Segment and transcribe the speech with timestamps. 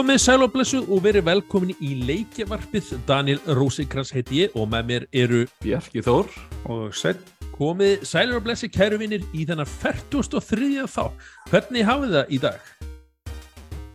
[0.00, 2.86] komið sæl og blessuð og verið velkomin í leikjavarpið.
[3.04, 6.30] Daniel Rósikrans heiti ég og með mér eru Bjarki Þór
[6.72, 7.20] og Sveit
[7.52, 10.86] komið sæl og blessi kæru vinnir í þennan 43.
[10.88, 11.04] þá.
[11.50, 12.70] Hvernig hafið það í dag?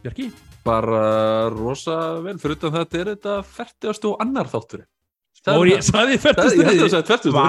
[0.04, 0.28] Bjarki?
[0.66, 4.08] bara rosa vel, fyrir utan þetta er þetta 40.
[4.10, 4.86] og annar þáttur
[5.46, 7.34] Og ég saði Það, ég held að það færtust sagði 20.
[7.36, 7.44] Vá,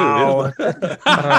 [1.06, 1.36] bara,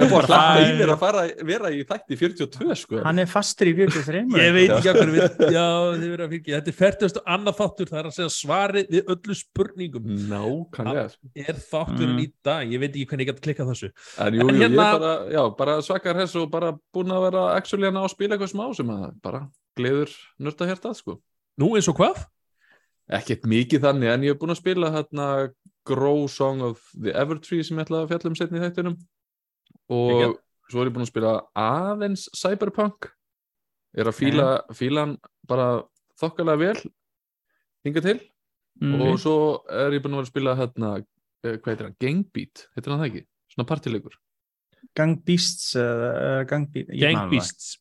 [0.00, 3.18] er bara Það hlaka í er- mér að fara, vera í þætti 42 sko hann
[3.20, 5.64] er fastur í 43 Ég veit ekki okkur við, já
[6.00, 7.22] þið verður að fylgja, þetta er 40.
[7.36, 10.08] annað þáttur, það er að segja svarið við öllu spurningum.
[10.30, 11.04] Nákvæmlega
[11.44, 12.24] Er þátturinn Mm.
[12.24, 13.90] í dag, ég veit ekki hvernig ég gæti klikkað þessu.
[14.24, 17.24] En jú, En jú, hérna- ég bara, já, bara svakar hess og bara búin að
[17.30, 19.42] vera actually að ná að spila eitthvað smá sem að bara
[19.76, 21.20] gleður nörda hértað sko
[21.60, 22.24] Nú eins og hvað?
[23.10, 25.50] Ekkert mikið þannig, en ég hef búin að spila hérna
[25.88, 28.96] Grow Song of the Evertree sem ég ætla að fjalla um setni í þættinum.
[29.90, 30.34] Og Geggjað.
[30.70, 33.10] svo er ég búin að spila aðeins Cyberpunk.
[33.98, 35.16] Er að fíla, fíla hann
[35.50, 35.70] bara
[36.20, 36.90] þokkalega vel
[37.86, 38.20] hinga til.
[38.80, 39.00] Mm.
[39.04, 39.36] og svo
[39.68, 40.90] er ég búin að vera að spila hérna,
[41.44, 42.62] eh, hvað heitir hann, Gangbeat.
[42.76, 44.14] Heitir hann það ekki, svona partilegur
[44.96, 47.74] Gang Beasts eða uh, Gang Beasts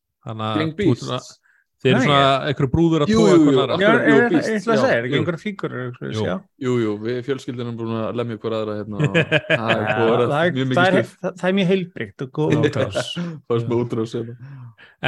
[1.79, 3.75] Svona- Þeir eru svona einhverju brúður að tóa eitthvað jú, næra.
[3.79, 6.23] Já, Akkurat, jú, er, Beasts, ég ætla að segja, er ekki einhverja fíkur Jú.
[6.27, 6.33] já.
[6.65, 10.51] Jú, jú, við fjölskyldunum búin að lemja ykkur aðra hérna og það er það, er,
[10.57, 12.99] mjög það, mikið er, stuð það, það er mjög heilbrygt og góð útrás
[13.47, 14.35] Fannst með útrás hérna.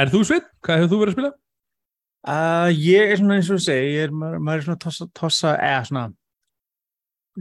[0.00, 1.32] En þú Sveit, hvað hefur þú verið að spila?
[2.32, 5.08] uh, Ég er svona eins og þú segi ég er, maður, maður er svona tossa,
[5.20, 6.06] tossa eða svona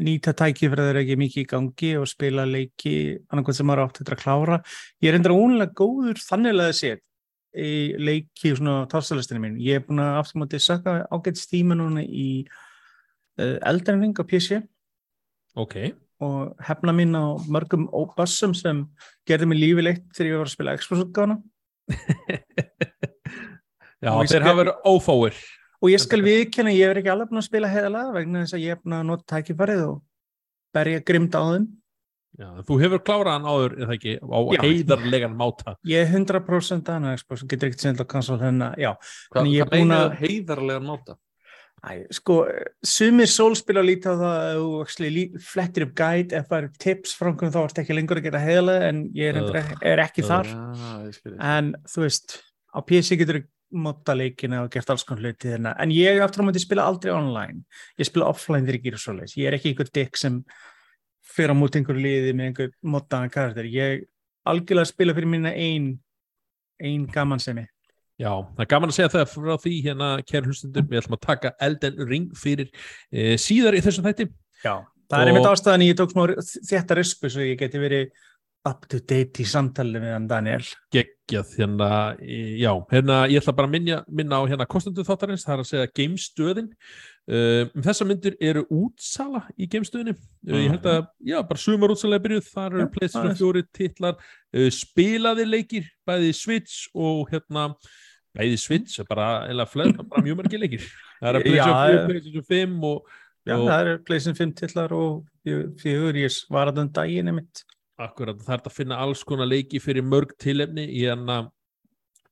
[0.01, 2.93] nýta tæki fyrir að það er ekki mikið í gangi og spila leiki
[3.31, 4.59] annarkvæmt sem maður átt þetta að klára
[5.03, 6.91] ég er endur ónlega góður þannig að sé
[7.57, 12.03] í leiki svona tossalistinu mín ég er búin að aftur móti sökka ágætt stíma núna
[12.05, 14.61] í uh, Elden Ring á PC
[15.59, 15.75] Ok.
[16.23, 18.85] og hefna mín á mörgum óbassum sem
[19.27, 21.35] gerði mig lífi leitt þegar ég var að spila Xbox-útgána
[24.01, 25.35] Já, þeir hafa verið ófáir.
[25.81, 28.63] og ég skal viðkenna, ég er ekki alveg búin að spila heiðalega vegna þess að
[28.63, 29.99] ég er búin að nota tækifærið og
[30.73, 31.67] berja grimt á þeim
[32.39, 35.73] Já, þú hefur klárað hann áður, er það ekki, á heiðarlegan máta.
[35.85, 38.91] ég er 100% annað Xbox og getur ekkert sendt á konsol hennar, já.
[38.95, 41.17] Er hvað meina að- heiðarlegan máta?
[41.81, 42.45] Æ, sko,
[42.85, 47.55] sumir sólspila líti á það lí- flettir upp guide ef það eru tips frá einhverjum
[47.55, 50.45] þá ert ekki lengur að gera heiðalega en ég er, uh, er ekki þar.
[51.07, 51.39] Ég skil ég.
[51.41, 52.37] en þú veist,
[52.69, 53.41] á PC getur
[53.73, 57.11] móta leikina og gert alls konar hluti þarna en ég aftur á mæti spila aldrei
[57.15, 57.63] online.
[57.97, 59.35] Ég spila offline þegar ég gerir svoleiðis.
[59.41, 60.45] Ég er ekki einhver dick sem
[61.31, 64.07] fyrir á móti einhverju liði með einhver mótaðan karakter ég
[64.47, 65.93] algjörlega spila fyrir mína ein
[66.81, 67.69] ein gaman sem ég
[68.21, 71.21] Já, það er gaman að segja það frá því hérna, kæri hlustundur, við ætlum að
[71.23, 72.67] taka Elden Ring fyrir
[73.09, 74.27] e, síðar í þessum þætti.
[74.61, 74.75] Já,
[75.09, 76.21] það er Og- einmitt ástæðan ég tók smá
[76.69, 78.11] þetta rispu svo ég geti verið
[78.67, 80.65] up to date í samtali með hann Daniel.
[80.93, 81.87] Geggjað hérna,
[82.21, 85.69] já, hérna ég ætla bara að minna, minna á hérna kostendu þáttarins, það er að
[85.69, 86.67] segja gamestöðin.
[87.31, 91.01] Uh, um þessa myndir eru útsala í gamestöðinni, uh, ég held að
[91.31, 93.43] já, bara sumar útsalega byrjuð, þar eru PlayStation aðeins.
[93.47, 97.67] 4 titlar uh, spilaði leikir, bæði Switch og hérna,
[98.37, 100.87] bæði Switch bara, eða fleiri, bara mjög margir leikir.
[101.17, 102.07] Það er að Já, PlayStation 4, já.
[102.11, 106.81] PlayStation 5 og, Já, og það eru PlayStation 5 tillar og fjögur, ég var að
[106.83, 107.63] þann daginn einmitt
[108.01, 111.43] Akkurat, það er að finna alls konar leiki fyrir mörg tilefni í hana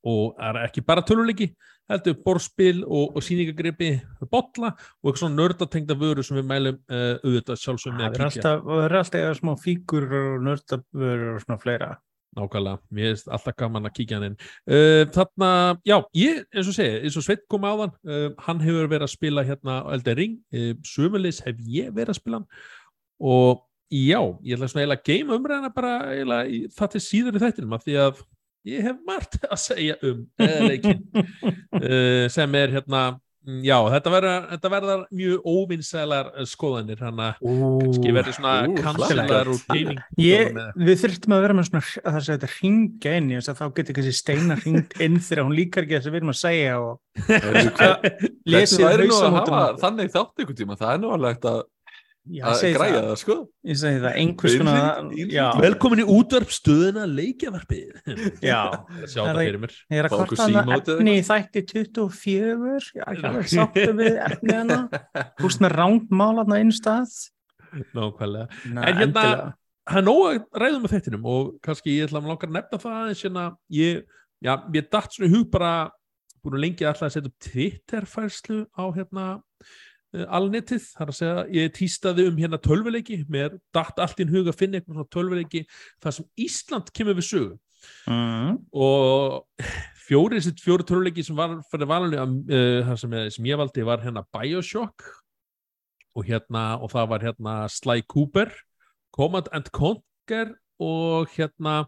[0.07, 1.50] og það er ekki bara töluleiki
[1.90, 3.94] heldur borspil og, og sýningagripi
[4.29, 8.44] botla og eitthvað svona nördatengda vöru sem við mælum uh, auðvitað sjálfsögum með að kíkja.
[8.44, 11.90] það er alltaf smá fígur og nördabörur og svona fleira.
[12.38, 14.35] Nákvæmlega, mér finnst alltaf gaman að kíkja hann inn.
[14.69, 15.50] Uh, þarna,
[15.90, 19.08] já, ég eins og segi, eins og Sveit kom á þann uh, hann hefur verið
[19.08, 20.38] að spila hérna á Elden Ring
[20.85, 22.52] sömulegis hef ég verið að spila hann
[23.19, 27.40] og já, ég ætla svona eiginlega að game umræðina bara eiginlega í, það til síður
[27.40, 28.22] í þættinum af því að
[28.70, 33.03] ég hef margt að segja um leikin uh, sem er hérna
[33.64, 39.52] já, þetta verða, þetta verða mjög óvinnsælar skoðanir hann að kannski verður svona Ú, kanselar
[39.52, 43.32] og gaming Ég, við þurftum að vera með svona að það sé þetta ringa inn
[43.32, 46.16] í þess að þá getur kannski steina ringt inn þegar hún líkar ekki þess að
[46.16, 46.94] við erum að segja og
[48.53, 50.80] lesið að hausamótum hafa þannig þátt ykkur tíma?
[50.80, 51.62] Það er nú alveg hægt að,
[52.29, 53.35] að græja það, það, sko.
[53.70, 57.96] ég segi það, einhvers konar Velkomin í útvarpstöðuna leikjavarpið.
[58.46, 58.61] Já,
[59.09, 59.73] Sjá það fyrir mér.
[59.90, 64.58] ég er að kvarta hana efni í þætti 24 já, ekki alveg sáttu við efni
[64.59, 64.79] hana
[65.41, 67.16] húst með rángmál hana einu stað
[67.93, 68.47] Nákvæmlega.
[68.73, 69.53] Ná, En hérna-.
[69.90, 72.79] Það er nóg að ræðum með þettinum og kannski ég ætla að langar að nefna
[72.82, 73.46] það aðeins hérna.
[73.73, 74.02] Ég,
[74.46, 75.72] já, ég datt svona hug bara
[76.43, 79.25] búin að lengi alltaf að setja upp Twitter-færslu á hérna
[80.09, 84.58] alnetið, þar að segja, ég týstaði um hérna tölvuleiki, mér datt allt í hug að
[84.58, 85.66] finna eitthvað svona tölvuleiki
[86.02, 87.58] þar sem Ísland kemur við sögu
[88.09, 88.56] mm.
[88.73, 89.67] og
[90.09, 94.26] fjóri, sitt fjóri töluleiki sem var fyrir valinu uh, sem, sem ég valdi var hérna
[94.34, 95.06] Bioshock
[96.17, 98.52] og hérna og það var hérna Sly Cooper
[99.16, 101.84] Command and Conquer og hérna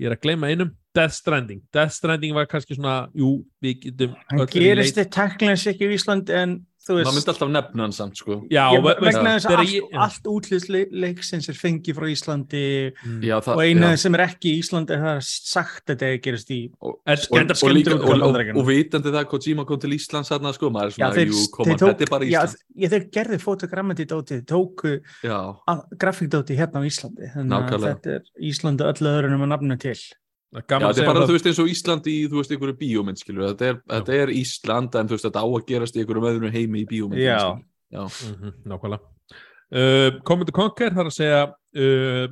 [0.00, 4.16] ég er að gleyma einum Death Stranding, Death Stranding var kannski svona, jú, við getum
[4.28, 6.58] Hann gerist þið teknilega ekki í Íslandi en
[6.88, 8.36] maður myndi alltaf nefna hann samt sko.
[8.50, 12.62] Já, Ég, ve- vegna þess að þegar allt, ég- allt útlýsleiksins er fengið frá Íslandi
[13.06, 13.20] Mm.
[13.22, 13.98] já, það, og eina já.
[13.98, 17.38] sem er ekki í Íslandi er það sagt að þetta gerist í og, En- og,
[17.62, 20.96] og, líka, og, og vitandi það Kojima kom til Íslands þarna sko, maður er Já,
[20.96, 22.64] svona, þeir, jú, koma, tók, þetta er bara já, Ísland.
[22.82, 25.38] já, þeir gerði fotogrammandi dótið, tóku já,
[25.98, 29.94] grafíkdótið hérna á Íslandi þannig að þetta er Íslandi öllu öðrunum að nafnu til
[30.52, 31.28] Já, gaman að þetta er bara, það.
[31.30, 34.32] þú veist, eins og Ísland í, þú veist, einhverju bíómynd, skilur, þetta er, þetta er
[34.36, 37.22] Ísland, en þú veist, þetta á að gerast í einhverjum öðrum heimi í bíómynd.
[37.24, 37.38] Já.
[37.92, 39.00] Já, Mhm, nákvæmlega
[39.72, 41.40] uh, Command and Conquer þarf að segja
[41.76, 42.26] uh,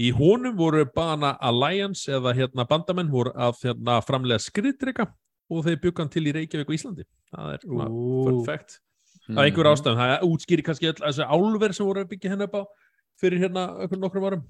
[0.00, 5.06] í honum voru bana Alliance eða hérna bandamenn voru að hérna, framlega skriðdrega
[5.52, 8.80] og þeir byggan til í Reykjavík og Íslandi það er svona fun Ú, fact
[9.24, 9.38] Mhm.
[9.38, 12.62] af ástæðum, það útskýri kannski öll þessi álver sem voru að byggja henni upp á
[13.20, 14.42] fyrir hérna okkur nokkrum árum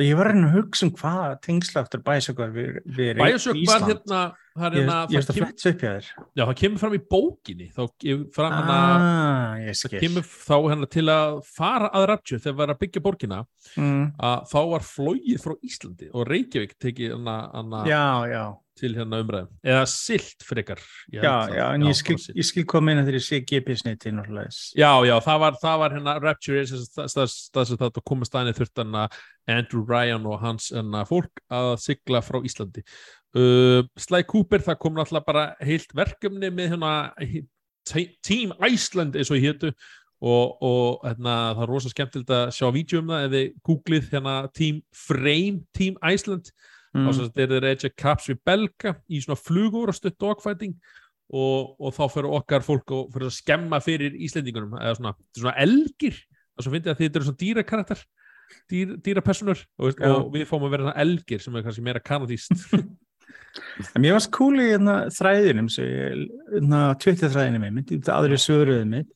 [0.00, 3.90] Ég var að reyna að hugsa um hvað tengsláttur bæsökar við, við Bioshock var Ísland.
[3.90, 4.20] hérna,
[4.56, 6.06] það er Ég hérna ég það, að kem,
[6.40, 7.82] já, það kemur fram í bókinni þá
[8.36, 12.74] fram hérna Ah, ég það kemur þá hérna til að fara að Rapture þegar var
[12.74, 13.42] að byggja borgina
[13.76, 18.44] mm, að þá var flóið frá Íslandi og Reykjavík tekið hana, hana Já, já,
[18.80, 20.80] til hérna umræðum eða silt frekar
[21.12, 21.50] já, það.
[21.58, 25.14] já, en ég skil, ég skil hvað meina þegar ég sé GP-sniti náttúrulega já, já,
[25.26, 27.80] það var, það var hérna Rapture er sem sagt stað- stað- stað sem
[29.52, 32.82] Andrew Ryan og hans hana, fólk að sigla frá Íslandi.
[33.36, 36.92] Uh, Sly Cooper, það kom náttúrulega bara heilt verkefni með hérna
[37.86, 39.72] Te- Team Iceland eins og ég hétu.
[40.20, 43.30] Og, og hérna, það er rosa skemmtilegt að sjá vídeo um það.
[43.32, 46.52] Þið googlið hérna Team Frame Team Iceland
[46.90, 47.04] Mm.
[47.06, 50.72] og þess að þeir eru edge caps við belga í svona flugur og stutt dogfighting.
[51.30, 54.72] Og, og þá fyrir okkar fólk og fyrir að skemma fyrir Íslendingunum.
[54.74, 56.16] Eða svona, svona elgir.
[56.58, 58.02] Og svo finnst ég að þetta eru svona dýrakarakter
[58.70, 60.10] dýr, dýrapersonur og, Já.
[60.14, 62.54] og við fáum að vera elgir sem er kannski meira kanadíst
[63.94, 68.12] En mér varst cool í hérna, þræðinum, svo ég, hérna, Twitter þræðinum mig, myndi það
[68.16, 69.08] aðri svöruðum mitt.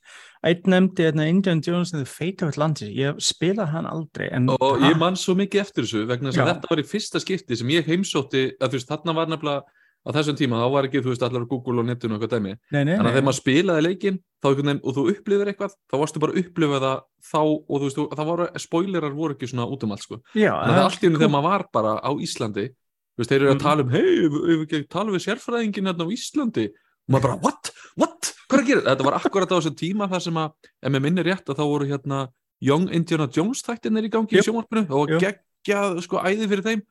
[0.45, 4.27] Einn nefndi hérna, Indiana Jones and the Fate of Atlantis, ég spilaði hann aldrei.
[4.35, 7.23] En, Og ég man svo mikið eftir þessu vegna þess að þetta var í fyrsta
[7.23, 10.85] skipti sem ég heimsótti að þú veist, þarna var nefnilega á þessum tíma, þá var
[10.89, 13.25] ekki, þú veist, allar Google og netinu og eitthvað dæmi, Nei, nei, en að þegar
[13.25, 16.81] maður spilaði leikinn þá einhvern veginn, og þú upplifir eitthvað, þá varstu bara að upplifa
[16.85, 16.99] það
[17.31, 20.53] þá, og þú veist, það voru, spoilerar voru ekki svona út um allt, sko Já,
[20.53, 23.51] þannig að allt í hennu þegar maður var bara á Íslandi þú veist, þeir eru
[23.51, 23.65] að Mhm.
[23.65, 27.71] tala um hei, tala við sérfræðingin hérna á Íslandi og maður bara, what?
[27.97, 28.33] What?
[28.49, 28.81] Hvað er að gera?
[28.93, 30.53] Þetta var akkurat á þessum tíma þar sem að,
[30.85, 32.29] ef mér minnir rétt að þá voru hérna
[32.61, 34.43] Young Indiana Jones þættinir í gangi Jöp.
[34.43, 36.83] í sjónvarpinu og geggjað sko æði fyrir þeim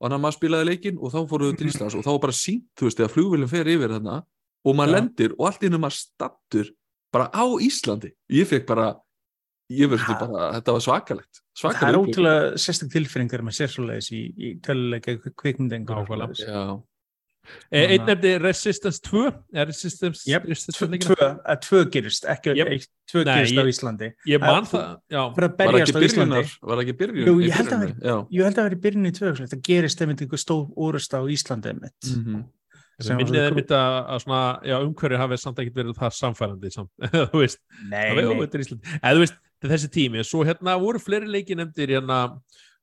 [0.00, 1.72] og þannig að maður spilaði leikinn og þá fóruðu til Mhm.
[1.74, 4.24] Íslands og þá var bara sínt, þú veist, þegar flugvillin fer yfir þarna
[4.64, 4.94] og maður Já.
[5.00, 6.70] lendir og allt hennu maður stattur
[7.12, 8.96] bara á Íslandi ég fekk bara,
[9.70, 14.10] ég verður bara þetta var svakalegt, Það er svakalegt ótrúlega sérstak tilfinningar með sér svoleiðis
[14.12, 16.06] í, í töluleika kvikmyndengur.
[16.38, 16.82] Já,
[17.70, 19.22] einn Þannig nefndi Resistance 2
[19.54, 21.14] er Resistance, Jep, Resistance Tvö, leikina?
[21.14, 22.70] tvö, að tvö gerist, ekki Jep.
[22.76, 24.08] eitt, tvö Nei, gerist á Íslandi.
[24.26, 24.86] ég man Eh, það,
[25.36, 29.12] var berjast ekki byrjunar var ekki byrjun Jú, ég held að það verið byrjun í
[29.18, 32.10] tvö, það gerist einmitt einhver stór úrust á Íslandi einmitt.
[32.16, 32.44] Mhm.
[33.16, 36.70] minnið svo er mitt að, að svona, já, umhverju hafi samt ekkert verið það samfærandi
[36.74, 36.90] samt,
[37.32, 38.32] þú veist, Nei, það veið nei.
[38.34, 38.60] er
[39.00, 42.18] eða þú veist, þetta þessi tími, svo hérna voru fleiri leiki nefndir hérna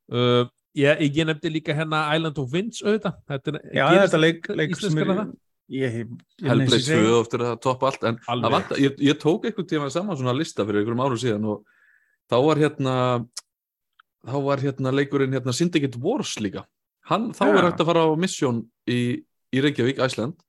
[0.09, 0.47] uh,
[0.77, 4.75] ég, ég nefndi líka hérna Island of Winds auðvitað, þetta er Já, þetta leik, leik
[4.79, 5.33] sem er það?
[5.67, 5.97] ég,
[6.39, 8.53] 2 oftur að toppa allt en það Alveg.
[8.55, 11.65] vant, ég, ég tók einhvern tíma saman svona lista fyrir einhverjum árum síðan og
[12.31, 12.93] þá var hérna
[14.27, 16.63] þá var hérna leikurinn hérna Syndicate Wars líka
[17.07, 17.51] hann, þá Já.
[17.57, 18.99] er hægt að fara á mission í,
[19.51, 20.39] í Reykjavík, Æsland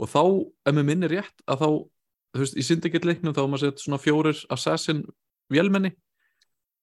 [0.00, 0.22] og þá,
[0.68, 1.68] ef mér minnir rétt að þá,
[2.34, 5.04] þú veist, í Syndicate leiknum þá var maður sett svona fjórir assassin
[5.52, 5.92] vélmenni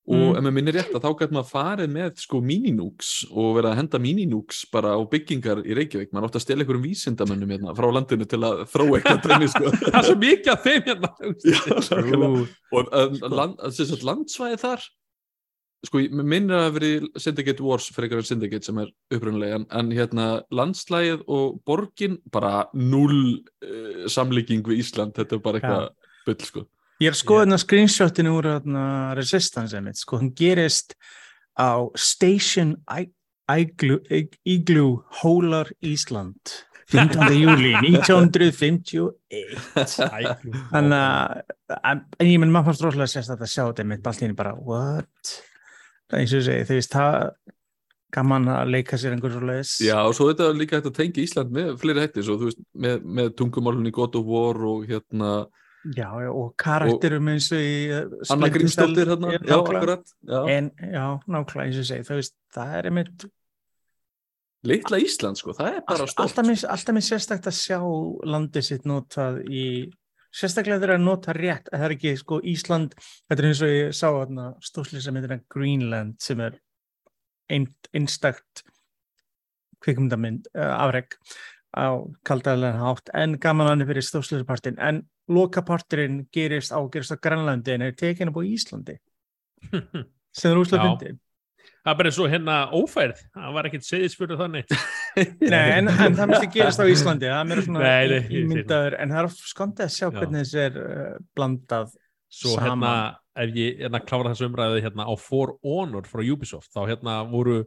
[0.07, 0.37] og Mm.
[0.37, 3.77] ef mér minnir rétt að þá gæti maður farið með sko mininúks og verið að
[3.77, 6.09] henda mininúks bara á byggingar í Reykjavík.
[6.11, 9.69] Maður átti að stela einhverjum vísindamönnum hérna frá landinu til að þróa eitthvað dæmi sko.
[9.77, 11.09] það er svo mikið að þeim hérna
[11.45, 11.61] Já,
[12.71, 13.61] og um, land,
[14.09, 14.87] landsvæði þar
[15.85, 19.93] sko, minnir að það hafi verið Syndicate Wars fyrir en Syndicate sem er upprunnilega en,
[19.95, 25.89] hérna landslægið og borgin bara null uh, samlíking við Ísland, þetta er bara eitthvað
[26.25, 26.65] bull sko
[27.01, 28.83] ég er að skoða hérna screenshotinu úr hérna,
[29.17, 30.95] Resistance einmitt, sko, hann gerist
[31.57, 32.75] á Station
[33.51, 36.37] Igloo, Ig- Igloo Hólar Ísland
[36.91, 37.31] 15.
[37.39, 39.41] júli 1951 æ,
[40.71, 44.25] Þannig að, en ég menn maður fannst rosalega sérst að sjá þetta mitt allt í
[44.27, 45.33] henni bara, what?
[46.11, 47.17] Það er eins og segi, þú veist, það,
[48.11, 50.97] gaman að leika sér einhver svo leiðis Já, og svo þetta er líka hægt að
[50.99, 54.83] tengja Ísland með fleiri hættir, svo þú veist, með, með tungumálunni God of War og
[54.91, 55.31] hérna
[55.95, 60.15] já, já, og karakterum eins og í uh, Anna Grímsdóttir hérna, já, akkurat.
[60.51, 63.29] En já, nákvæmlega eins og segi það, veist, það er einmitt
[64.69, 67.79] Litla Ísland, sko, það er bara stolt alltaf, mér, sérstakt að sjá
[68.29, 69.65] landið sitt notað í
[70.31, 73.95] sérstaklega þegar að nota rétt það er ekki sko Ísland þetta er eins og ég
[73.95, 74.07] sá
[74.67, 76.59] stóðslega sem heitir Greenland sem er
[77.51, 78.63] ein, einstakt
[79.83, 81.17] kvikmyndamind uh, afreg
[81.75, 87.75] á kaldalega hátt en gaman hann fyrir stóðslega en lokaparturinn gerist á gerist á Grænlandi
[87.75, 88.97] en er tekin upp á Íslandi.
[90.37, 91.19] Sem er úslega fyndið
[91.81, 94.73] Það er bara svo hérna ófærð, það var ekkert seðisfjörðu þannig.
[95.53, 97.25] Nei, en, en það myndi gerast á Íslandi.
[97.25, 97.93] Það er meira svona
[98.37, 98.95] ímyndaður.
[99.01, 100.11] En það er skondið að sjá Já.
[100.19, 101.95] hvernig þessi er uh, blandað
[102.31, 102.67] Svo Saman.
[102.69, 102.91] hérna,
[103.43, 107.63] ef ég hérna klára þessu umræðu hérna á For Honor frá Ubisoft, þá hérna voru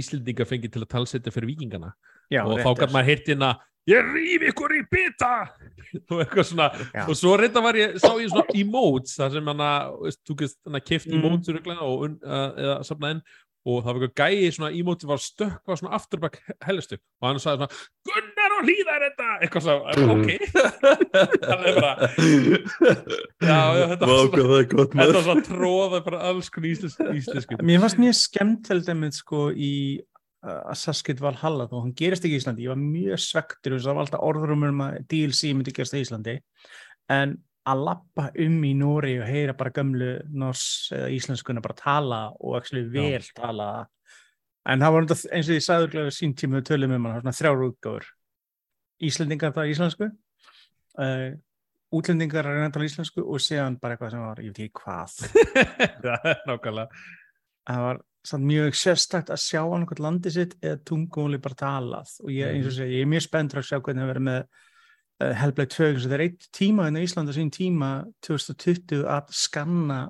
[0.00, 1.92] Íslendingar fengið til að talsetja fyrir vikingana
[2.32, 3.52] Já, og þá gæt maður heyrt hérna
[3.88, 5.32] ég rýf ykkur í bita
[6.12, 7.04] og eitthvað svona, Já.
[7.08, 9.66] og svo reynda var ég sá ég svona emotes, þar sem hann
[10.28, 11.20] þú gæst hann kift Mm.
[11.22, 11.76] emotes mm.
[11.82, 13.22] og, un- uh, eða safna inn
[13.68, 17.66] og það var eitthvað gæi svona emote var stökkva svona afturbak hellistu og hann sagði
[17.66, 19.80] svona Gunnar og hlýðar þetta eitthvað svona,
[20.14, 20.28] ok
[21.48, 21.92] það er bara,
[23.42, 27.02] já, já, þetta var svona það er Þetta var svona tróða bara alls konar íslensk,
[27.22, 27.58] íslensku.
[27.64, 29.72] Mér fannst mjög skemmt held einmitt sko í
[30.42, 34.04] Assassin's Valhalla þó hann gerist ekki í Íslandi, ég var mjög svektur og það var
[34.04, 36.36] alltaf orðrumur um að DLC myndi gerast í Íslandi.
[37.10, 37.34] En
[37.68, 42.60] að lappa um í Nóri og heyra bara gömlu nors eða íslenskuna bara tala og
[42.60, 43.88] actually vel tala.
[44.68, 47.66] En það var eins og ég sagði örugglega sín tíma við tölum um hann, þrjár
[47.68, 48.08] útgáfur.
[49.08, 51.30] Íslendingar það íslensku uh,
[51.94, 55.14] útlendingar að tala íslensku og séðan bara eitthvað sem var, ég veit ekki hvað.
[56.04, 57.04] Það er nákvæmlega.
[57.68, 62.10] það var samt mjög sérstakt að sjá annað landi sitt eða tungumóli bara talað.
[62.24, 62.76] Og ég, eins og Mhm.
[62.78, 64.42] segja, ég er mjög spenntur að sjá hvernig það verður með
[65.20, 69.30] uh, 2 eins og það er eitt tíma inn á Íslanda sín tíma 2020 að
[69.34, 70.00] skanna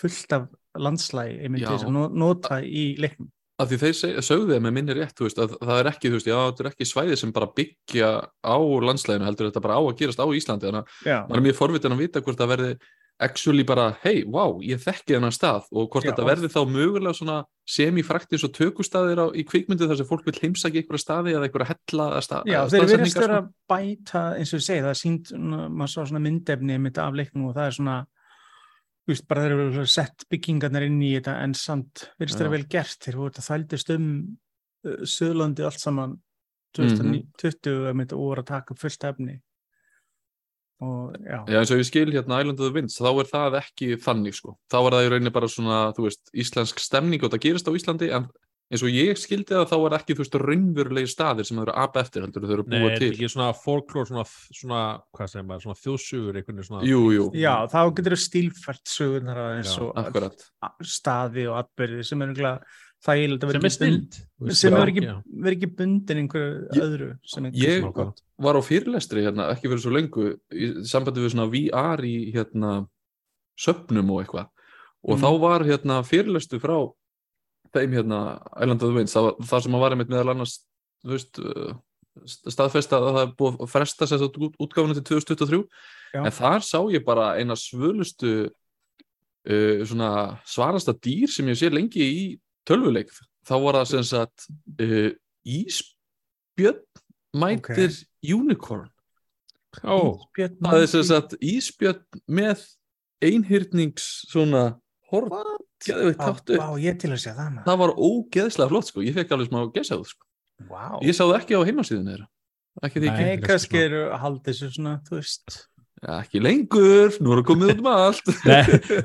[0.00, 3.28] fullt af landslægi einmitt þess að no- nota í leiknum.
[3.60, 6.26] Af því þeir seg, sögðu þeim með minni rétt veist, að það er ekki, veist,
[6.30, 8.08] já, þetta er ekki svæði sem bara byggja
[8.40, 10.70] á landslæginu heldur þetta bara á að gerast á Íslandi.
[10.70, 12.70] Þannig að maður er mjög forvitin að vita hvort það verði
[13.20, 16.10] actually bara, hei, wow, ég þekki þennan stað og hvort Já.
[16.10, 17.36] þetta verði þá mögulega svona
[17.68, 21.68] semifraktis og tökustaðir á, í kvikmyndu þar sem fólk vil heimsækja einhverja staði eða einhverja
[21.74, 23.52] hella eða sta, Já þeir staðsetningar, vera sko.
[23.74, 27.50] bæta eins og ég segi, það er sínt maður sá svona myndefni mitt af leiknum
[27.50, 27.98] og það er svona
[29.10, 33.06] veist, bara þeir eru sett byggingarnar inn í þetta en samt verðist þeirra vel gert
[33.06, 34.10] þeir voru þetta þældist um
[34.86, 36.18] uh, Suðlandi allt saman
[36.78, 37.24] Mhm.
[37.34, 38.00] 2020 mm.
[38.14, 39.40] og voru að taka fullt efni
[40.80, 43.58] og já, Já, eins og ég skil hérna Island of the Winds, þá er það
[43.62, 44.56] ekki þannig sko.
[44.72, 47.76] Þá er það í rauninni bara svona, þú veist, íslensk stemning og það gerist á
[47.76, 48.28] Íslandi, en
[48.70, 51.72] eins og ég skildi það, þá er ekki, þú veist, raunverulegi staðir sem það eru
[51.74, 53.10] að apa eftir, heldur þau eru Nei, búið þetta er til.
[53.16, 54.24] ekki svona folklór, svona,
[54.60, 54.82] svona,
[55.18, 56.84] hvað segir maður, svona þjóðsugur, einhvern veginn svona.
[56.86, 60.46] Jú, jú, já, þá getur þau stílfært sögurnar að eins og akkurat.
[60.86, 64.90] staði og atbyrði sem er eiginlega þægilegt að vera Sem er ekki bund- sem er
[64.92, 65.04] ekki,
[65.52, 67.86] ekki bundin einhverju öðru sem Ég
[68.38, 72.86] var á fyrirlestri hérna, ekki fyrir svo lengu, í sambandi við svona VR í hérna
[73.58, 74.48] söpnum og eitthvað.
[75.04, 75.22] Og Mm.
[75.22, 76.92] þá var hérna fyrirlestu frá
[77.74, 80.58] þeim hérna Island of the Winds, það, var- það sem að var einmitt meðal annars,
[81.04, 81.74] þú veist, uh,
[82.26, 85.64] staðfesta að það er búið að fresta sér út, útgáfuna til 2023
[86.12, 86.24] Já.
[86.26, 88.50] en þar sá ég bara eina svölustu
[89.46, 93.12] uh, svona svarasta dýr sem ég sé lengi í tölvuleik
[93.46, 94.48] þá var það sem sagt
[94.82, 95.10] uh,
[95.48, 96.82] ísbjörn
[97.40, 97.94] mætir
[98.26, 98.90] unicorn.
[99.86, 102.64] Ó, Björn það er sem sagt ísbjörn með
[103.22, 104.64] einhyrnings svona
[107.22, 110.26] segja það var ógeðslega flott sko, ég fekk alveg smá gæsaðu sko.
[110.68, 111.00] Vá.
[111.00, 112.28] ég sá það ekki á heimasíðinu þeirra.
[112.84, 113.16] Ekki því Nei.
[113.16, 115.56] kannski kannski eru halda þessu svona, þú veist.
[116.00, 118.62] Ja, ekki lengur nú er það komið út um allt Nei,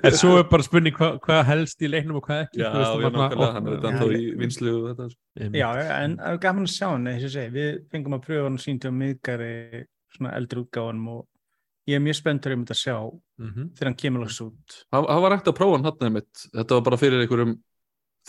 [0.07, 2.61] en svo er bara spurning hvað hva helst í leiknum og hvað ekki.
[2.61, 5.07] já, þú veist, já, nákvæmlega, hann er þetta ennþá í vinslu og þetta.
[5.59, 5.67] Já,
[5.99, 7.09] en það er gaman að sjá hann,
[7.59, 9.53] við fengum að pröfa hann síndi á miðgari
[10.15, 11.23] svona eldri útgáfanum og
[11.91, 12.97] ég er mjög spenntur um þetta að sjá
[13.35, 13.65] Mhm.
[13.75, 14.75] þegar hann kemur loks út.
[14.95, 17.57] það var ekkert að prófa hann hann einmitt þetta var bara fyrir einhverjum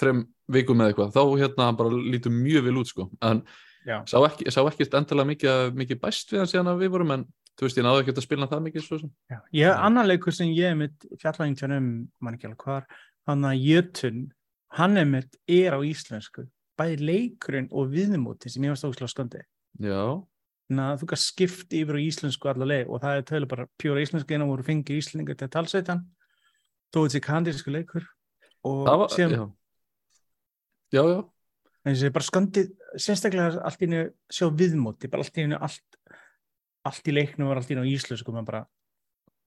[0.01, 3.45] þrem vikum eða eitthvað, þá hérna hann bara lítur mjög vel út sko, en
[3.87, 4.01] Já.
[4.05, 7.25] sá ekki, sá ekki endilega mikið, mikið bæst við hann síðan að við vorum, en
[7.57, 9.13] þú veist, ég náðu ekki að spila það mikið svo sem.
[9.33, 12.87] Já, ég annan leikur sem ég hef mitt fjallægintján um, mann ekki alveg hvar,
[13.31, 14.23] hann að Jötun,
[14.77, 16.47] hann er mitt er á íslensku,
[16.77, 19.45] bæði leikurinn og viðmóti sem ég var stókslega skondi.
[19.81, 20.01] já,
[20.67, 23.69] Þannig að þú kannski skipti yfir á íslensku alla leið og það er tölu bara
[23.79, 26.01] pjóra íslensku en það voru fengið íslendingar til að talsveitan,
[26.91, 28.09] þó þetta sé kandísku leikur
[28.67, 29.45] og var, síðan, já.
[30.97, 31.21] Já, já,
[31.87, 35.99] að bara skandið sérstaklega allt í einu sjá viðmóti bara allt í einu allt,
[36.89, 38.65] allt í leiknum var allt í á íslensku maður bara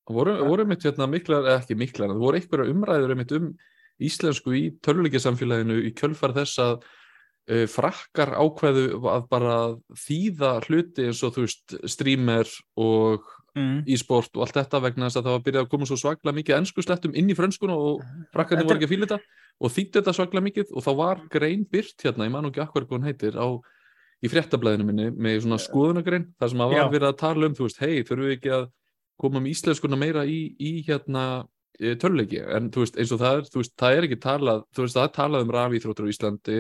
[0.10, 3.51] voru, voru mitt hérna miklar, eða ekki miklar það voru einhverja umræður einmitt um
[4.00, 9.58] íslensku í töluleikjasamfélaginu í kjölfar þess að uh, frakkar ákveðu að bara
[10.05, 13.27] þýða hluti eins og þú veist streamer og
[13.58, 13.84] mm.
[13.89, 16.58] e-sport og allt þetta vegna þess að það var byrjað að koma svo svakla mikið
[16.60, 18.03] ennsku slettum inn í frönskuna og
[18.34, 21.65] frakkarnir voru ekki að fíla þetta og þýtti þetta svakla mikið og þá var grein
[21.67, 23.48] byrt hérna, ég man ekki akkur hvað hún heitir á,
[24.19, 27.67] í fréttablaðinu minni með svona skoðunagrein þar sem að var verið að tala um þú
[27.67, 28.65] veist, hei, þurfum við ekki að
[29.19, 31.23] koma með íslenskuna meira í, í hérna
[31.79, 34.83] töluleiki, en þú veist, eins og það er þú veist, það er ekki talað, þú
[34.83, 36.57] veist, það er talað um rafíþróttur á Íslandi.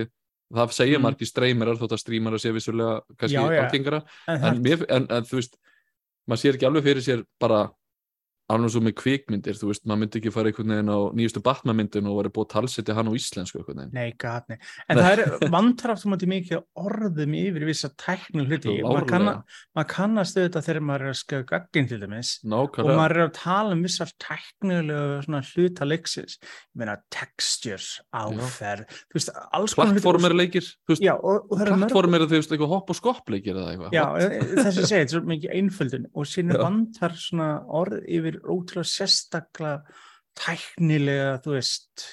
[0.49, 1.03] Það segja Mm.
[1.05, 3.99] margir streymerar þótt að strímara sé vissulega kannski algengara.
[4.27, 5.59] En, en, en þú veist
[6.25, 7.59] maður sér ekki alveg fyrir sér bara
[8.49, 11.79] alveg svo með kvikmyndir, þú veist, maður myndi ekki fara einhvern veginn á nýjustu Batman
[11.79, 14.57] myndin og verið búið að talsetja hann á íslensku veginn Nei, gat, nei.
[14.89, 18.75] En það er vantraft um að mikið orðum yfir vissa tæknil hluti.
[18.83, 19.29] Maður, kann,
[19.77, 23.25] maður kannast auðvitað þegar maður er að skjöða gaggin til dæmis og nákvæmlega, maður er
[23.25, 26.39] að tala um vissar tæknilegu svona hluta leiksins.
[26.39, 31.59] Ég meina textures, áferð, þú veist, alls konar plattformer leikir þú veist, Já, og, og
[31.59, 34.05] það er plattformer þú veist, eitthvað hopp og skopp leikir eða eitthvað Já,
[34.59, 36.61] þess að segja, þetta er mikið einföldun og síðan Já.
[36.63, 39.99] vantar svona orð yfir ótrúlega sérstaklega
[40.39, 42.07] tæknilega, þú veist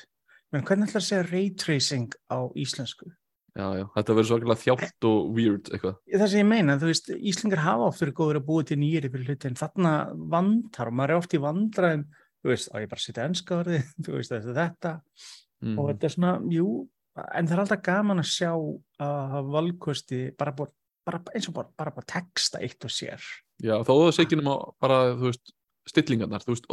[0.55, 3.11] menn hvernig ætlar að segja ray tracing á íslensku?
[3.57, 7.11] já, já, þetta verður svakalega þjátt og weird eitthvað, Það sem ég meina, þú veist,
[7.17, 9.93] Íslingar hafa oft verið góður að búa til nýjir yfir hluti en þarna
[10.35, 12.05] vantar og maður er oft í vandræðum
[12.47, 14.95] þú veist, á ég bara að setja ennska orðið þú veist, þetta, þetta
[15.65, 15.79] mm.
[15.79, 16.69] og þetta er svona, jú,
[17.27, 20.75] en það er alltaf gaman að sjá að hafa valkosti bara, bara,
[21.07, 23.23] bara eins og bara, bara, bara texta eitt og sér
[23.63, 25.56] já, þó það sé ekki nema bara, þú veist,
[25.91, 26.69] stillingarnar, þú veist,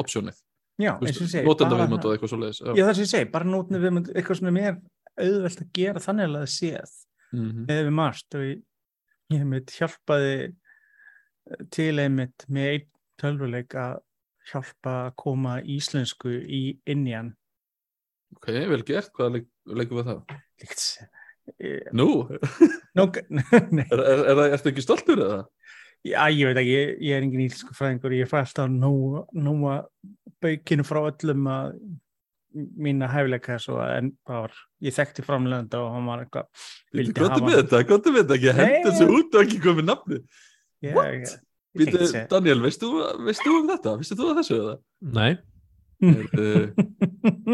[1.31, 2.69] segi notenda viðmót og eitthvað svoleiðis já.
[2.73, 4.77] Já, það sem ég segi, bara nótni við eitthvað svona mér
[5.13, 6.93] auðvelt að gera þannig að það séð
[7.33, 7.63] Mhm.
[7.65, 8.59] eða við margt og ég,
[9.33, 12.89] ég mitt hjálpaði eh, til einmitt með einn
[13.23, 13.95] tölvuleik að
[14.51, 17.31] hjálpa að koma íslensku í inn í hann
[18.37, 20.37] ok, vel gert, hvað leik, leikum við það?
[20.61, 20.85] líkt
[21.63, 22.07] eh, Nú,
[22.93, 25.41] Nó, nei, er, er, er, er, ertu ekki stoltur eða?
[26.03, 28.93] Já, ég veit ekki, ég, ég er engin íslensku fræðingur, ég fæ alltaf nú,
[29.33, 29.85] nú að
[30.43, 31.77] baukinu frá öllum að
[32.53, 37.31] mína hæfileika svo en það var, ég þekkti framlegenda og hann var eitthvað vildi Góttu
[37.39, 38.59] hafa- með þetta, góttu með þetta, ekki Nei.
[38.59, 40.19] henda þessu út og ekki komið nafni.
[40.83, 41.07] Ég- What?
[41.13, 41.39] ég- ég
[41.73, 42.27] Býtu.
[42.29, 42.91] Daniel, veist þú,
[43.25, 43.97] veist þú um þetta?
[43.97, 44.77] Vistu þú að þessu eða?
[45.01, 45.31] Nei,
[46.03, 46.67] Uh,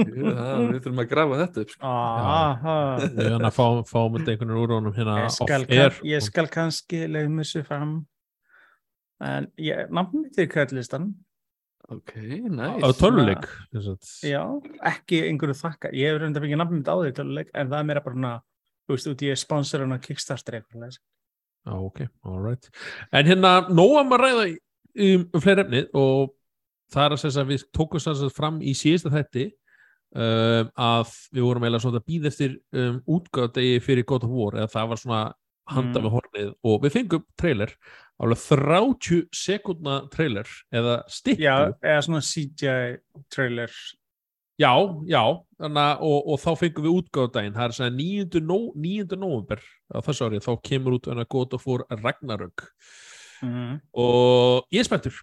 [0.01, 1.69] við þurfum að grafa þetta upp.
[1.75, 1.89] Sko.
[1.89, 2.75] Aha.
[3.03, 5.17] við erum að fá, fáum þetta einhvern úr honum hérna
[5.69, 7.91] Ég ég skal kannski leiðum þessu fram
[9.25, 11.10] en ég, nafnum mitt er kvæðlistan
[11.89, 12.12] Ok,
[12.53, 12.84] næs.
[12.86, 13.45] á töluleik
[14.21, 14.43] já,
[14.86, 15.89] ekki einhverju þakka.
[15.97, 18.34] Ég hef reynda fengið nafnum mitt á því töluleik en það er meira bara svona,
[18.86, 20.99] þú veist, út ég er sponsorinn á Kickstarter eitthvað
[21.65, 22.69] ok, alright
[23.12, 26.36] En hérna, nóam að ræða um, um fleiri efnið og
[26.93, 31.13] það er að segja að við tókum þess að fram í síðasta þætti um, að
[31.36, 34.91] við vorum eiginlega svona að býða eftir um, útgáðdegi fyrir God of War eða það
[34.93, 35.21] var svona
[35.69, 36.05] handa Mm.
[36.05, 37.75] við hornið og við fengum trailer
[38.19, 42.99] alveg 30 sekundna trailer eða stikku já, eða svona CGI
[43.32, 43.71] trailer
[44.60, 44.75] Já,
[45.08, 45.21] já,
[45.55, 48.41] þannig og, og þá fengum við útgáðdægin, það er svona 9.
[48.43, 49.15] Nó, 9.
[49.15, 52.65] november á þessu ári, þá kemur út enn að God of War Ragnarök
[53.47, 53.77] mm.
[54.03, 55.15] og ég spenntur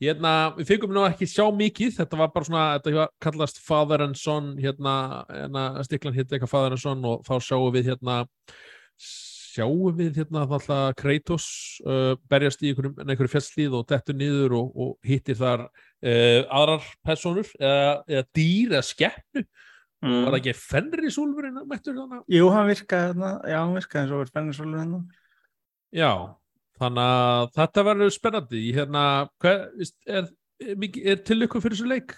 [0.00, 4.20] hérna, við fengum nú ekki sjá mikið, þetta var bara svona þetta kallast Father and
[4.20, 8.20] Son hérna, hérna stiklan hérna eitthvað Father and Son og þá sjáum við hérna
[9.00, 11.46] sjáum við hérna alltaf Kratos
[11.86, 16.86] uh, berjast í einhverjum, einhverjum fjallslíð og dettur niður og, og hittir þar uh, aðrar
[17.06, 19.46] personur eða, eða dýr eða skeppnu
[20.00, 20.22] Mm.
[20.24, 24.20] var það ekki Fenrisúlfurinn mættur þannig jú, hann virkaði þarna, já, hann virkaði eins og
[24.22, 25.02] verið svolítið hennar
[25.92, 26.12] Já,
[26.80, 28.62] þannig að þetta verður spennandi.
[28.78, 29.02] Hérna,
[29.44, 29.66] hvað,
[30.08, 30.30] er,
[30.64, 32.14] er, er til ykkur fyrir þessu leik?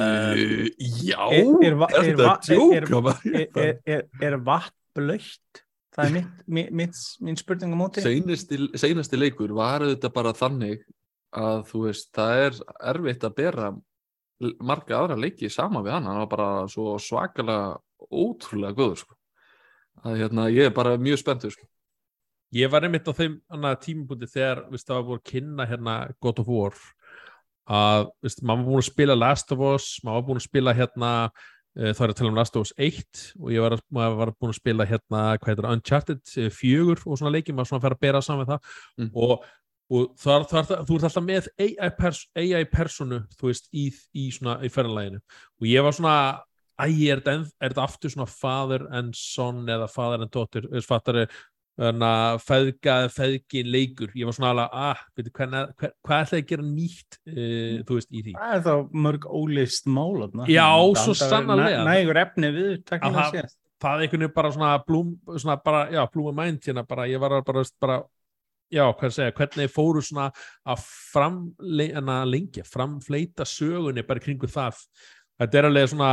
[0.00, 0.64] Uh,
[1.04, 5.62] já, Er- er er er er- er, er, er, er vatn blöytt?
[5.92, 10.32] Það er mitt, mitt, mitt, mín spurning á móti Seinasti, seinasti leikur var auðvitað bara
[10.36, 10.86] þannig
[11.36, 12.60] að þú veist, það er
[12.92, 13.72] erfitt að bera
[14.64, 17.76] marga aðra leiki sama við hann, hann var bara svo svakalega
[18.08, 19.18] ótrúlega góður sko.
[20.02, 21.68] að hérna, ég er bara mjög spenntur sko.
[22.52, 25.94] Ég var einmitt á þeim annað tímabúti þegar veist, það var búin að kynna hérna
[26.20, 26.74] God of War
[27.72, 30.74] að veist, maður var búin að spila Last of Us, maður var búin að spila
[30.76, 31.12] hérna
[31.72, 33.78] það er að tala um Last of Us 1 og ég var,
[34.18, 37.96] var búin að spila hérna hvað heitir Uncharted 4 og svona leiki, maður svona fer
[37.96, 39.10] að bera saman við það Mm.
[39.16, 39.44] og,
[39.92, 43.86] og þar, þar, þar, þú ert alltaf með AI, pers, AI personu þú veist, í,
[44.12, 46.16] í svona í ferðanlæginu og ég var svona
[46.80, 51.24] æ, er þetta, aftur svona father and son eða father and daughter, fattar
[51.80, 54.10] þannig að feðga eða feðgin leikur.
[54.18, 57.98] Ég var svona alveg, ah, veitu, hvernig, hver, hvað ætlaði að gera nýtt uh, þú
[57.98, 58.34] veist, í því?
[58.36, 60.68] Það er þá mörg ólist mál Já,
[61.00, 61.84] svo sannarlega.
[61.88, 63.56] Nægur efni við, Að teknilega það- séð.
[63.82, 67.22] það er einhvern veginn bara svona blúm, svona bara, já, blúma mænt hérna bara, ég
[67.22, 67.98] var að bara, bara
[68.72, 70.28] já, hvað að segja, hvernig fóru svona
[70.68, 74.78] að framleina lengja, framfleita sögunni bara kringu það.
[75.40, 76.12] Þetta er alveg svona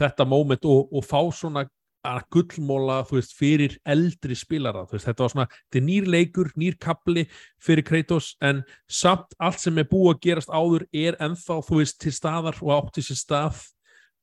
[0.00, 1.68] þetta moment og, og fá svona
[2.04, 6.08] að gullmóla, þú veist, fyrir eldri spilara, þú veist, þetta var svona þetta er nýr
[6.14, 7.26] leikur, nýr kapli
[7.62, 12.00] fyrir Kratos en samt allt sem er búið að gerast áður er ennþá, þú veist,
[12.02, 13.62] til staðar og átti sér stað.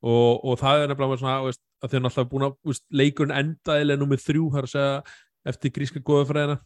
[0.02, 4.24] Og, og það er nefnilega svona, veist, að er náttúrulega búin að leikurinn endaðilega nummið
[4.26, 5.18] þrjú, það er að segja,
[5.52, 6.58] eftir gríska góðafræðina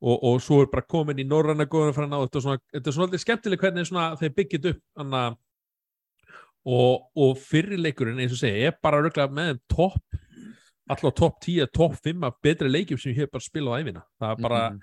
[0.00, 2.96] og, og svo er bara komin í norræna góðafræðina og þetta er svona, þetta er
[2.96, 4.82] svona skemmtileg hvernig svona þeir byggjit upp.
[5.02, 5.22] Anna,
[6.66, 10.02] og, og fyrir leikurinn eins og segja, er bara röglega með topp
[10.88, 14.02] alltaf topp 10, topp 5 af betri leikjum sem ég hef bara spilað á æfina
[14.20, 14.80] það er bara, Mhm.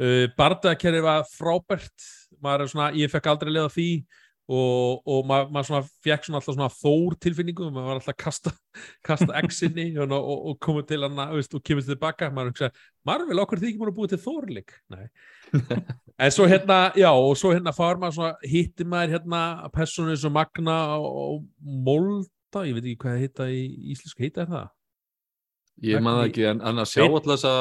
[0.00, 2.08] uh, bardakerri var frábært.
[2.42, 3.88] Maður er svona, ég fekk aldrei leið á því
[4.48, 8.20] og, og maður, maður svona fekk svona alltaf svona þór tilfinningu maður var alltaf að
[8.22, 8.52] kasta,
[9.08, 12.70] kasta X-inni og, og, og komið til hann og kemur tilbaka, maður hugsa,
[13.08, 14.74] Marvel okkur því ekki múin að búið til þórleik
[16.24, 19.42] en svo hérna, já, og svo hérna fár maður svona, hitti maður hérna
[19.74, 24.46] persónu eins og Magna og, Molda, ég veit ekki hvað það heita í íslensku, heita
[24.46, 24.70] er það?
[25.88, 27.52] Ég man það ekki, en, en að sjá alltaf þessa,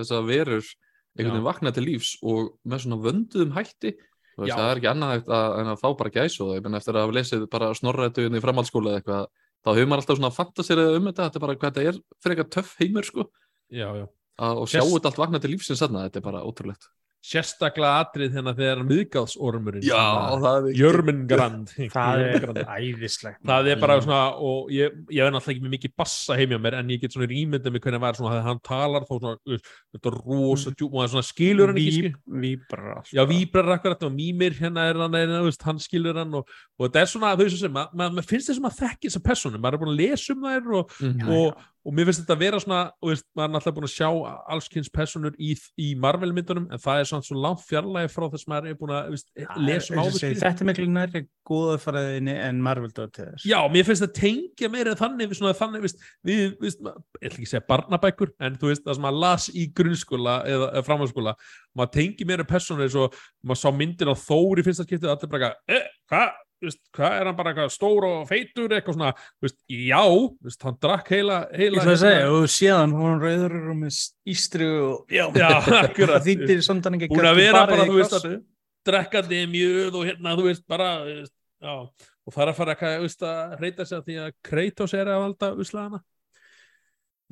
[0.00, 0.66] þessa verur
[1.14, 3.94] einhvern veginn vakna til lífs og með svona vönduðum hætti
[4.42, 5.28] veist, það er ekki annað
[5.60, 8.38] en að fá bara gæs og það, ég menn eftir að hafa lesið bara snorrættuðin
[8.38, 9.26] í framhaldsskóla eða eitthvað
[9.64, 11.28] þá hefur maður alltaf svona fantasirað um þetta.
[11.28, 13.26] Þetta er bara hvað þetta er fyrir eitthvað töff heimur sko.
[13.72, 14.04] Já, já.
[14.44, 16.88] að, og sjá Sérst- þetta allt vakna til lífsins þarna, þetta er bara ótrúlegt
[17.24, 22.44] Sérstaklega atrið hérna þegar miðgáðsormurinn það er Jörmungrand Það er
[22.76, 23.38] æðislegt.
[23.48, 24.02] það er bara Mm.
[24.04, 27.14] svona og ég, ég er náttúrulega ekki með mikið bassa heimja mér en ég get
[27.14, 29.60] svona rýmyndið mig hvernig var svona þegar hann talar þá svona,
[29.94, 33.12] þetta er rosa djúm og það svona skilur hann ekki víbrar alltaf.
[33.14, 36.44] Já, víbrar akkurat og mýmir hérna er hann, er, veist, hann skilur hann og,
[36.78, 39.62] og þetta er svona, þú veist, maður ma, ma finnst þessum að þekki þessar persónum,
[39.64, 41.28] maður er búin að lesa um þær og, Mhm.
[41.30, 43.94] og, og mér finnst þetta að vera svona, og veist, maður er náttúrulega búin að
[43.94, 44.08] sjá
[44.54, 48.46] allskynns personur í, í Marvel myndunum en það er svona svo langt fjarlægi frá þess
[48.46, 49.28] að maður er búin að veist,
[49.60, 50.40] lesa um og segi, skilur.
[50.44, 53.34] Þetta er miklu nærri góðafræðinni en Marvel Dóttir.
[53.44, 57.36] Já, mér finnst það tengja meira þannig svona þannig, veist, við, veist, ma- ég ætla
[57.36, 60.86] ekki að segja barnabækur, en þú veist, það sem maður las í grunnskóla eða, eða
[60.88, 61.36] framhaldsskóla,
[61.76, 65.32] maður tengi meira persónu eins og maður sá myndir á Þór í fyrsta skiptið, allir
[65.36, 66.32] bara, eh, hvað,
[66.68, 69.10] veist, hvað er hann bara eitthvað stór og feitur, eitthvað svona,
[69.44, 70.00] veist, já,
[70.48, 74.00] veist, hann drakk heila, Ég heila, ætla að segja, og síðan hún rauður og með
[74.34, 75.24] ístru og já,
[76.28, 78.40] þýttir samt hann ekki Búin að vera bara þú veist, krossu.
[78.88, 81.74] drekkandi mjög og hérna, þú veist, bara, já,
[82.24, 84.96] og það er að fara eitthvað, þú veist, að reyta sig að því að Kratos
[84.96, 86.02] er að valda uslaðana.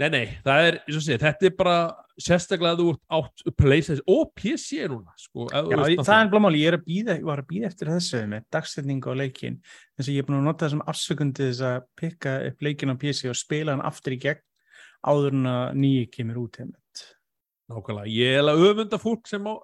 [0.01, 1.75] Nei, nei, það er, eins og sé, þetta er bara
[2.23, 5.45] sérstaklega að þú ert átt PlayStation og PC núna, sko.
[5.53, 6.79] ef þú Já, það er blámáli, ég
[7.13, 9.59] er var að býða eftir þessu með dagsetningu á leikin
[9.99, 12.97] þess að ég er búin að nota þessum afsökundi þess að pikka upp leikin á
[13.05, 14.41] PC og spila hann aftur í gegn
[15.13, 17.05] áður en að nýji kemur út heimitt.
[17.73, 19.55] Nákvæmlega, ég er að öfunda fólk sem á,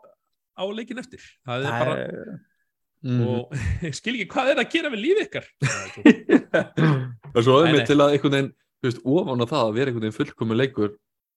[0.61, 1.25] á leikin eftir.
[1.49, 2.39] Það er bara,
[2.99, 3.21] Mhm.
[3.31, 3.53] og
[3.87, 5.45] ég skil ekki hvað er að gera við lífið ykkar.
[6.53, 9.75] Það er svo- er mér til að einhvern veginn þú veist, ofan á það að
[9.79, 10.95] vera einhvern veginn fullkomu leikur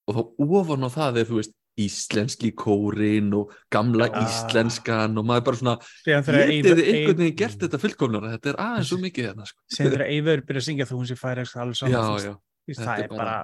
[0.08, 0.22] og þá
[0.60, 4.18] ofan á það er þú veist íslenski kórin og gamla Já.
[4.26, 8.34] íslenskan og maður bara svona getið einhvern veginn gert þetta fullkomnara?
[8.36, 9.60] Þetta er aðeins svo mikið hérna sko.
[9.72, 12.34] síðan þegar Eivör byrja að syngja þú hún sé færi alveg saman, já, já,
[12.76, 13.38] það er bara- bara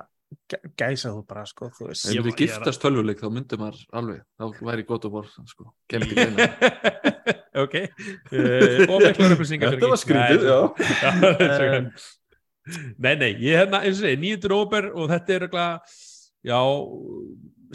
[0.51, 2.03] gæ- gæsa þú bara, sko, þú veist.
[2.11, 5.71] ef við giftast tölvuleik þá myndum maður alveg, þá væri gott að bor sko,
[7.63, 7.75] ok.
[8.35, 10.43] Uh, þetta var skrítið,
[13.03, 14.53] nei, nei, ég hérna, eins og segi, 9.
[14.55, 15.97] óber og þetta er eitthvað,
[16.47, 16.59] já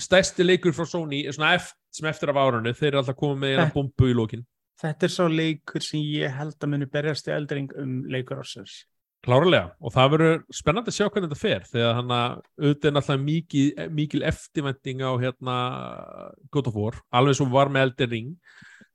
[0.02, 3.54] stærsti leikur frá Sony svona eftir, sem eftir af árunni, þeir eru alltaf komið með
[3.54, 4.46] eina bombu í lókin
[4.82, 8.82] Þetta er svo leikur sem ég held að muni berjast í eldring um leikur ásins.
[9.22, 12.94] klárlega, og það verður spennandi að sjá hvernig þetta fer, þegar hann að auðvitað er
[12.96, 15.58] náttúrulega mikil, mikil eftirvending á hérna
[16.50, 18.32] God of War, alveg sem var með Elden Ring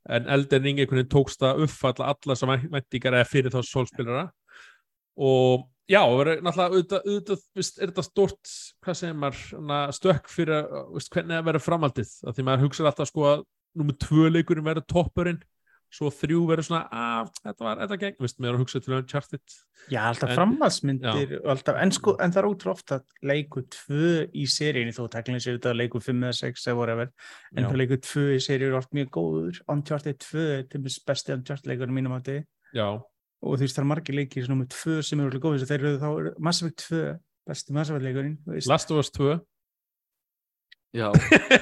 [0.10, 4.26] en Elden Ring einhvern veginn tókst að uppfalla alla sem vendingar eða fyrir þá sólspilara
[5.16, 10.80] og já, náttúrulega auðvitað, auðvitað veist, er þetta stort, hvað segir maður stökk fyrir að,
[10.96, 13.46] veist, hvernig það verður framaldið, því maður hugsa alltaf sko að
[13.78, 15.44] nummer tvö leikurinn verður toppurinn
[15.88, 18.96] svo þrjú verður svona, að þetta var, þetta gegn, veist, mér er að hugsa til
[18.98, 19.54] Uncharted.
[19.88, 24.92] Já, alltaf En- framhaldsmyndir en, sko, en það er ótrú ofta leiku tvö í seríunni
[24.92, 27.14] þó teknilega séu þetta leiku fimm eða sex eða whatever,
[27.56, 27.70] en Já.
[27.70, 31.38] það leiku tvö í seríu er oft mjög góður, Uncharted 2 er til dæmis besti
[31.38, 32.42] Uncharted leikurinn mínum átti
[32.76, 32.90] Já,
[33.44, 35.84] og þú veist það er margir leikir sem nummer tvö sem eru alveg góðið þeir
[35.84, 37.04] eru þá er Mass Effect 2
[37.48, 39.38] besti Mass Effect leikurinn Last of Us 2
[40.96, 41.12] Já,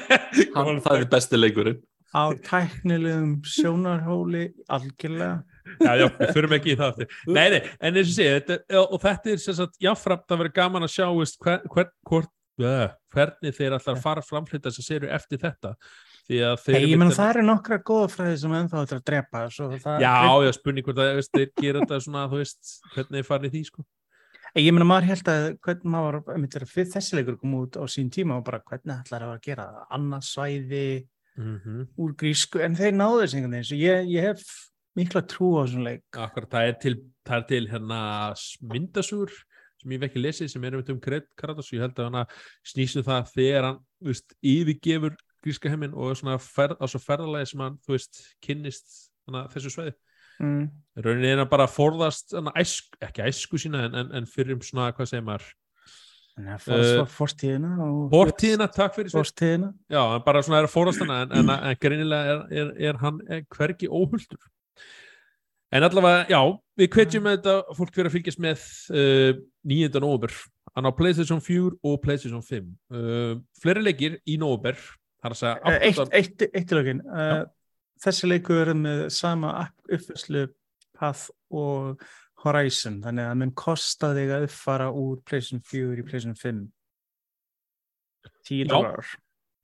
[0.55, 1.81] hann, það er besti leikurinn.
[2.15, 5.41] á tæknilegum sjónarhóli algjörlega.
[5.81, 7.17] Já, já, við förum ekki í það aftur.
[7.27, 10.53] Nei, nei, en eins og sé, þetta, og þetta er sem sagt, jáframt að vera
[10.61, 12.31] gaman að sjá hver, hver, hvort,
[13.11, 15.73] hvernig þeir alltaf fara framflýta þess að séru eftir þetta.
[15.73, 19.67] að Hey, ég menn það eru nokkra góða fræði sem ennþá þetta að drepa svo
[19.77, 20.13] það Já,
[20.45, 23.61] já, spurning hvort að veist, þeir gera þetta svona, þú veist, hvernig þeir farið því,
[23.69, 23.85] sko.
[24.55, 28.39] Ég meina maður held að hvernig maður einmitt þessi leikur kom út á sín tíma
[28.39, 29.85] og bara hvernig ætlar að gera það?
[29.99, 30.87] Annað svæði
[31.35, 34.43] Mm úr grísku en þeir náðu þessu einhvern veginn svo ég, ég hef
[34.95, 36.03] mikla trú á þessum leik.
[36.15, 36.93] Akkurat, það er til,
[37.27, 37.99] það er til hérna
[38.71, 39.33] myndasúr
[39.81, 42.23] sem ég hef ekki lesið sem er um Kret Karadas og ég held að hana
[42.63, 47.63] snýstu það þegar hann, veist, yfirgefur gríska heiminn og svona ferð, á svo ferðalagi sem
[47.65, 48.97] hann, þú veist, kynnist
[49.29, 49.95] hana, þessu sveiði.
[50.43, 50.63] mm.
[51.05, 54.57] Rauninni er hann bara að forðast hana, æsku, ekki æsku sína en, en, en fyrir
[54.57, 55.63] um svona, hvað segir maður, að
[56.35, 59.21] Eh, uh, fórstíðina og Bortíðina, takk fyrir sveit.
[59.21, 63.21] fórstíðina Já, bara svona er að fórast hana en, en, greinilega er, er, er hann
[63.31, 64.41] er hvergi óhulltur.
[65.71, 66.41] En allavega, já,
[66.75, 70.03] við hvetjum með þetta fólk fyrir að fylgjast með uh, 9.
[70.03, 70.35] nóvember.
[70.75, 72.67] Hann á PlayStation 4 og PlayStation 5.
[72.91, 74.75] Uh, fleiri leikir í nóvember.
[75.25, 76.13] Það er að segja Eh, eitt, 8.
[76.19, 77.45] eitt, eitt til okkur uh,
[78.05, 79.53] þessi leikur er með sama
[79.89, 80.45] uppfæslu
[80.99, 82.03] path og
[82.45, 86.59] Horizon þannig að mun kosta þig að uppfara úr PlayStation 4 í PlayStation 5
[88.45, 88.69] 10 Já.
[88.69, 89.05] dólar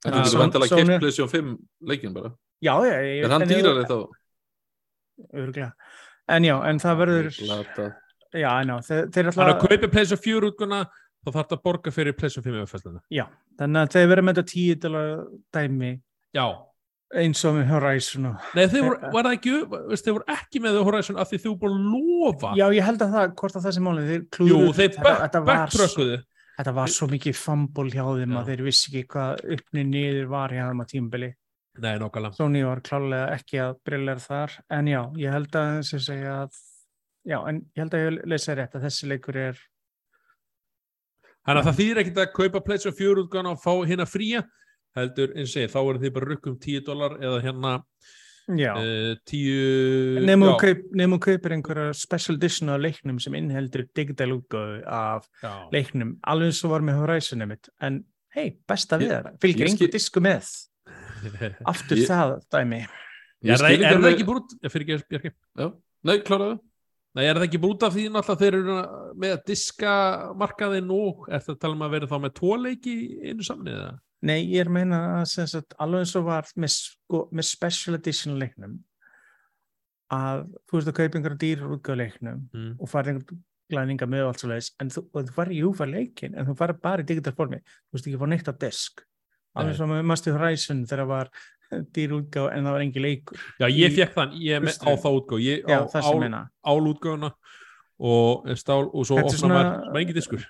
[0.02, 1.58] En Já, þú getur Sony- vantilega Sony- keitt PlayStation 5
[1.92, 4.08] leikin bara Já, já, ég, Er hann en ég- dýrari þá?
[5.34, 5.72] Örugglega.
[6.28, 7.28] En já, en það verður.
[8.32, 10.78] Já, ná, þeir, þeir Hann er að alltaf kaupa PlayStation 4 útguna
[11.22, 13.00] þá þarf það að borga fyrir PlayStation 5 uppfæsluna.
[13.14, 13.24] Já,
[13.60, 15.10] þannig að þeir verður með þetta 10 dólar
[15.56, 15.90] dæmi
[16.34, 16.46] Já.
[17.22, 19.54] eins og með Horizon og Nei, þeir voru, ekki,
[20.16, 22.52] voru ekki með Horizon af því þú búið að lofa.
[22.58, 25.04] Já, ég held að það, hvort að það sem málið þeir Jú, klúðruðu- þeir þetta,
[25.04, 26.24] back, þetta, var,
[26.56, 28.38] þetta var svo mikið fambul hjá þeim Já.
[28.42, 31.30] að þeir vissi ekki hvað uppni niður var hjá þeim á tímabili
[31.80, 32.36] Nei, nákvæmlega.
[32.36, 35.78] Sony var klálega ekki að brillar þar en já, ég held að
[36.28, 36.58] að
[37.24, 39.60] já, en ég held að ég leysa rétt að þessi leikur er
[41.42, 44.42] Þannig að það þýðir ekkert að kaupa PlayStation 4 útgána og fá hérna fría
[44.96, 50.26] heldur, eins og segi, þá eru þið bara rukkum 10 dólar eða hérna uh, 10
[50.28, 55.52] nefnum þú kaupir einhverja special edition á leiknum sem innheldur digital útgáðu af já.
[55.74, 58.02] leiknum, alveg eins og var með Horizon mitt, en
[58.36, 60.52] hei, besta við Ég- það fylgir ég einhver skil- disku með
[61.72, 62.82] aftur Ég- það dæmi
[63.42, 64.52] Er, Ég það, skil er það ekki brút?
[64.62, 65.30] Ég fyrir ekki, Bjarki.
[65.58, 65.66] Já.
[66.06, 66.60] Nei, kláraðu
[67.12, 68.76] Nei, er það ekki brút af því náttúrulega þeir eru
[69.20, 69.90] með að diska
[70.40, 73.44] markaðinn og er það að tala um að vera þá með tvo leiki í einu
[73.44, 73.90] samni eða?
[74.22, 78.38] Nei, ég er að meina að alveg eins og var með, sko, með special edition
[78.40, 78.78] leiknum
[80.12, 82.74] að þú veist að kaupa einhverja dýrar útgáð leiknum Mm.
[82.80, 83.40] og fara einhverja
[83.72, 86.56] glæninga með og allt svo leiðis en þú, þú fari, jú, fari leikin en þú
[86.58, 89.04] fari bara í digital formi þú veist ekki fá neitt á disk.
[89.58, 91.32] Alveg svo með Master Horizon þegar var
[91.96, 93.44] dýr útgáð en það var engin leikur.
[93.60, 96.40] Já, ég fekk þann, ég er með, á þá útgáð, Já, það sem ál, meina.
[96.68, 97.30] álútgáðuna
[98.02, 100.44] og stál og svo opna maður, maður engin diskur.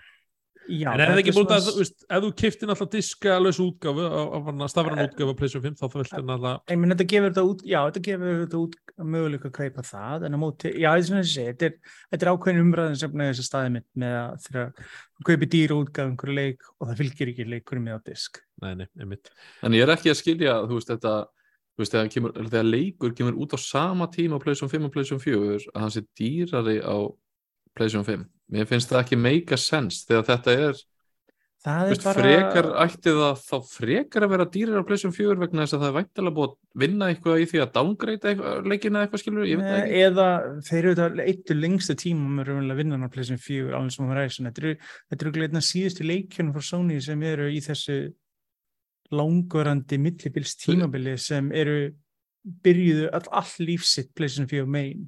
[0.71, 4.05] Já, en er það ekki búin að, þú ef þú kiftir náttúrulega diska lausu útgáfu,
[4.07, 7.45] af stafran útgáfu á PlayStation 5, þá þá viltu náttúrulega Ég menn þetta gefur þetta
[7.49, 8.77] út, já, þetta gefur þetta út
[9.13, 11.77] möguleika að kaupa það, en á móti, já, þetta er svona þessi, þetta er,
[12.15, 16.11] þetta er ákveðin umræðin sem nefnir þessi staði mitt með að þú kaupir dýra útgáð
[16.13, 18.43] einhverju leik og það fylgir ekki leikurinn með á disk.
[18.63, 19.33] Nei, nei, einmitt.
[19.67, 21.17] En ég er ekki að skilja, þú veist, þetta
[21.73, 24.95] þú veist, þegar, kemur, þegar leikur kemur út á sama tíma á PlayStation 5 og
[24.95, 26.97] PlayStation 4 að hann sé dýrari á
[27.77, 30.81] PlayStation 5 mér finnst það ekki make a sense þegar þetta er,
[31.73, 32.25] er veist, bara...
[32.25, 35.91] frekar ætti það þá frekar að vera dýrari á PlayStation 4 vegna þess að það
[35.91, 39.63] er væntalega búið að vinna eitthvað í því að downgrade eitthvað, leikina eitthvað skilur, ég
[39.63, 40.29] veit ekki Eða
[40.69, 44.13] þeir eru þetta eittu lengstu tímum með raunverulega vinnan á PlayStation 4 alveg sem á
[44.13, 44.51] Horizon.
[44.51, 44.75] Þetta eru,
[45.19, 47.99] eru gleitna síðustu leikjunum frá Sony sem eru í þessu
[49.13, 51.93] langvarandi millibils tímabili sem eru
[52.65, 55.05] byrjuðu all, all lífsitt PlayStation 4 main.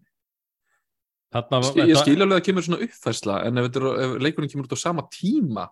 [1.34, 3.80] Þarna, var- Skil, ég þetta- skil alveg að það kemur svona uppfærsla en ef, þetta
[3.82, 5.64] er, ef leikurinn kemur út á sama tíma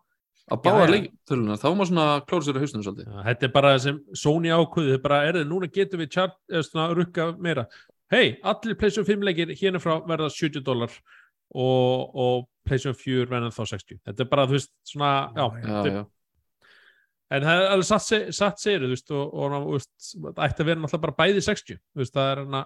[0.50, 0.90] á báða já.
[0.96, 4.90] leiktöluna þá má svona klóra sér á hausnum svolítið þetta er bara sem Sony ákvöðu,
[4.90, 7.66] þetta er bara, er þið, núna getum við chart, eða svona rukka meira.
[8.10, 10.90] Hei, allir PlayStation 5 leikir hérna frá verða 70 dólar
[11.54, 14.00] og, og PlayStation 4 verða þá 60.
[14.04, 16.02] Þetta er bara, þú veist, svona, já, Já, þetta já.
[17.32, 20.44] en það er alveg satt, se- satt segir, þú veist, og, og þú veist, það
[20.48, 22.64] ætti að vera náttúrulega bara bæði 60, þú veist, það er hana,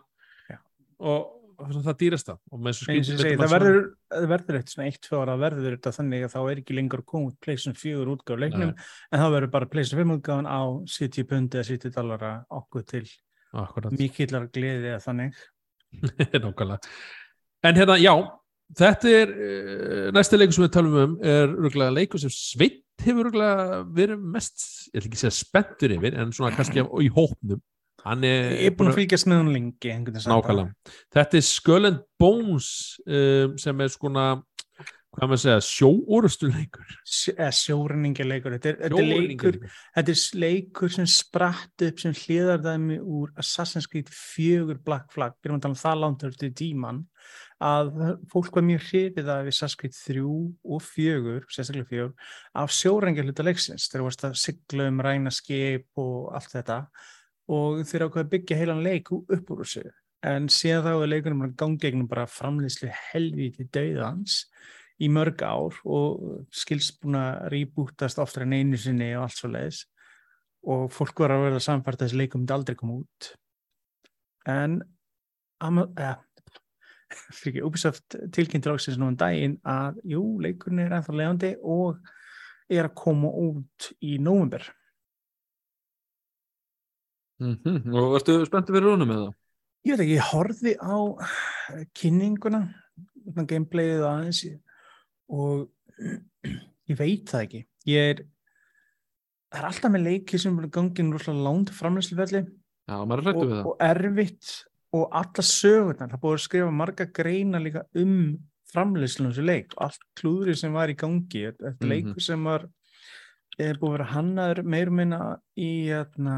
[0.50, 0.58] Já.
[0.98, 2.36] og það dýrasta.
[2.52, 3.78] Og með ég segi, það verður,
[4.12, 7.04] það verður eitt svona eitt, tvö ára verður þetta þannig að þá er ekki lengur
[7.12, 10.60] komið PlayStation 4 útgáð leiknum en þá verður bara PlayStation 5 útgáðan á
[10.96, 13.04] 70 pundi eða 70 dollara okkur til
[13.96, 15.46] mikillar gleði eða þannig.
[17.66, 18.12] En hérna, já
[18.74, 23.28] þetta er uh, næsta leikur sem við talum um er rúglega leikur sem Sveit hefur
[23.28, 27.60] rúglega verið mest ég ætla ekki að segja spenntur yfir en svona kannski í hópnum.
[27.60, 30.92] hann er, Ég er búin að fylgjast með hún lengi nákvæmlega.
[31.14, 32.68] Þetta er Skull and Bones
[33.06, 34.26] um, sem er svona
[35.16, 36.90] hvað maður að segja, sjóorustu leikur
[37.56, 39.58] Sjórenningaleikur, þetta þetta er leikur
[39.96, 45.50] Þetta er leikur sem spratt upp sem hliðardæmi úr Assassin's Creed 4 Black Flag, við
[45.50, 47.02] erum að tala um það langt eftir tíman,
[47.64, 47.92] að
[48.32, 50.24] fólk var mjög hrifið af Assassin's Creed 3
[50.76, 52.08] og 4, sérstaklega 4
[52.62, 56.82] af sjórengjahluta leiksins, þeir varst að sigla um ræna skip og allt þetta
[57.52, 59.84] og þeir ákveða að byggja heilan leik upp úr þessu,
[60.26, 64.44] en síðan þá er leikunum að gangi gegnum bara framlýslu helvíti döðans
[65.02, 69.50] í mörg ár og skilst búin að rýbútast oftar en einu sinni og allt svo
[69.52, 69.84] leiðis
[70.66, 73.28] og fólk var að verða samfært að þessi leikum myndi aldrei koma út.
[74.50, 74.80] En
[75.62, 76.16] eh,
[77.36, 82.00] fyrir ekki Ubisoft tilkynntur áksins nú um daginn að jú, leikurinn er ennþá leiðandi og
[82.72, 84.66] er að koma út í nóvumber
[87.42, 87.94] mm -hmm.
[87.94, 89.34] og ertu spenntið fyrir rónum með það?
[89.86, 90.96] Ég veit ekki, ég horfi á
[91.94, 92.62] kynninguna
[93.34, 94.44] gameplayið aðeins
[95.28, 95.68] og
[96.86, 98.22] ég veit það ekki ég er
[99.50, 102.42] það er alltaf með leiki sem er gangin rúslega lánt framleyslufelli
[102.86, 103.26] og,
[103.66, 104.52] og erfitt
[104.94, 108.36] og alla sögurnar, það búið að skrifa marga greina líka um
[108.70, 111.90] framleyslunum sem leik og allt klúðri sem var í gangi þetta mm -hmm.
[111.92, 112.68] leiku sem var
[113.56, 115.20] búið að vera hannaður meirum minna
[115.56, 116.36] í hérna,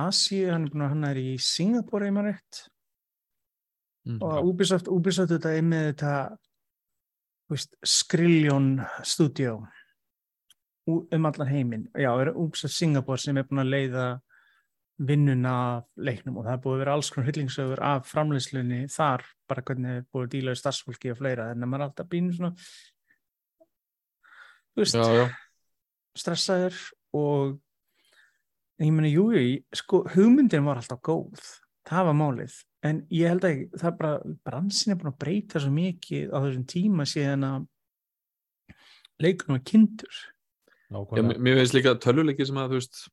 [0.00, 2.62] Asi, hann er búin að hannaður í Singapore einmann rétt.
[4.08, 6.14] Mm, og Ubisoft, Ubisoft þetta er með þetta
[7.86, 8.74] skriljón
[9.06, 9.58] stúdjó
[10.88, 11.88] um allan heiminn.
[11.94, 14.06] Já, er Ubisoft Singapore sem er búin að leiða
[15.02, 19.24] vinnuna af leiknum og það er búin að vera alls konar hyllingsögur af framleyslunni þar,
[19.48, 21.88] bara hvernig það er búin að díla í starfsfólki og fleira, þannig að maður er
[21.88, 22.52] alltaf býnir svona
[24.72, 25.24] þú veist já, já.
[26.22, 26.78] stressaður
[27.18, 27.56] og
[28.88, 31.42] ég menna, júi, sko hugmyndin var alltaf góð.
[31.88, 32.60] Það var málið.
[32.86, 36.38] En ég held að það er bara bransin er búin að breyta svo mikið á
[36.42, 37.66] þessum tíma síðan að
[39.22, 40.22] leikunum er kindur
[40.92, 40.98] Já,
[41.38, 43.04] mér finnst líka töluleiki sem að þú veist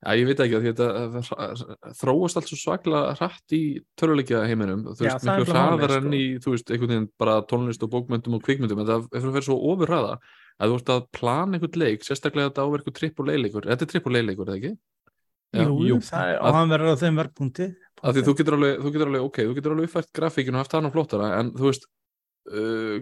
[0.00, 5.04] Já, ég veit ekki að þetta þróast alls svo svakla hratt í töluleikja heiminum, þú
[5.04, 6.12] veist, miklu hraðar enn sko.
[6.16, 9.28] í, þú veist, einhvern veginn bara tónlist og bókmyndum og kvikmyndum, en það er fyrir
[9.28, 10.14] að vera svo ofurraða
[10.56, 13.92] að þú veist að plana einhvern leik, sérstaklega þetta áverku tripp og leileikur, þetta er
[13.92, 14.72] tripp og leileikur, eða ekki?
[15.50, 15.96] Jú, jú.
[16.14, 19.24] Er, og hann verður á þeim verðpunkti af því þú getur alveg, þú getur alveg,
[19.26, 21.84] ok, þú getur alveg uppfært grafíkinu og haft það hann flottara, en þú veist
[22.54, 22.96] uh,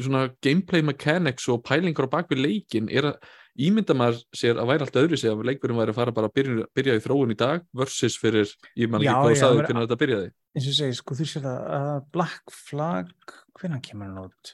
[0.00, 3.16] svona gameplay mechanics og pælingar á bakvið leikin er að
[3.60, 6.36] ímynda maður sér að væri allt öðru sig að leikurinn væri að fara bara að
[6.38, 8.48] byrja, byrja í þróun í dag versus fyrir,
[8.80, 10.28] ég man ekki hvað saði hvernig þetta byrjaði.
[10.56, 13.12] eins og segi, sko þú sér það að Black Flag
[13.60, 14.44] hvernig kemur hann át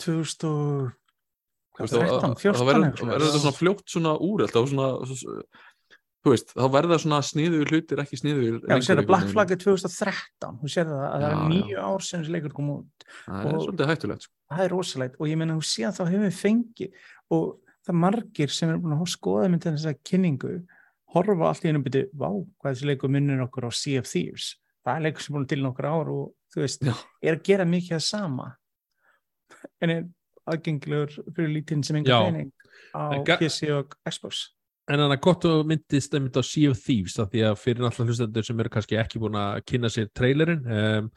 [0.00, 0.94] 2013,
[1.76, 4.88] 14 það verður þetta svona fljótt svona úr, alltaf svona
[6.24, 9.54] þú veist, þá verða svona sniður hlutir ekki sniður Já, þú sér að Black Flag
[9.54, 13.50] er 2013 þú sér að það er nýju ár sem þessi leikur kom út það
[13.52, 14.34] er svolítið hættulegt sko.
[14.50, 17.46] það er rosalegt og ég menna þú sé að þá hefur við fengið og
[17.86, 20.54] það er margir sem er búin að skoða með þess að kynningu
[21.14, 22.28] horfa allt í ennum byrju, vá,
[22.60, 24.50] hvað þessi leikur minnir okkur á Sea of Thieves.
[24.84, 26.94] Það er leikur sem er búin til nokkur ár og þú veist, Já.
[27.24, 28.50] er að gera mikið að sama
[29.80, 30.06] en er
[30.48, 32.52] aðgengilegur fyrir lítinn sem enga pening
[32.92, 34.48] á PC og Xbox
[34.88, 37.58] En þannig að gott að myndist að mynda á Sea of Thieves að því að
[37.60, 41.10] fyrir náttúrulega hlustendur sem eru kannski ekki búin að kynna sér trailerinn um,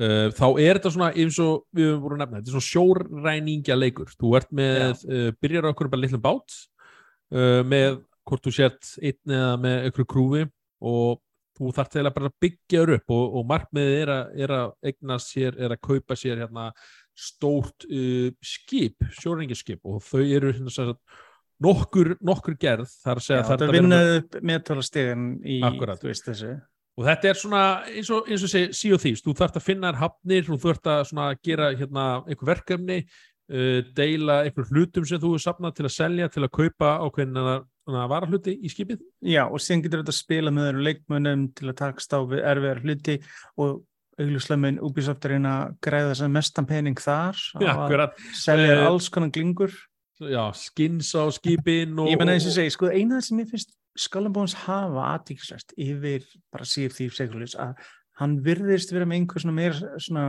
[0.00, 3.76] uh, þá er þetta svona eins og við höfum að nefna, þetta er svona sjóræningja
[3.76, 4.14] leikur.
[4.16, 6.56] Þú ert með, uh, byrjar á okkur bara litlum bát
[7.36, 10.46] uh, með hvort þú sért einn eða með ykkur krúfi
[10.88, 11.20] og
[11.58, 14.12] þú þarf til að bara byggja þér upp og, og markmiðið er
[14.46, 16.70] er að egna sér, er að kaupa sér hérna
[17.12, 17.84] stórt
[18.40, 20.96] skip, sjóræningjaskip og þau eru hérna svona
[21.62, 26.00] nokkur, nokkur gerð þar að segja Já, það vinnaði upp meðtólastegin í Akkurat.
[26.02, 26.52] þú veist þessu.
[27.00, 29.92] Og þetta er svona eins og, eins og segi síu þýst, þú þarfst að finna
[29.96, 32.98] hafnir og þú þarfst að gera hérna, einhver verkefni
[33.52, 37.40] uh, deila einhver hlutum sem þú er sapnað til að selja til að kaupa ákveðin
[37.42, 39.00] að vara hluti í skipið.
[39.24, 42.44] Já og síðan getur þetta að spila með þeirra leikmönnum til að takast á við
[42.52, 43.16] erfiðar hluti
[43.56, 43.80] og
[44.20, 47.72] augljóslega með Ubisoft er eina græða sem mestan pening þar Já,
[48.04, 48.04] að
[48.36, 49.72] selja uh, alls konar glingur
[50.30, 53.74] já, skins á skipin og, ég menna eins og segi, sko, eina sem ég finnst
[53.92, 57.74] Skullabóns hafa aðtíkisvægt yfir bara síf því segulus að
[58.20, 60.24] hann virðist vera með einhver svona meira svona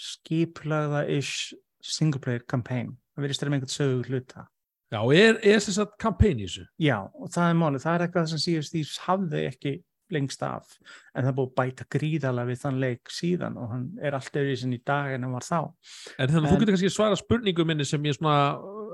[0.00, 1.52] skiplaða-ish
[1.84, 4.46] single player campaign það virðist vera með einhvern sögur hluta
[4.92, 6.66] Já, er, er þess að campaign í þessu?
[6.84, 9.72] Já, og það er málið, það er eitthvað sem síðust því hafði ekki
[10.12, 10.76] lengst af
[11.14, 14.42] en það er búið að bæta gríðalega við þann leik síðan og hann er alltaf
[14.42, 17.66] öðru í dag en hann var þá En þannig að þú getur kannski svara spurningu
[17.68, 18.36] minni sem ég svona,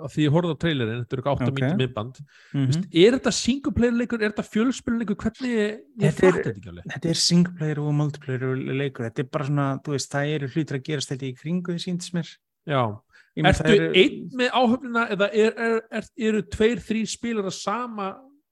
[0.04, 1.52] að því ég horfði á trailerin, þetta eru ekki 8 Ok.
[1.58, 1.72] okay.
[1.82, 2.20] minnband,
[2.54, 6.86] mm Vist, er þetta single player leikur, er þetta fjölspilleikur, hvernig, ég Þetta er- þetta
[6.94, 8.46] þetta er single player og multiplayer
[8.78, 11.74] leikur þetta er bara svona, þú veist, það eru hlutir að gerast þetta í kringu
[11.74, 12.30] því síndis mér
[12.68, 12.82] Já,
[13.38, 18.08] ertu eru- einn með áhöfnina eða er, er, er, eru tveir, þrý spilara sama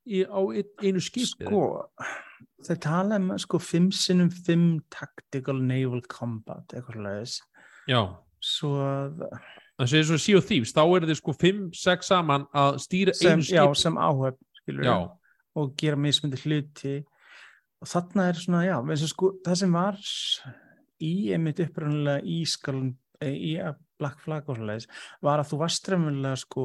[0.06, 1.46] í, á ein- einu skipið?
[1.46, 1.62] sko,
[2.66, 7.36] þeir tala um sko 5 sinnum 5 tactical naval combat eitthvað
[7.86, 8.00] Já,
[8.42, 9.22] svo að
[9.76, 13.44] þannig að svo of Thieves, þá eru þið sko 5-6 saman að stýra sem, einu
[13.44, 13.80] já, skip.
[13.82, 14.96] sem áhöfn skilur Já,
[15.56, 16.96] og gera mismundi hluti.
[17.84, 19.98] Og þarna er svona, já, sko, það sem var
[21.04, 24.88] í einmitt uppræðanlega í skalun í að Black Flag og svoleiðis
[25.24, 26.64] var að þú varst raunverulega sko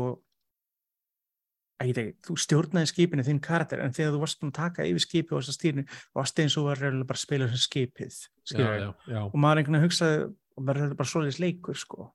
[1.82, 5.44] ekki, þú stjórnaði skipinu þinn karakter en þegar þú varst að taka yfir skipi og
[5.48, 5.86] stýrinu,
[6.18, 8.18] varst eins og var raunverulega bara að spila sem skipið
[8.54, 10.24] já, já, já, og maður einhvern veginn hugsaði
[10.62, 12.08] og þetta er bara svoleiðis leikur sko.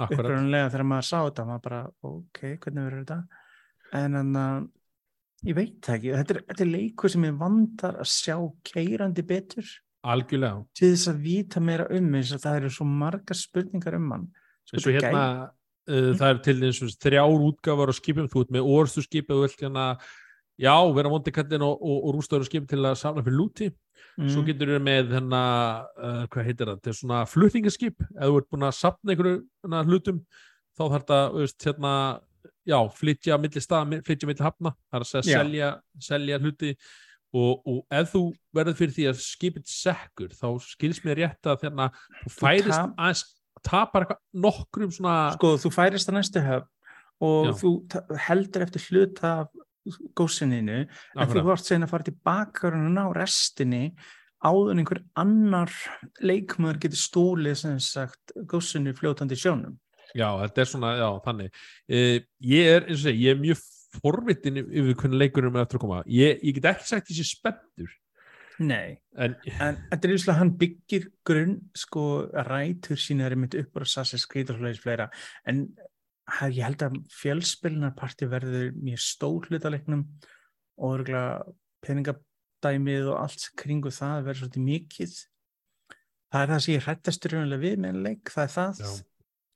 [0.00, 0.20] Akkurat.
[0.24, 3.46] uppræðanlega þegar maður sá þetta maður bara, ok, hvernig verður þetta?
[4.00, 8.10] En þannig að ég veit ekki, þetta er, þetta er leikur sem ég vandar að
[8.12, 8.36] sjá
[8.70, 9.72] keirandi betur.
[10.00, 10.62] Algjörlega.
[10.72, 14.22] til þess að vita meira um eins og það eru svo margar spurningar um hann.
[14.64, 15.24] Sko, eins og hérna
[15.90, 16.16] Mm.
[16.20, 19.64] það er til og þrjár útgáfar á skipum, þú ert með orðstu skipið og vilt
[19.64, 19.86] hérna
[20.60, 23.70] já, vera vondikallin og, og, og rústaður skipum til að samla fyrir lúti.
[23.70, 25.42] Gæ- svo mm, getur við með hérna
[25.96, 28.02] uh, hvað heitir það, þetta er svona flutningaskip.
[28.10, 30.18] Ef þú ert búin að sapna einhverju hérna, hlutum
[30.76, 31.92] þá þarf veist, hérna
[32.68, 35.70] já, flytja á milli staða, mi- flytja á milli hafna, það er að segja selja,
[36.10, 36.74] selja hluti.
[37.30, 38.22] Og, og ef þú
[38.58, 41.86] verður fyrir því að skipið sekkur, þá skils mér rétt að hérna,
[42.24, 43.22] þú færist aðeins
[43.66, 46.68] tapar nokkrum svona sko, þú færist að næstu höf
[47.20, 47.52] og Já.
[47.60, 47.72] þú
[48.28, 49.34] heldur eftir hluta
[50.16, 53.90] góðsinninu en þú vart segin að fara tilbaka og ná restinni
[54.40, 55.72] áður en einhver annar
[56.24, 59.78] leikmaður getur stólið sem sagt góðsinu fljótandi sjónum
[60.16, 61.58] Já, þetta er svona, já, þannig.
[61.90, 62.16] Uh,
[62.50, 63.62] ég er, eins og segi, ég er mjög
[64.00, 66.00] forvitin yfir hvernig leikurinn er eftir að koma.
[66.10, 67.92] Ég, ég get ekki sagt þessi spenntur,
[68.60, 72.02] Nei, en en þetta er einslega hann byggir grunn sko
[72.44, 75.06] rætur sína er mitt upp á Assassin's Creed og svoleiðis fleira.
[75.48, 75.62] En
[76.28, 80.04] ha- ég held að fjölspilnarparti verður mjög stór hlutaleiknum
[80.76, 81.54] og örgulega
[81.86, 85.16] peningadæmið og allt kringu það verður svolítið mikið.
[86.30, 88.90] Það er það sem ég hrættastur raunlega við með en leik, það er það Já.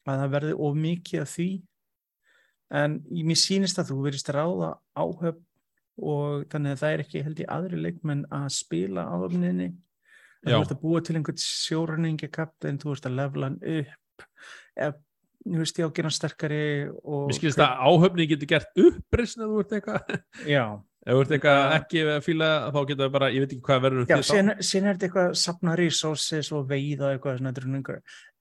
[0.09, 1.49] að það verður of mikið af því.
[2.75, 2.97] En
[3.29, 5.45] mér sýnist að þú verðist ráða áhöfn
[6.03, 9.69] og þannig að það er ekki held ég aðri leikmenn að spila áhöfninni
[10.45, 10.57] en Já.
[10.57, 14.27] þú ert að búa til einhvern sjóræningakapt en þú ert að levla hann upp
[14.75, 14.97] eða,
[15.45, 18.83] þú veist ég á að gera hann sterkari og mér skilst að áhöfni getur gert
[18.85, 20.19] uppreisn ef þú ert eitthvað,
[20.51, 20.65] já,
[21.05, 23.83] ef þú ert eitthvað ekki að fíla, þá getur það bara, ég veit ekki hvað
[23.85, 27.99] verður um já síðan, er þetta eitthvað að sapna resources og veiða eitthvað svona,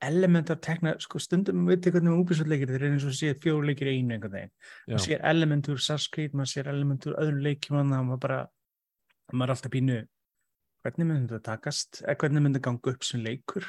[0.08, 3.68] element að tekna, sko stundum veit ég hvernig úbísvöldleikir, þeir eru eins og séð fjóru
[3.68, 4.54] leikir í einu einhvern veginn.
[4.88, 8.42] Maður sér element úr Saskrit, maður sér element úr öðrum leikjum þannig að maður bara
[9.32, 10.00] maður er alltaf pínu
[10.84, 13.68] hvernig myndi þetta takast, eða hvernig myndi ganga upp sem leikur?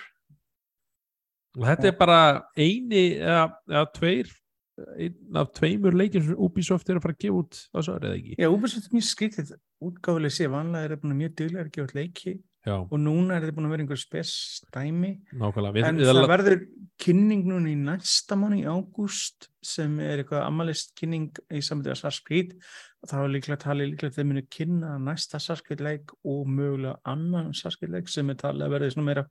[1.55, 2.20] Og þetta er bara
[2.59, 4.32] eini eða, eða tveir
[4.74, 8.16] einn af tveimur leikir sem Ubisoft er að fara að gefa út á svo eða
[8.16, 8.34] ekki?
[8.40, 9.52] Já, Ubisoft er mjög skrítið
[9.84, 12.34] útgáfileg sé, vanlega er það búin að mjög duglega að gefa út leiki.
[12.64, 14.32] Já, og núna er það búin að vera einhver spes
[14.72, 15.10] dæmi.
[15.36, 15.74] Nákvæmlega.
[15.76, 16.62] Við, en það verður
[17.04, 22.00] kynning núna í næsta mánu í ágúst sem er eitthvað amalist kynning í samvætið að
[22.00, 22.54] Sarskrít
[23.04, 27.52] og þá er líklega talið líklega þeir munu kynna næsta Sarskrít leik og mögulega annan
[27.52, 29.26] Sarskrít leik sem er talið að verði svona meira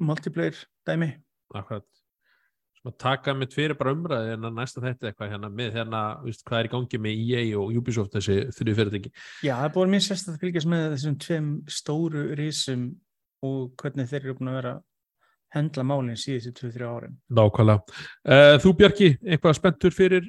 [0.00, 1.12] multiplayer dæmi.
[1.52, 1.99] Akkurat
[2.86, 6.44] að taka mitt fyrir bara umræði en að næsta þetta eitthvað hérna með hérna, veist,
[6.48, 9.10] hvað er í gangi með EA og Ubisoft þessi þrjú fyrirtæki
[9.44, 12.86] Já, það er búin mér sérst að fylgjast með þessum tveim stóru risum
[13.44, 14.78] og hvernig þeir eru búin að vera
[15.54, 17.14] hendla málinn síðustu 2-3 árin.
[17.34, 18.00] Nákvæmlega.
[18.22, 20.28] Uh, þú Bjarki, eitthvað spenntur fyrir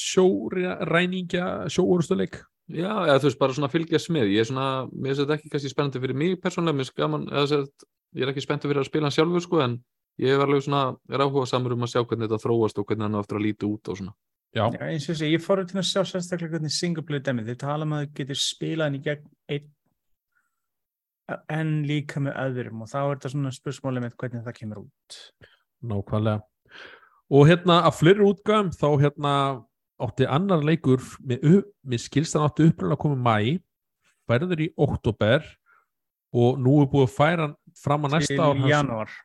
[0.00, 2.38] sjóræningja, sjóorustuleik?
[2.72, 4.32] Já, eða þú veist, bara svona fylgjast með.
[4.34, 7.28] Ég er svona, mér finnst þetta ekki kannski spennandi fyrir mig persónlega, mér finnst gaman,
[7.30, 7.60] eða
[8.16, 9.76] ég er ekki spenntur fyrir að spila hann sjálfur, sko, en
[10.22, 13.06] ég er alveg svona, er áhuga samur um að sjá hvernig þetta þróast og hvernig
[13.06, 14.16] hann á eftir að líti út og svona.
[14.56, 17.50] Já, Já, eins og þessi, ég fór til að sjá sérstaklega hvernig singleplayer dæmið.
[17.50, 19.72] Þeir tala um að þau getur spilað hann í gegn einn
[21.50, 25.16] en líka með öðrum og þá er þetta svona spursmáli með hvernig það kemur út.
[25.82, 26.40] nákvæmlega.
[27.34, 29.32] Og hérna að fleiri útgæðum þá hérna
[30.06, 33.58] átti annar leikur með, með skilstan átti uppröðan að koma mæ,
[34.28, 35.46] færður í oktober
[36.36, 37.48] og nú er búið að færa
[37.80, 39.16] fram á næsta ár Til hans janúar.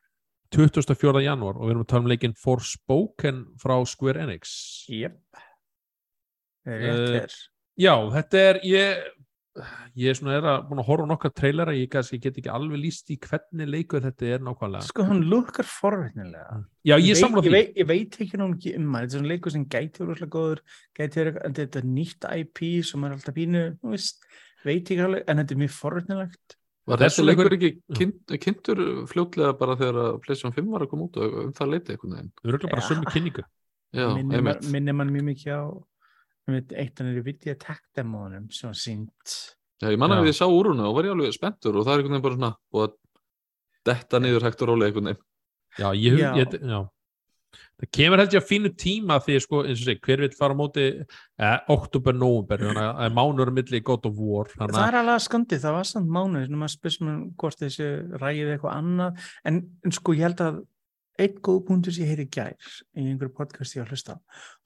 [0.52, 1.22] 24.
[1.24, 4.52] janúar og við erum að tala um leikinn Forspoken frá Square Enix.
[4.92, 5.18] Jep.
[6.68, 7.32] Hér.
[7.80, 9.02] Já, þetta er, ég
[10.00, 12.80] ég svona er að, búin að horfa á nokkar trailera ég kannski get ekki alveg
[12.80, 16.62] líst í hvernig leikur þetta er nákvæmlega Sko, hann lukkar forvitnilega.
[16.88, 19.28] já, ég veit- ég, því veit, ég veit ekki nú ekki um þetta er svona
[19.34, 20.62] leikur sem gæti verið rosalega góður,
[20.96, 23.34] gæti verið, þetta er nýtt IP sem er alltaf
[23.92, 24.24] veist,
[24.64, 26.56] veit ekki alveg, en þetta er mjög forvitnilegt.
[26.90, 30.90] Var Það svo leikur ekki kynnt, kynntur fljótlega bara þegar að PlayStation 5 var að
[30.90, 32.32] koma út og um það leiti einhvern veginn?
[32.42, 32.88] við erum bara Já.
[32.88, 33.44] sömu kynningu
[33.92, 34.66] Já, einmitt.
[34.72, 35.62] minnir man mjög mikið á,
[36.48, 39.36] ég veit, eitt hann er í Vidya Tech demónum sem var sínt.
[39.82, 41.92] Já, ég manna að ég sá úr húnna og var ég alveg spenntur og það
[41.92, 42.96] er einhvern veginn bara svona og að
[43.92, 45.22] detta niður hægt og rólega einhvern veginn.
[45.78, 46.34] já, ég, Já.
[46.42, 46.80] ég, já.
[47.82, 50.54] Það kemur held ég að fínu tíma því sko, eins og segi, hver vil fara
[50.54, 54.82] á móti eh, oktober, november þannig að mánur á milli God of War þannig Það
[54.82, 57.88] að, er alveg skandið, það var samt mánuð, sem maður spyrir sem hvort þessi
[58.22, 60.60] ræðið eitthvað annað, en, en sko ég held að
[61.20, 62.54] einn góð punktur sem ég heyri gær
[62.96, 64.18] í einhverju podcast ég var að hlusta á,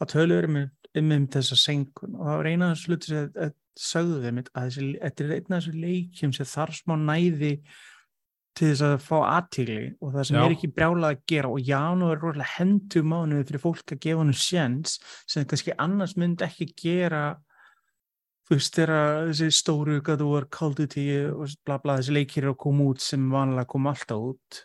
[0.03, 0.69] að tölu eru með,
[1.01, 4.39] um þessa senkun og það var eina af þessu hluti sem að, að sögðu þeim
[4.43, 7.53] að þetta er einn af þessu leikjum sem þarf smá næði
[8.57, 10.43] til þess að fá aðtíli og það sem Já.
[10.43, 14.23] er ekki brjálað að gera og janúar er rosalega hendur mánuði fyrir fólk að gefa
[14.23, 14.95] hann sjens
[15.29, 17.25] sem kannski annars myndi ekki gera
[18.47, 22.55] þú veist þegar þessi stóru War, Call of Duty og bla bla þessi leikir eru
[22.55, 24.61] að koma út sem vanlega koma alltaf út.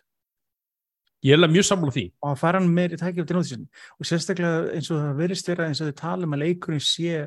[1.22, 2.04] Ég er alveg mjög samla því.
[2.22, 3.66] Og að fara hann meiri tækja til nóðsinn
[3.98, 7.26] og sérstaklega eins og það verðist vera eins og þau tala um að leikurinn sé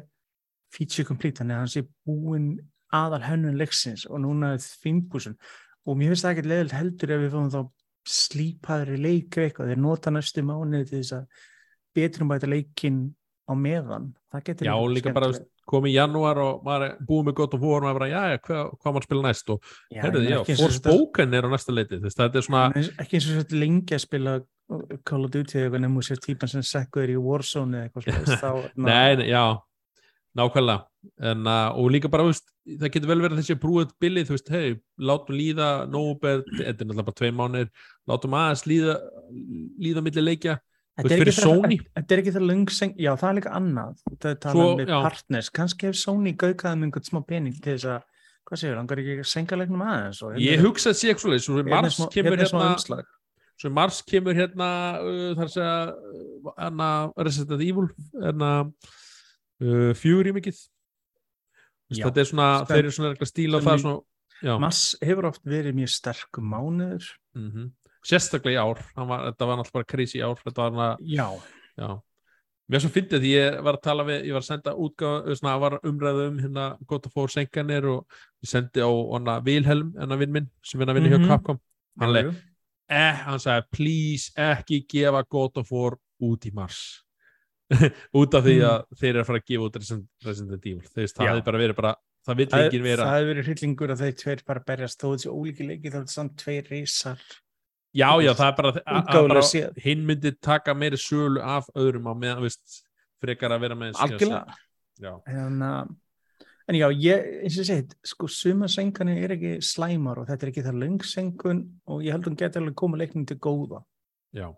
[0.74, 2.48] feature complete, þannig að hann sé búinn
[2.94, 5.36] aðal hönnun leiksins og núna er fimmbusun
[5.84, 7.60] og mér finnst það ekkert leðilt heldur ef við fáum þá
[8.14, 11.44] slípaðri leika eitthvað, þeir nota næstu mánuði til þess að
[11.96, 13.02] betrum bæta leikinn
[13.44, 14.08] á meðan.
[14.32, 15.30] Það getur já, líka bara
[15.68, 18.72] komið í janúar og maður er búið með War og maður er bara, já, hvað,
[18.80, 19.52] hvað maður spila næst?
[19.52, 22.64] Og meina já, og Forspoken er á næsta leiti þess, þetta er svona,
[23.04, 24.34] ekki eins og þetta lengi að spila
[25.04, 28.84] Call of Duty eða nefnum sér típan sem sekkuður í Warzone eða eitthvað svoleiðis, þá
[28.88, 29.44] nei, já
[30.38, 30.84] nákvæmlega.
[31.20, 34.36] En, uh, og líka bara, veist, það getur vel verið að þessi brúið bilið, þú
[34.38, 34.68] veist, hei,
[35.10, 37.68] látum líða nóber, þetta er náttúrulega bara tvei mánir
[38.08, 38.94] látum aðeins líða
[39.84, 40.54] líða milli leikja,
[40.94, 41.76] Þetta veist, fyrir Sony.
[41.96, 44.98] Þetta er ekki það löngseng, já það er líka annað það er talað með já.
[45.02, 48.00] partners, kannski ef Sony gaukaði með einhvern smá pening til þess að
[48.44, 51.46] hvað séu, langar ekki að senka leiknum aðeins og ég hugsa að sé ekki svoleiðis,
[51.48, 52.98] svo hérna mars smá- kemur hérna hérna,
[53.58, 54.68] svo mars kemur hérna
[55.00, 55.74] uh, þar að segja
[58.38, 58.70] uh,
[59.62, 59.92] uh,
[60.30, 60.58] í mikið.
[61.94, 64.00] Þetta er svona, spenn- þeir eru svona eitthvað stíla það svona,
[64.42, 64.54] já.
[64.58, 67.10] Mars hefur oft verið mjög sterkum mánuður.
[67.38, 67.70] Mm
[68.04, 68.80] sérstaklega í ár.
[68.96, 69.84] Var, þetta var náttúrulega bara
[70.18, 70.40] í ár.
[70.44, 71.28] Þetta var hana, já,
[71.80, 71.86] já.
[72.68, 75.54] Mér svo fyndið því ég var að tala við ég var að senda útgáð, svona,
[75.60, 78.04] var umræðu um hérna gott að fóra senkanir og
[78.44, 81.24] ég sendi á hana Vilhelm, hennar vinn minn sem vinna að vinna Mhm.
[81.24, 81.60] hjá Capcom.
[82.00, 82.34] Hann, Jú, leið, jú.
[82.88, 87.02] eh, hann sagði please ekki gefa God of War út í mars
[88.20, 88.66] út af því Mm.
[88.70, 90.90] að þeir eru að fara að gefa út Resident Evil.
[90.94, 91.94] Þeir hefði bara verið bara
[92.24, 95.08] það vill það, enginn vera það hefur verið hryllingur að þeir tveir bara berjast þó
[95.12, 97.26] þessi ólíki leiki þá er þetta samt tveir reysar
[97.94, 98.72] já já það er bara,
[99.28, 99.42] bara
[99.84, 102.80] hinn myndi taka meiri sölu af öðrum á meðan veist,
[103.22, 104.56] frekar að vera með algjörlega.
[105.02, 109.54] Já, en, uh, en já, ég, eins og ég segi sko, suma senganir er ekki
[109.64, 113.00] slæmar og þetta er ekki það löngsengun og ég held að hún geti alveg koma
[113.00, 113.82] leiknum til góða.
[114.34, 114.48] Já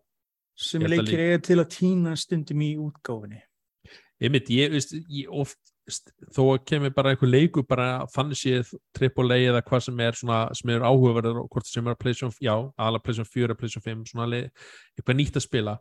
[0.86, 3.42] að leikir eiga til að týna stundum í útgáfinni
[4.16, 5.58] Einmitt, ég, veist, ég oft
[5.92, 10.16] st- þó að kemur bara einhver leiku bara þannig séð AAA eða hvað sem er
[10.16, 13.58] svona, sem er áhugaverður og hvort sem er að PlayStation, já, aðalega PlayStation 4 eða
[13.60, 14.46] PlayStation 5, svona leið,
[14.96, 15.74] eitthvað nýtt að spila.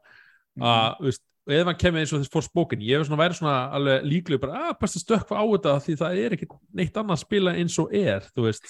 [0.60, 0.68] Mhm.
[0.68, 3.40] að, veist, og ef hann kemur eins og þess fór spókin, ég hef svona verið
[3.40, 6.48] svona alveg líklega bara, að best að stökkva á þetta því það er ekki
[6.82, 8.68] neitt annað að spila eins og er, þú veist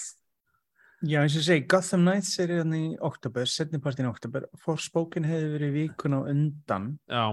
[1.04, 5.26] Já, eins og ég segi, Gotham Knights er hérna í oktober, setnipartin í oktober Forspoken
[5.28, 7.24] hefði verið vikuna á undan já,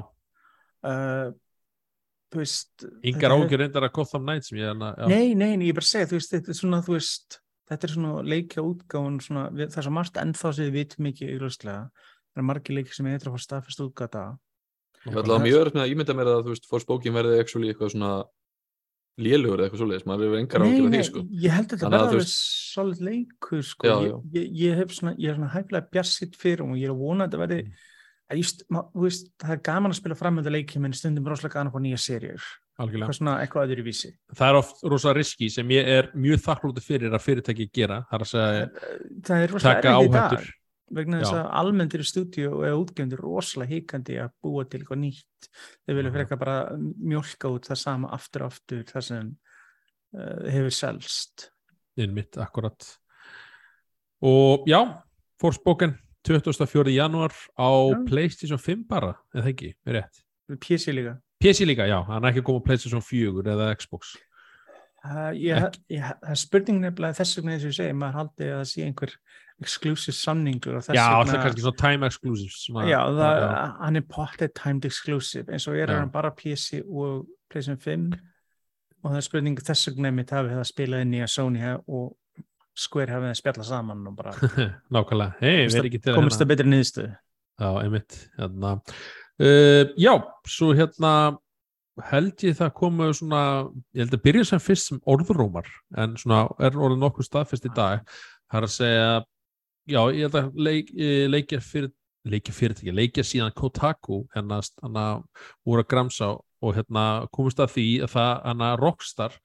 [0.90, 1.30] uh,
[2.34, 5.72] þú veist yngar ágjur reyndar að Gotham Knights ég er já, Nei, nei, nei, ég
[5.72, 7.40] er bara að segja, þú veist, þetta er svona, þú veist,
[7.72, 11.84] þetta er svona leikja við, það er svo margt ennþá sem við vitum ekki augljóslega.
[12.34, 14.24] Það er margir leikir sem eitthvað fór staðfest útgáta.
[15.04, 18.12] Ég ætla að mjög öðru með að ímynda mér að Forspoken verði actually eitthvað svona
[19.18, 21.24] lélugur eða eitthvað svoleiðis, maður hefur engar af nei, því sko.
[21.44, 23.88] ég held að þetta Þannig að alveg veist- solid leikur, sko.
[23.88, 24.18] Já, ég, já.
[24.34, 27.28] Ég, ég hef svona, ég er svona hæflega bjassitt fyrir og ég er að vona
[27.28, 27.74] að þetta verði, Mm.
[28.34, 31.72] að just, ma, veist, það er gaman að spila framönda leikjum en stundum rosalega gaman
[31.72, 32.42] að fá nýja serjur.
[32.80, 34.10] algjörlega Eitthvað svona, eitthvað öðru vísi.
[34.34, 38.18] það er oft rosa riski sem ég er mjög þakklúti fyrir að fyrirtæki gera, það
[38.18, 38.70] er að segja
[39.22, 40.50] Það er rosalega taka í áhættur
[40.92, 45.48] vegna þess að almennt eru stúdíu eða útgefndir rosalega híkandi að búa til eitthvað nýtt.
[45.88, 46.18] Þeir vilja Mhm.
[46.18, 49.38] frekar bara mjólka út það sama aftur og aftur það sem
[50.16, 51.50] uh, hefur selst.
[51.98, 52.98] Innmitt, akkurat.
[54.22, 55.02] Og já
[55.42, 56.88] Forspoken 24.
[56.94, 58.06] janúar á Já.
[58.08, 60.22] Playstation 5 bara, eða ekki, er rétt?
[60.60, 61.18] PC líka.
[61.42, 64.16] PC líka, já, hann er ekki koma á Playstation 4 eða Xbox.
[65.04, 65.60] Uh, ég,
[65.92, 68.70] ég, það er spurning nefnilega þess vegna þess að ég segi, maður haldi að það
[68.72, 69.16] sé einhver
[69.62, 73.44] exclusive samningur Já, alltaf kannski svona time exclusives svona, já, það,
[73.80, 76.00] hann er potted timed exclusive eins og er Já.
[76.00, 78.14] hann bara PC og PlayStation 5
[79.04, 82.12] og það er spurning þess vegna mitt hafið það spilað inn í að Sony og
[82.74, 84.34] Square hafið það spjalla saman og bara
[84.96, 87.16] Nákvæmlega, hei, við erum ekki til að komist að betri niðurstöðu.
[87.62, 88.72] Já, einmitt hérna.
[89.44, 90.14] uh, Já,
[90.50, 91.14] svo hérna
[92.10, 93.42] held ég það komu svona
[93.94, 95.68] ég held að byrja sem fyrst sem orðrómar
[96.02, 98.02] en svona er orðið nokkuð staðfest í dag.
[98.50, 99.12] Það er að segja
[99.90, 101.92] já, ég held að leik, eh, leikja fyrir
[102.24, 105.06] leikja fyrirtæki, leikja síðan Kotaku hérna, hérna
[105.68, 106.30] voru að gramsa
[106.64, 107.06] og hérna
[107.36, 109.38] komist að því að það hérna Rockstar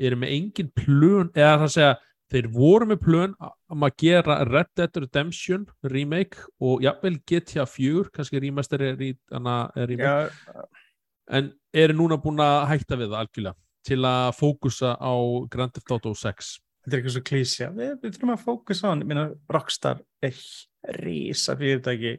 [0.00, 1.94] eru með engin plön, eða það að segja
[2.32, 3.34] þeir voru með plön
[3.70, 9.12] um að gera Red Dead Redemption remake og jafnvel GTA 4 kannski remaster er í
[9.12, 10.64] er remake, Já,
[11.38, 15.14] en eru núna búin að hætta við það algjörlega til að fókusa á
[15.52, 16.54] Grand Theft Auto 6
[16.84, 17.68] þetta er eitthvað svo klísja.
[17.74, 20.40] Við, við þurfum að fókusa á hann, meina Rockstar er
[21.00, 22.18] rísa fyrirtæki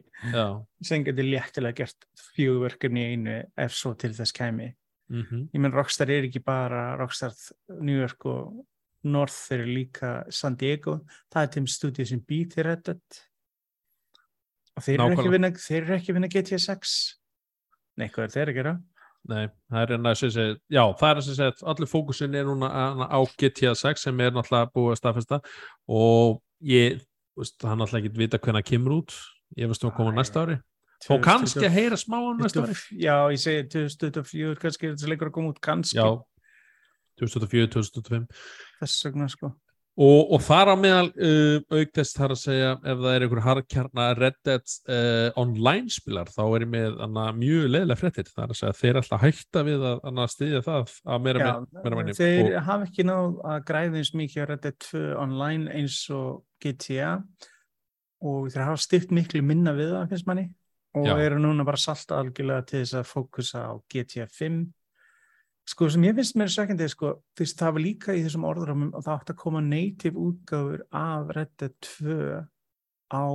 [0.82, 4.72] sem getur léttilega gert fjögverkefni í einu ef svo til þess kæmi.
[5.12, 5.22] Mm
[5.54, 7.32] ég menn Rockstar er ekki bara Rockstar
[7.80, 8.64] New York og
[9.06, 11.00] North eru líka San Diego.
[11.30, 13.22] Það er þeim stúdíu sem Red Dead.
[14.76, 17.16] Og þeir eru ekki vinna þeir eru ekki vinna GTA 6
[17.96, 18.74] nei, hvað er þeir að gera?
[19.26, 22.44] Nei, það er enn að segja, já, það er að segja að allir fókusin er
[22.46, 25.38] núna á- á GTA 6 sem er náttúrulega búið að staðfesta
[25.88, 27.00] og ég,
[27.36, 29.16] veist, hann náttúrulega ekki vita hvernig það kemur út.
[29.58, 30.56] Ég veist að koma Æ, næsta ári.
[31.10, 32.76] Og kannski að heyra smá um næsta ári.
[33.02, 35.98] já, ég segi 2024 kannski er þessi leikur að koma út kannski.
[35.98, 36.22] Já,
[37.18, 38.26] 2004, 2025
[38.80, 39.52] þess vegna sko
[39.96, 43.42] og, og þar á meðal uh, auk þess þar að segja ef það er einhver
[43.46, 48.28] harkjarna Red Dead uh, online spilar þá er ég með anna, mjög leiðilega fréttir.
[48.28, 51.40] Það er að segja að þeir alltaf hætta við að anna, styðja það að meira,
[51.40, 52.16] Já, meira, meira manni.
[52.20, 55.98] þeir og, hafa ekki náð að græða eins mikið að Red Dead 2 online eins
[56.12, 56.30] og
[56.64, 57.10] GTA
[58.26, 60.48] og þeir hafa styrt miklu minna við það finnst manni.
[60.96, 61.18] Og Já.
[61.20, 64.62] eru núna bara salta algjörlega til þess að fókusa á GTA 5
[65.66, 69.14] sko sem ég finnst mér sökjandi sko, það var líka í þessum orðurum og það
[69.16, 72.18] átti að koma native útgáfur af Red Dead 2
[73.10, 73.26] á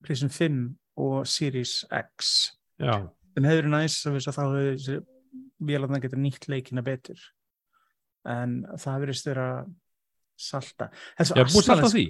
[0.00, 0.62] PlayStation 5
[1.00, 2.32] og Series X.
[2.80, 2.96] Já,
[3.36, 4.98] en hefur verið næst að þá hefur þessi
[5.70, 7.20] vélarna getur nýtt leikina betur.
[8.28, 9.46] En það verðist vera
[10.40, 10.90] salta.
[11.20, 12.06] Er búið alltaf því.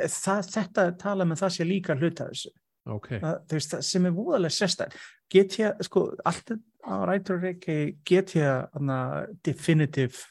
[0.00, 2.54] það, þetta tala með það sé líka hluta af þessu
[2.92, 4.96] ok, það, veist, það sem er voðalega sérstæð
[5.34, 6.54] GTA, sko, allt
[6.84, 8.98] á rætur reiki GTA hana,
[9.44, 10.26] definitive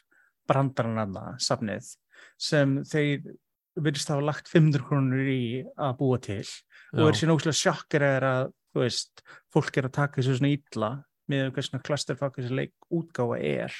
[0.50, 1.94] brandarann hana, safnið
[2.40, 3.34] sem þeir
[3.80, 6.44] virðist hafa lagt 500 krónur í að búa til
[6.94, 9.24] og er já, síðan óslega sjokkir er að veist,
[9.54, 10.92] fólk er að taka þessu svona illa
[11.32, 13.76] með hvað svona clusterfuck þessi leik útgáfa er.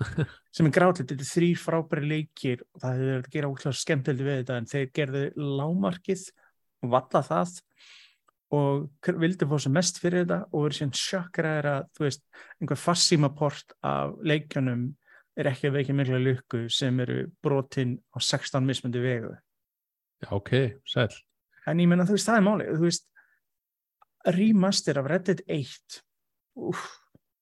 [0.56, 3.76] Sem er grátlegt, þetta er þrýr frábæri leikir og það hefur verið að gera útláð
[3.80, 5.24] skemmtildi við þetta en þeir gerðu
[5.60, 6.24] lámarkið
[6.80, 7.58] og valla það
[8.56, 12.24] og vildu fá sem mest fyrir þetta og verið síðan er að þú veist,
[12.60, 14.88] einhver farsímaport af leikjunum
[15.38, 20.54] er ekki að veikja mikla lukku sem eru brotin á 16 mismundi vegu já, ok,
[20.84, 21.12] sæl
[21.68, 23.06] En ég menna, þú veist, það er málið, þú veist,
[24.36, 25.98] remaster af Reddit 1,
[26.70, 26.84] úf,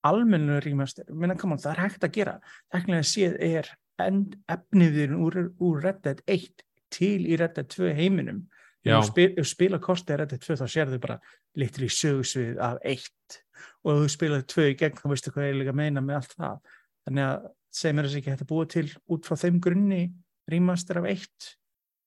[0.09, 2.35] almennu remaster, ég menna, come on, það er hægt að gera.
[2.75, 3.71] Teknilega séð er
[4.03, 8.45] end, efniðin úr, úr Reddit 1 til í Reddit 2 heiminum.
[8.87, 11.19] Ef þú spila kostið Reddit 2 þá sérðu bara
[11.59, 13.39] litri sögursvið af 1
[13.85, 16.21] og ef þú spilaði 2 í gegn þá veistu hvað ég er líka meina með
[16.21, 16.75] allt það.
[17.09, 17.49] Þannig að
[17.79, 20.03] segir mér þess ekki hægt að búa til út frá þeim grunni
[20.49, 21.51] remaster af 1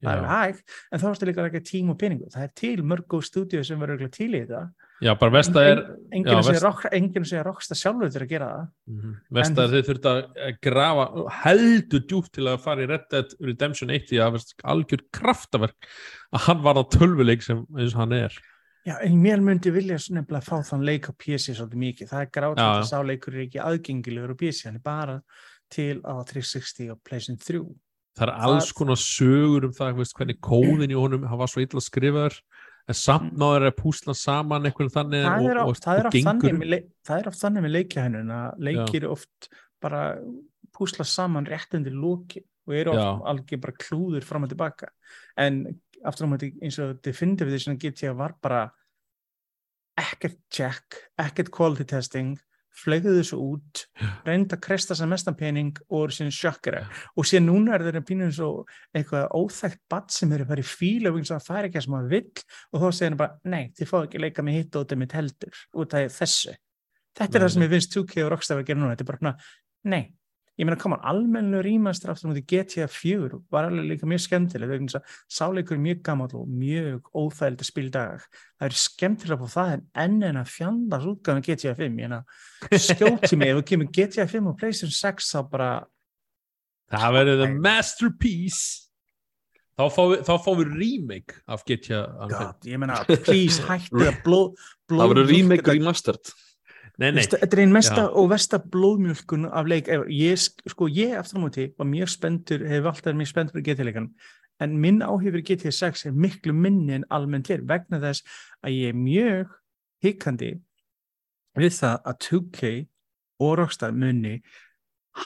[0.02, 2.30] það er já, hægt, en þá ertu líka ekki tím og peningu.
[2.34, 4.64] Það er til mörg góð stúdíu sem verður til í þetta.
[5.02, 5.82] Já, bara vest að er
[6.14, 8.68] enginn að segja rocksta sjálfur til að gera það.
[8.92, 9.16] Mhm.
[9.38, 11.06] Vest að þið þurft að grafa
[11.44, 15.92] heldur djúpt til að fara í Red Dead Redemption 1 því að það algjör kraftaverk
[16.34, 18.38] að hann var á tölvuleik sem eins og hann er
[18.82, 22.08] Já, en mér myndi vilja nefnilega fá þann leik á PC svolítið mikið.
[22.10, 22.88] Það er grátt að já.
[22.90, 25.22] sá leikur er ekki aðgengilegur á PC, hann er bara
[25.70, 27.62] til á 360 og PlayStation 3.
[28.18, 31.48] það er alls Það- konar sögur um það veist, hvernig kóðin í honum hann var
[31.48, 32.42] svo illa skrifaður
[32.90, 36.00] en samt náður er að púsla saman einhvern þannig Það er, og, og, oft, það,
[36.00, 39.50] er og þannig leik- það er oft þannig með leikjahennun að leikir oft
[39.82, 40.02] bara
[40.78, 43.10] púsla saman rétt undir lóki og eru oft Já.
[43.32, 44.90] algjör bara klúður fram og tilbaka.
[45.38, 45.64] En
[46.06, 48.70] aftur á mæti eins og Definitive Edition GTA var bara
[50.02, 52.38] ekkert check, ekkert quality testing
[52.82, 53.84] flegðu þessu út
[54.26, 58.04] reynda að kresta sem mestan pening og eru síðan sjokkara og síðan núna er þeirra
[58.08, 58.52] pínum svo
[58.96, 62.10] eitthvað óþægt badd sem eru bara í fíla og það er ekki að sem að
[62.16, 62.46] vill.
[62.72, 65.02] Og þá segir hann bara, nei, þið fáðu ekki að leika með hitt og þetta
[65.02, 66.56] mitt heldur út af þessu.
[67.12, 68.96] Þetta er Nei, það sem ég finnst 2K og Rockstar að gera núna.
[68.96, 69.36] Þetta er bara
[69.92, 70.04] nei
[70.60, 74.92] ég meina, koma, almennlega rýmastur aftur mútið GTA 4 var alveg líka mjög skemmtileg vegna
[74.92, 79.74] þess að sáleikur er mjög gammal og mjög óþægildi spildag það er skemmtilega på það
[79.78, 82.22] en enn en að fjandars útgáðan GTA 5 ég meina,
[82.76, 85.72] skjóti mig, ef við kemur GTA 5 og PlayStation 6 þá bara
[86.92, 88.88] Það verður the masterpiece.
[89.80, 94.18] Þá fáum við, þá fáum við remake af GTA God, ég meina, please hætti að
[94.26, 96.20] blóð það verður remake remastered.
[96.28, 96.51] Nei, nei,
[97.02, 98.10] Þetta er einn mesta Já.
[98.14, 99.88] og versta blóðmjölkun af leik.
[100.14, 103.68] Ég, sk- sko, ég aftur á móti var mjög spenntur, hefur alltaf mjög spenntur fyrir
[103.72, 104.10] GT-leikan,
[104.62, 108.22] en minn áhug fyrir GT 6 er miklu minni en almennt er vegna þess
[108.62, 109.56] að ég er mjög
[110.06, 110.52] hikkandi
[111.58, 112.72] við það að 2K
[113.42, 114.36] og Rockstar muni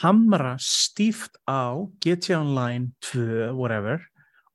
[0.01, 3.99] hamra stíft á GT Online 2, whatever,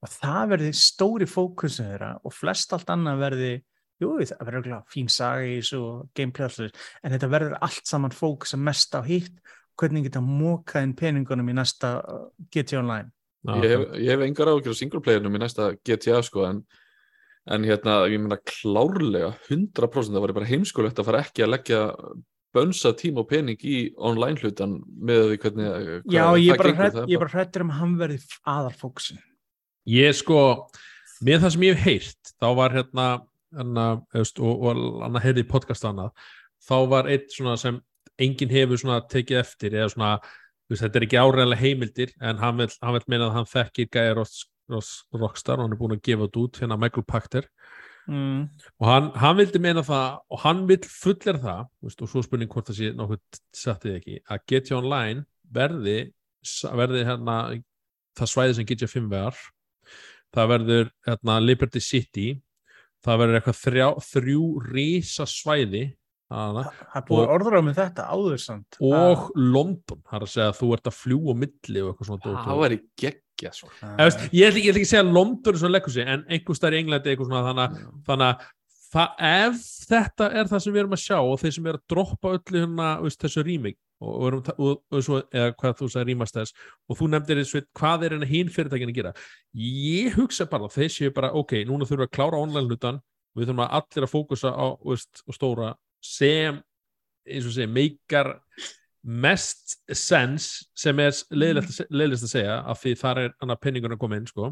[0.01, 3.53] og það verði stóri fókusin þeirra og flest allt annað verði
[4.01, 6.75] jú, það verður örugglega fín saga í þessu og gameplay allir,
[7.05, 9.41] en þetta verður allt saman fókus að mest á hitt
[9.81, 13.11] hvernig geta mókað inn peningunum í næsta uh, GT Online.
[13.49, 16.59] Ég hef, ég hef engar ágjör á singleplayernum í næsta GTA sko en,
[17.49, 21.81] en hérna, ég meina klárlega 100% það var bara heimskulegt að fara ekki að leggja
[22.53, 26.77] bönsa tíma og pening í online hlutan með því hvernig hvað, Já, ég er bara,
[26.77, 28.21] hrætt, það er ég er bara hrættur um að hann verði
[28.53, 29.25] aðalfókusin
[29.91, 30.41] Ég sko,
[31.25, 33.07] með það sem ég hef heyrt þá var hérna
[33.57, 36.13] hana, veist, og, og hann heyrði í podcast annað
[36.67, 37.81] þá var eitt svona sem
[38.21, 40.11] enginn hefur svona tekið eftir eða svona,
[40.71, 43.91] veist, þetta er ekki áræðanlega heimildir en hann vil, hann vil meina að hann þekkir
[43.97, 47.49] Gæja Ross, Ross, Rockstar og hann er búin að gefa þetta út hérna Michael Pachter.
[48.11, 48.49] Mm.
[48.81, 52.49] og hann, hann vildi meina það og hann vil fullir það veist, og svo spurning
[52.51, 55.99] hvort það sé nokkuð sattið ekki að GTA Online verði
[56.81, 57.37] verði hérna
[58.19, 59.43] það svæði sem GTA 5 var.
[60.35, 62.29] Það verður hérna, Liberty City
[63.07, 65.87] það verður eitthvað þrjá, þrjú rísa svæði
[66.31, 66.59] Það
[66.95, 68.77] er búið Og- orður á með þetta áður samt.
[68.87, 72.07] Og London það er að segja að þú ert að fljú á milli og eitthvað
[72.07, 73.71] svona það var í geggja sko.
[73.83, 76.55] Ah, ég ég ætla ekki að segja að London er svona leggur sig en einhver
[76.61, 78.47] stær í Englandi eitthvað svona þannig að þannig að
[78.95, 81.85] það, ef þetta er það sem við erum að sjá og þeir sem er að
[81.91, 86.39] droppa öllu hérna þessu rýming og, og, og, og svo, eða hvað þú sagði rýmast
[86.39, 86.57] þess
[86.89, 89.15] og þú nefndir þessu, hvað er hérna hinn fyrirtækin að gera?
[89.53, 93.01] Ég hugsa bara, þeir séu bara ok, núna þurfum við að klára online hlutan
[93.37, 96.61] við þurfum að allir að fókusa á veist, og stóra sem
[97.29, 98.35] eins og segja, meikar
[99.01, 104.01] mest sens sem er leiðilegt að segja af því þar er hann að penningun að
[104.03, 104.51] koma inn sko.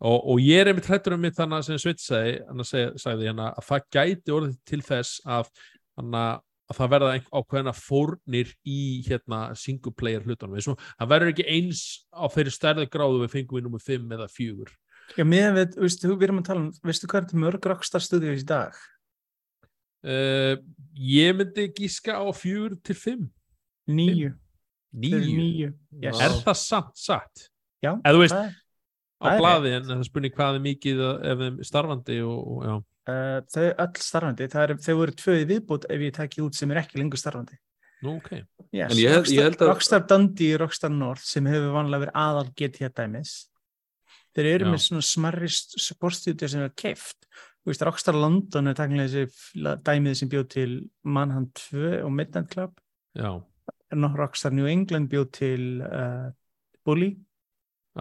[0.00, 3.50] Og, og ég er einmitt hrættur um mitt þannig sem hann að segja, sagði hérna
[3.52, 5.50] að það gæti orðið til þess að,
[6.00, 6.24] hana,
[6.70, 11.82] að það verða ákveðina fórnir í hérna single player hlutunum það verður ekki eins
[12.14, 14.70] á þeirri stærði gráðu við fengum við nummer 5 eða 4
[15.18, 18.04] Já, meðan við, veistu, við erum að tala um, veistu hvað er þetta mörg Rockstar
[18.04, 18.76] Studios í dag?
[20.06, 20.54] uh,
[20.94, 23.26] ég myndi gíska á 4 til 5
[23.90, 24.30] Níu.
[24.94, 25.72] Þeir eru 9 Níu.
[25.98, 26.20] Yes.
[26.22, 27.46] er það satt satt
[27.80, 28.58] Já, Eða þú veist, það er-
[29.20, 32.74] á blaði en það spurning hvað er mikið ef þeim starfandi og, og já
[33.10, 36.82] uh, þau öll starfandi, er, þau voru tvöði viðbútt ef ég tekki út sem er
[36.84, 37.58] ekki lengur starfandi.
[38.06, 38.30] Nú, ok,
[38.72, 38.92] Yes.
[38.92, 42.18] En ég held- ég Rockstar, held að- Rockstar Dundee, Rockstar North sem hefur vanlega verið
[42.22, 43.32] aðal GTA dæmis
[44.36, 44.70] þeir eru Já.
[44.70, 47.26] með svona smarri sportstúdíu sem er keift
[47.60, 50.70] Þú veist, Rockstar London er takkilega þessi dæmið sem bjóð til
[51.04, 52.78] Manhunt 2 og Midnight Club
[53.18, 53.42] já,
[53.92, 56.30] en Rockstar New England bjóð til uh,
[56.86, 57.10] Bully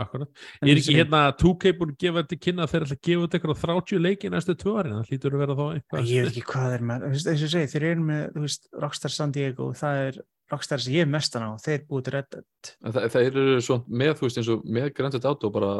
[0.04, 0.32] akkurat.
[0.60, 3.24] En Er ekki hérna 2K búin að gefa þetta kynna að þeir ætla að gefa
[3.26, 6.10] þetta eitthvað 30 leiki næstu tvö árin, það hlýtur að vera þá eitthvað.
[6.10, 8.26] Ég veit ekki hvað er með, þú veist, eins og ég segi, þeir eru með
[8.36, 12.08] þú veist, Rockstar San Diego, það er Rockstar sem ég er mestan á, þeir búið
[12.08, 12.74] til Red Dead.
[12.82, 15.74] En það, það eru svo með, þú veist, eins og með Grand Theft Auto bara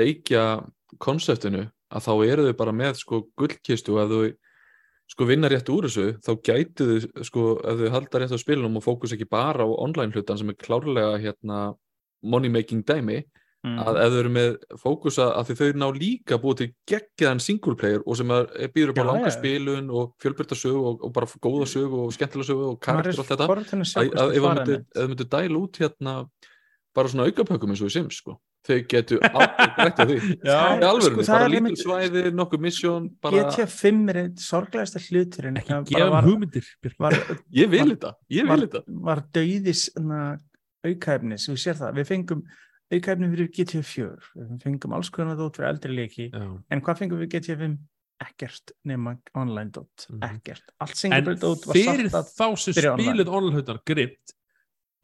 [0.00, 0.44] leikja
[1.00, 3.96] konseptinu að þá eru þau bara með sko gullkistu.
[4.02, 4.22] Ef þau
[5.10, 8.78] sko vinna rétt úr þessu þá gætu þau sko ef þau halda rétt á spilunum
[8.78, 11.60] og fókus ekki bara á online hlutan sem er klárlega hérna
[12.22, 13.22] money making dæmi
[13.66, 13.78] mm.
[13.84, 14.50] að ef þau eru með
[14.82, 18.94] fókusa að því þau ná líka búið til geggjaðan single player og sem er, býður
[18.94, 22.70] upp á langa spilun og fjölbyrta sögu og, og bara góða sögu og skemmtilega sögu
[22.74, 23.48] og karakter er og allt þetta.
[23.48, 26.16] að að, að ef það myndi dæla út hérna
[26.96, 28.36] bara svona aukapökkum eins og í Sims sko.
[28.66, 30.16] þau getu aldrei grætt á því.
[30.44, 35.00] Já, í alvörunni, sko, bara lítil svæði, nokkuð misjón bara, GTA 5 er einn sorglegasta
[35.06, 36.68] hluturinn ekki það gefa bara var, hugmyndir
[37.00, 37.16] var,
[37.56, 40.49] ég vil var- þetta, ég var, vil þetta
[40.82, 42.42] var dauðis aukaefnis, við sér það, við fengum
[42.90, 46.62] aukaefni fyrir GTA 4 við fengum alls konar dót fyrir eldri leiki Já.
[46.70, 47.78] en hvað fengum við GTA 5?
[48.20, 50.20] ekkert nema online dót, Mhm.
[50.22, 53.14] ekkert allt single en player dót var fyrir þá sem fyrir online.
[53.86, 54.34] grimt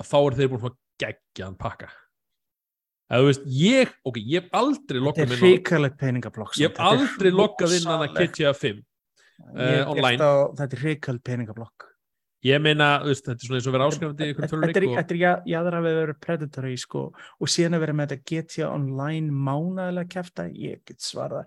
[0.01, 1.89] að þá er þeir búin að fá geggjaðan pakka
[3.09, 5.41] eða þú veist, ég, ok, ég hef aldrei er minn á
[6.61, 8.83] ég hef aldrei loggað inn hana GTA 5
[9.57, 10.19] uh, online.
[10.21, 11.85] á, þetta er hrikald peningablokk
[12.47, 15.17] ég meina, þetta er svona eins og vera áskrifandi í einhvern er, töluleik og þetta
[15.17, 19.33] er jaðra við að vera predatory sko, og síðan að vera með þetta GTA online
[19.47, 21.47] mánaðilega kæfta, ég get svarað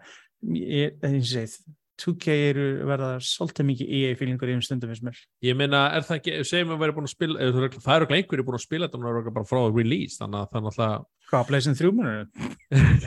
[0.55, 1.59] ég, eins og segið
[1.99, 6.05] 2K eru verða svolítið mikið EA fílingur í um stundum finnst mér ég meina, er
[6.07, 8.59] það ekki, segjum að vera búin að spila eða er- það eru ekki einhverju búin
[8.59, 11.43] að spila þetta og það eru bara frá release, þannig að það er náttúrulega Hvað,
[11.49, 12.21] Playson 3 munur?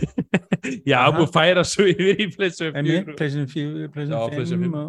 [0.92, 3.48] já, búin að færa svo yfir í Playson 4, Já, Playson
[3.96, 4.84] PlayStation 5 5.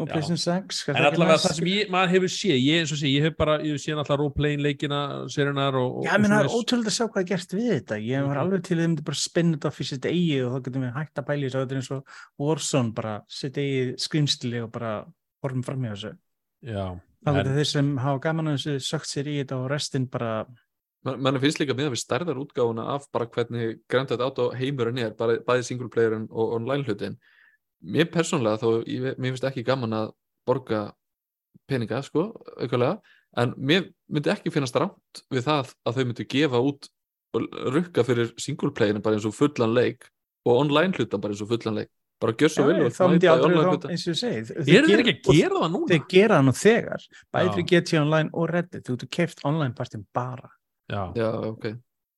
[0.00, 0.08] og.
[0.10, 2.98] Playson 6 hvað En er allavega það sem ég, maður hefur séð, ég eins og
[2.98, 6.34] sé, ég hef bara, ég hef séð alltaf roleplaying leikina, serunar og, og Já, menn
[6.34, 7.98] það er ótrúlega að sjá hvað er gert við þetta.
[8.02, 8.42] Ég var Mhm.
[8.44, 10.82] alveg til að þið myndi bara spinna þetta á fyrir sitt eigi og þá getum
[10.82, 11.62] við hægt að pæla í þessu.
[11.62, 12.04] Þetta er eins og
[12.38, 14.92] Warzone bara sitt eigi skrýmstili og bara
[15.44, 16.12] horfum fram í þessu.
[16.64, 16.86] Já,
[17.24, 20.06] Þá en- getur þeir sem hafa gaman að þessu sökt sér í þetta og restin
[20.10, 20.46] bara,
[21.04, 24.50] Man, mann finnst líka með að við stærðar útgáfuna af bara hvernig Grand Theft Auto
[24.56, 27.18] heimurinn er, bara, bæði single playerin og online hlutin.
[27.84, 30.12] Mér persónlega þó, ég, mér finnst ekki gaman að
[30.48, 30.86] borga
[31.68, 32.98] peninga, sko, aukulega,
[33.40, 36.88] en mér myndi ekki finnast rátt við það að þau myndu gefa út
[37.34, 40.06] og rukka fyrir single playerin bara eins og fullan leik
[40.46, 41.90] og online hlutan bara eins og fullan leik.
[42.22, 44.76] Bara gjör svo og þá myndi aldrei online þá, eins og ég segi.
[44.76, 45.88] eru þeir ekki að gera það núna?
[45.90, 47.06] Þeir gera það nú þegar.
[47.34, 48.84] Fyrir GTA Online og Reddit.
[48.86, 50.52] Þú getur keift online partin bara.
[50.92, 51.66] Já, Já, ok.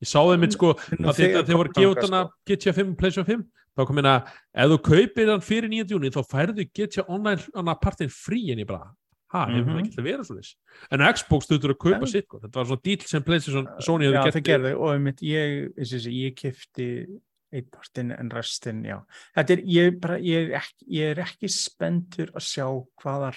[0.05, 2.23] ég sá þeim mitt sko, að þegar þeir voru gefið sko.
[2.51, 3.45] GTA 5 og PlayStation 5
[3.77, 4.15] þá kom hérna,
[4.55, 5.91] ef þú kaupir hann fyrir 9.
[5.95, 8.91] júni þá færðu GTA Online partin frí en ég bara,
[9.33, 9.77] ha, hefur Mhm.
[9.77, 10.55] það ekki að vera svo þess
[10.91, 12.11] en Xbox þurftur að kaupa Já.
[12.13, 12.41] sitt sko.
[12.41, 15.73] þetta var svona díl sem PlayStation Sony Já, hefur það gert gerði og einmitt, ég,
[15.77, 17.07] eins og þessi, ég kefti
[17.53, 19.01] einn partin en restin, já.
[19.37, 22.67] Þetta er, ég, bara, ég, er ekki, ég er ekki spenntur að sjá
[23.03, 23.37] hvaðar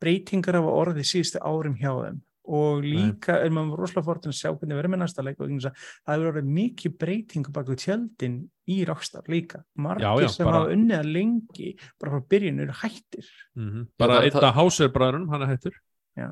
[0.00, 4.50] breytingar hafa orðið síðustu árum hjá þeim og líka er maður rosalega fortin að sjá
[4.50, 5.76] hvernig verður með næsta leik og þess að
[6.06, 8.38] það hefur orðið mikið breytingu bak við tjöldin
[8.68, 9.62] í Rockstar líka.
[9.76, 11.68] Margir Já, já, sem bara- hafa unnið að lengi
[12.00, 13.26] bara frá byrjun eru hættir.
[13.56, 15.72] mm bara það- einn það- af Hauser bræðurinn, hann er hættur
[16.16, 16.28] Já.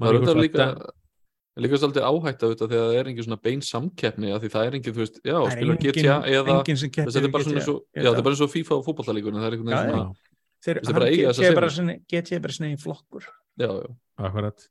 [0.00, 0.90] Það er ykkur þetta svo líka, að-
[1.60, 4.66] líka svolítið áhætt af þetta þegar það er engin svona bein samkeppni af því það
[4.66, 8.18] er engin, þú veist, já, engin- GTA eða þetta er bara svona Ég já, það
[8.18, 10.16] er bara og FIFA og fótballtalíkunum, það er einhvern veginn svona,
[10.60, 11.76] Þeir, Þetta er bara eiga bara senu.
[11.88, 13.24] sinni- GTA er bara sinni í flokkur.
[13.58, 13.96] já, já.
[14.18, 14.68] Akkurat.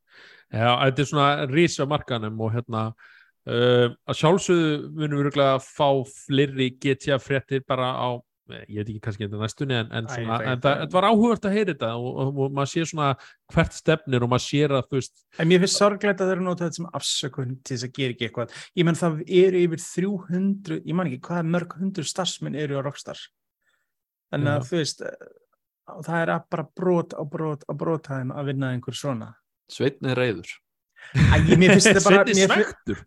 [0.49, 5.61] Já, þetta er svona rís á markanum og hérna uh, að sjálfsögðu munum við að
[5.67, 8.09] fá fleiri GTA fréttir bara á
[8.49, 10.95] eh, ég veit ekki kannski þetta næstunni en, en, Æ, svona, veit en það, það.
[10.95, 13.09] var áhugavert að heyra þetta og, og, og maður sé svona
[13.53, 16.47] hvert stefnir og maður sér að þú veist En mér finnst sorglegt að þeir eru
[16.47, 18.55] notað þetta sem afsökun til þess að gera ekki eitthvað.
[18.81, 22.85] Ég menn það eru yfir 300, ég man ekki hvað mörg hundru starfsmenn eru á
[22.89, 23.21] Rockstar.
[24.33, 25.29] Þannig að þú veist, eh,
[26.05, 29.29] það er bara brot á brot á brotaðum að vinna einhver svona.
[29.69, 30.57] Sveitn er reyður
[31.09, 32.51] Æ, mér finnst þetta bara, mér,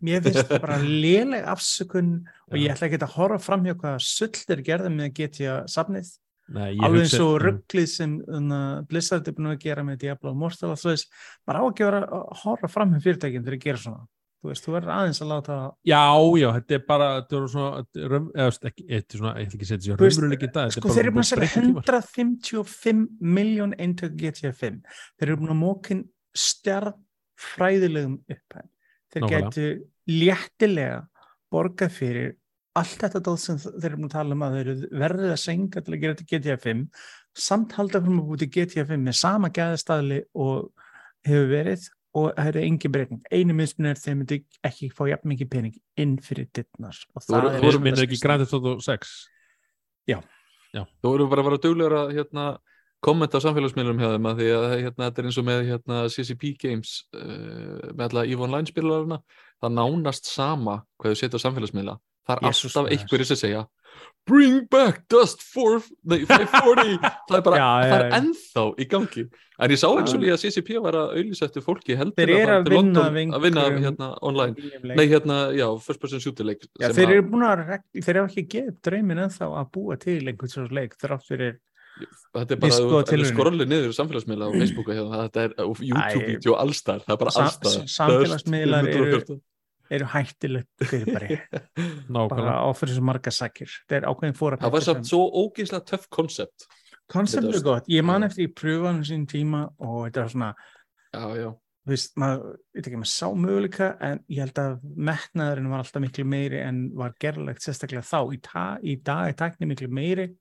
[0.03, 2.09] mér finnst þetta bara léleg afsökun
[2.49, 6.09] og ég ætla ekki að horfa fram hjá hvaða sull þeir gerði með getja safnið.
[6.51, 7.43] Alveg eins og Mm.
[7.45, 11.07] rugglið sem uh, Blizzard er búin að gera með Diablo og þú veist,
[11.47, 12.03] bara á ekki að
[12.43, 14.03] horfa fram hjá fyrirtækinn þegar að gera svona.
[14.43, 15.57] Þú veist, þú verður aðeins að láta
[15.87, 16.01] Já,
[16.35, 19.63] já, þetta er bara þetta er svona, eða, ekki, þetta er svona, ég ætla ekki
[19.63, 21.85] að setja sér raunveruleiki í dag sko þeir eru búin að tímar.
[21.87, 23.05] 155
[23.37, 24.81] miljón eintök GTA 5
[25.15, 26.03] þeir eru búin að mókin
[26.37, 28.69] stjarnfræðilegum upphæð
[29.13, 29.67] þeir getu
[30.09, 31.01] léttilega
[31.53, 32.31] borgað fyrir
[32.77, 35.83] allt þetta dóð sem þeir eru að tala um að þeir eru verðið að senga
[35.83, 36.85] til að gera þetta GTA 5
[37.43, 40.71] samt halda frum að búti GTA 5 með sama gæðastæðli og
[41.27, 43.21] hefur verið og það eru engin breyting.
[43.33, 47.41] Einu mismun er þeir myndi ekki fá jafn mikið pening inn fyrir dittnar og Þú
[47.61, 49.13] Þú minnir ekki Grand Theft Auto 6
[50.73, 52.45] Þú voru bara að vera duglegur að hérna,
[53.03, 56.01] kommenta á samfélagsmiðlum hjá þeim að því að hérna, þetta er eins og með hérna,
[56.13, 59.21] CCP Games uh, með alla EVE Online spilaruna
[59.63, 61.97] það nánast sama hvað þau setja á samfélagsmiðla.
[62.23, 63.61] Það er Jesús alltaf einhverjir sem segja
[64.25, 68.13] Bring back Dust 4 nei, 540 það er bara, Já, já, það er já.
[68.17, 69.23] ennþá í gangi.
[69.63, 72.71] En ég sá eins og líka að CCP var að auðlýsa eftir fólki heldur að
[72.71, 74.71] London við að vinna hérna online.
[74.95, 77.65] nei hérna, já, first person shooter leik þeir að- eru búin að,
[77.99, 81.59] þeir eru ekki gefið draumin ennþá að búa til einhvern svona leik þrátt fyrir,
[82.33, 83.31] Þetta er bara Disko að þú tilraunir.
[83.33, 87.75] skorli niður samfélagsmiðla á Facebooku hérna, þetta er á YouTube-vídeó allstar, það er bara allstar
[87.95, 89.39] samfélagsmiðlar eru-
[89.93, 91.65] eru hættilegt fyrir bara, bara
[92.17, 93.69] Nákvæmlega á fyrir svo marga sakir.
[93.89, 94.57] Það er ákveðin fóra.
[94.63, 96.65] Það var samt svo ógeðslega töff koncept
[97.13, 97.89] Koncept er er- gott.
[97.91, 100.53] Ég man eftir í pröfanum sín tíma og þetta var svona,
[101.13, 101.49] Já, já,
[101.85, 105.83] þú veist, maður, ég veit ekki, maður sá möguleika en ég held að metnaðurinn var
[105.83, 108.19] alltaf miklu meiri en var gerlegt sérstaklega þá.
[108.33, 110.31] Í, ta, í dag er tækni miklu meiri.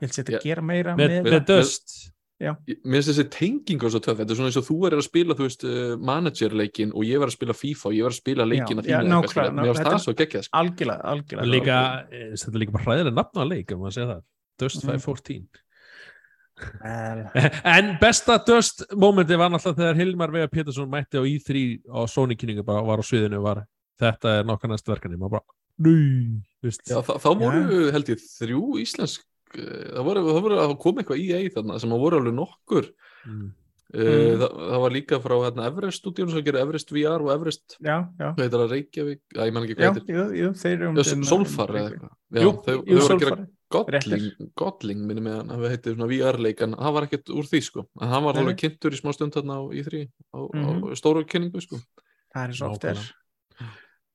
[0.00, 1.96] Ég held að gera meira Með, með, með Dust.
[2.38, 4.18] Ég- Mér finnst þessi tenging á svo töff.
[4.20, 7.26] Þetta er svona eins og þú er að spila, veist, uh, managerleikin og ég var
[7.32, 9.08] að spila FIFA og ég var að spila leikin að þínu
[9.58, 10.58] Mér finnst það svo geggjað sko.
[10.60, 11.50] algjörlega, algjörlega.
[11.50, 11.78] líka,
[12.12, 14.22] eh, þetta er líka bara hræðilega nafn á leik ef maður segja það,
[14.58, 14.90] Dust Mhm.
[14.92, 15.48] 514
[16.82, 17.30] Vel,
[17.78, 22.34] En besta döst momenti var náttúrulega þegar Hilmar Vega Pétursson mætti á í3 á Sony
[22.38, 23.64] kynningu bara var á sviðinu var
[23.98, 24.86] þetta er nokkað næst
[26.90, 31.02] Já, þá, þá voru held ég þrjú íslensk eh, það voru, það voru að koma
[31.02, 32.88] eitthvað EA þarna sem voru alveg nokkur.
[33.26, 33.46] Mm.
[33.94, 34.40] mm.
[34.42, 37.96] það, það var líka frá hérna, Everest stúdíun sem gerir Everest VR og Everest já,
[38.18, 40.18] já, hvað heitir það Reykjavík, að ég man ekki já, hvað heitir.
[40.18, 42.16] jú, jú, þeir eru um Solfar eða eitthvað.
[42.38, 45.92] Jú, þau, Jú, þau voru að gera Godling, Godling minni með hann að við heitir
[45.96, 47.82] svona VR-leik en það var ekkert úr því sko.
[48.00, 50.86] En hann var alveg kynntur í smá stund þarna á í3 á, Mhm.
[50.88, 51.76] á stóru kynningu sko.
[52.32, 53.02] Það er svo oft er.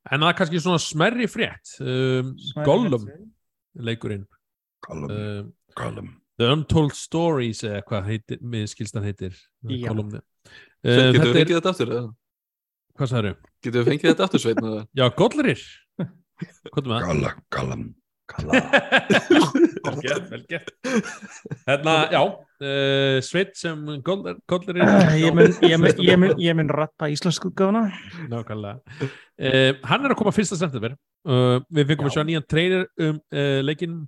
[0.09, 2.34] En það er kannski svona smerri frétt um,
[2.65, 3.05] Gollum
[3.77, 4.25] leikurinn
[4.88, 5.47] Gollum, um,
[5.79, 6.11] Gollum
[6.41, 11.39] The Untold Stories eða hvað heitir, mér skilst hann heitir uh, Sveinn, getur við er,
[11.39, 11.91] fengið þetta aftur?
[12.99, 14.63] hvað sagður Getur við fengið þetta aftur, Sveinn?
[14.69, 14.86] eða?
[14.99, 15.05] Já,
[16.89, 17.43] með það?
[17.57, 17.84] Gollum,
[18.34, 18.71] Gollum
[19.84, 20.69] vel gert, vel gert.
[21.67, 24.39] Hérna, já uh, Sveit sem Gollerir
[24.88, 27.84] Eh, Ég mun, ég mun, ég mun, ég mun rappa íslensku gána
[28.31, 28.79] Nákvæmlega.
[29.03, 30.95] Uh, Hann er að koma fyrsta september.
[31.27, 32.15] Uh, Við fengum að Já.
[32.15, 33.99] sjá nýjan trailer um uh, leikinn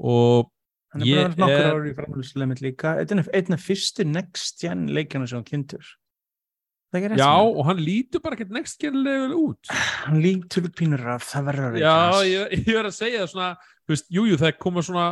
[0.00, 0.50] og
[0.90, 2.96] Hann er vera nokkur er- ári í framhjulslemið líka.
[2.98, 5.84] Einn af fyrstu next gen leikjana sem hann kynntur.
[6.90, 9.68] Já, og hann lítur bara ekkert next genlega út.
[9.70, 13.50] Hann lítur pínur af, það verður Já, ég, ég verð að segja það svona
[13.90, 15.04] veist, jú, það koma svona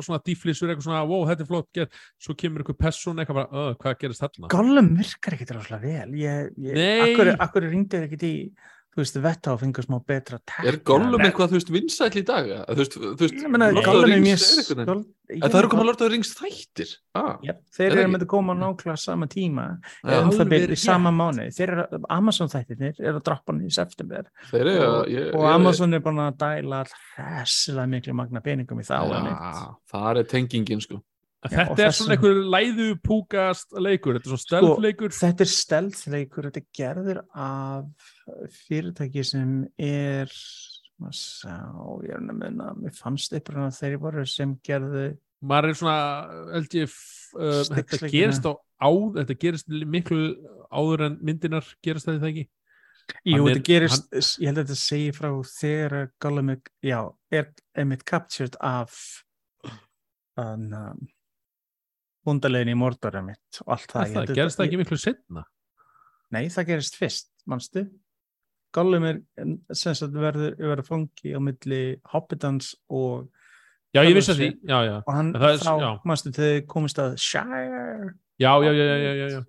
[0.00, 3.48] svona dýflissur, eitthvað svona, wow, þetta er flott gert svo kemur eitthvað person, eitthvað bara,
[3.60, 4.50] uh, hvað gerist þarna?
[4.52, 6.14] Gollum virkar ekkert rosalega vel.
[6.20, 7.02] Ég, ég, Nei.
[7.10, 8.32] akkur, akkur ringdi þér ekkert í
[8.96, 12.22] þú veist, vetta og fengur smá betra tekna Er Gollum eitthvað, þú veist, vinsæll í
[12.24, 12.46] dag?
[12.70, 15.66] Þú veist, þú veist, ég meina, Lord of the Rings er Goll- En það eru
[15.66, 16.90] Já, komað Lord of the Rings þættir.
[17.18, 19.64] Ah, Já, þeir eru með að koma nákvæmlega sama tíma.
[20.06, 23.60] Já, um það byrja í sama mánu þeir eru, Amazon þættirnir eru að droppa hann
[23.66, 24.28] í september.
[24.52, 26.84] Þeir eru ég, og Amazon er búin að dæla
[27.16, 29.02] hressilega miklu magna peningum í þá.
[29.10, 31.02] Já, það er tengingin sko.
[31.46, 35.44] Já, Þetta er þessum- svona einhver læðu púkast leikur, þetta er svona Sko, stelfleikur þetta
[35.44, 37.84] er stelðleikur, þetta er gerður af
[38.66, 40.32] fyrirtæki sem er
[40.96, 41.54] maður sá,
[42.06, 45.06] ég er að minna mér fannst eitthvað að þeir voru sem gerðu
[45.46, 45.96] maður er svona,
[46.80, 46.94] ég
[47.36, 50.20] uh, þetta gerist á áð, þetta gerist miklu
[50.72, 52.46] áður en myndinar gerast þetta ekki
[53.22, 54.08] Jú, Hann er- gerist,
[54.42, 56.96] ég held að þetta segi frá þegar að Gollum er, já,
[57.30, 58.96] er einmitt captured af
[60.34, 61.04] þann um,
[62.26, 64.00] í Mordor einmitt og allt það.
[64.00, 65.44] það, það að gerist það ekki miklu setna
[66.34, 67.84] Nei, það gerist fyrst, manstu?
[68.76, 69.18] Gollum er
[69.72, 71.80] sem sagt verður, verður fangi á milli
[72.12, 73.26] Hobbitans og,
[73.96, 75.90] já, ég vissi því, já, já og hann er- þá, já.
[76.04, 79.44] manstu, þegar komist að Shire já, já, já, já, já, já.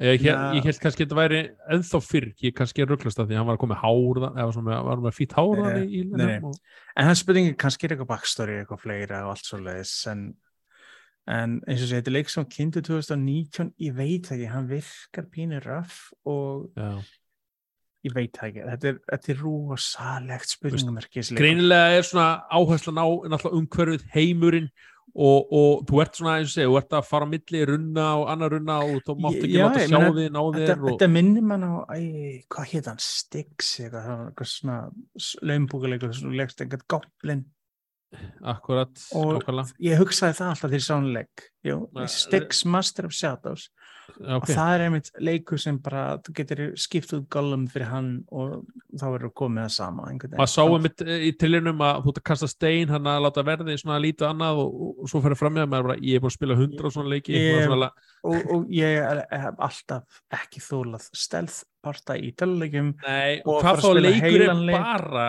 [0.00, 0.54] Ég, Já.
[0.56, 1.38] ég held kannski að þetta væri
[1.74, 4.52] ennþá fyrr, ég kannski rugglast að því hann var að koma með hár, þa- eða
[4.56, 6.36] svona, var með fýtt hár Nei, þannig í nei.
[6.48, 6.54] og,
[6.96, 10.22] En er spurningi, kannski er eitthvað backstory, eitthvað fleira og allt svo leiðis, en,
[11.28, 15.28] en eins og sé, þetta er leik sem kynntu 2019, ég veit ekki, hann virkar
[15.34, 16.94] pínur röff og já.
[18.06, 21.40] Ég veit það ekki, þetta er, þetta er rosalegt leikur.
[21.40, 23.06] greinilega er svona áherslan á
[23.50, 24.70] umhverfið heimurinn
[25.10, 28.06] og, og þú ert svona eins og segja, þú ert að fara á milli runna
[28.20, 31.08] og annar runna og þú mátt ekki láta sjá þig ná Þetta, þér og, þetta
[31.16, 32.00] minnir mann á, æ,
[32.54, 34.78] hvað hétt hann, Styx, eitthvað, það var eitthvað svona
[35.50, 37.44] laumbúkuleikur, svona leikst eitthvað goblin.
[38.50, 39.76] Akkurat, og nákvæmlega.
[39.86, 41.44] ég hugsaði það alltaf til sánleik,
[42.10, 43.68] Styx Master of Shadows
[44.20, 48.08] Já, og það er einmitt leikur sem bara þú getur skipt út Gollum fyrir hann
[48.32, 48.64] og
[48.98, 52.26] þá verður komið það sama maður sá einmitt eh, í tillinum að þú ert að
[52.30, 55.58] kasta stein hann að láta verði svona lítið annað og, og, og svo fyrir fram
[55.58, 57.36] með að ég er búin að spila hundra svona leiki.
[57.36, 57.90] Ég- svona,
[58.24, 63.86] og, og ég hef alltaf ekki þólað stelðparta í töluleikum Og og hvað að þá
[63.86, 64.80] spila leikur er heilan leik.
[64.80, 65.28] bara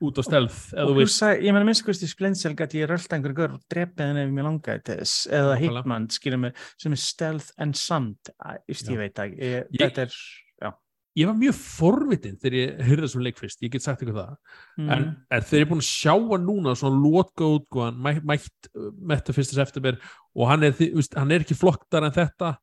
[0.00, 3.34] út á stelð og hugsa, ég meina minnst hvort í Splendcell gæti ég rölda einhver
[3.36, 5.56] gaur og drepið henni ef mér langaði til þess eða.
[5.60, 8.94] Hitman, skilur mig, sem er stealth and sand, Æ, just, Já.
[8.94, 9.34] ég veit það
[9.76, 10.16] þetta er,
[10.62, 10.70] já
[11.18, 14.32] ég var mjög forvitin þegar ég hyrði þessum leik fyrst, ég get sagt ykkur það
[14.78, 15.12] en, mm.
[15.34, 18.70] en þegar ég er búin að sjá hann núna svona lótka útgóðan mætt, mætt
[19.10, 19.98] metta fyrsta september
[20.36, 22.54] og hann er, þú veist, hann er ekki flokktar en þetta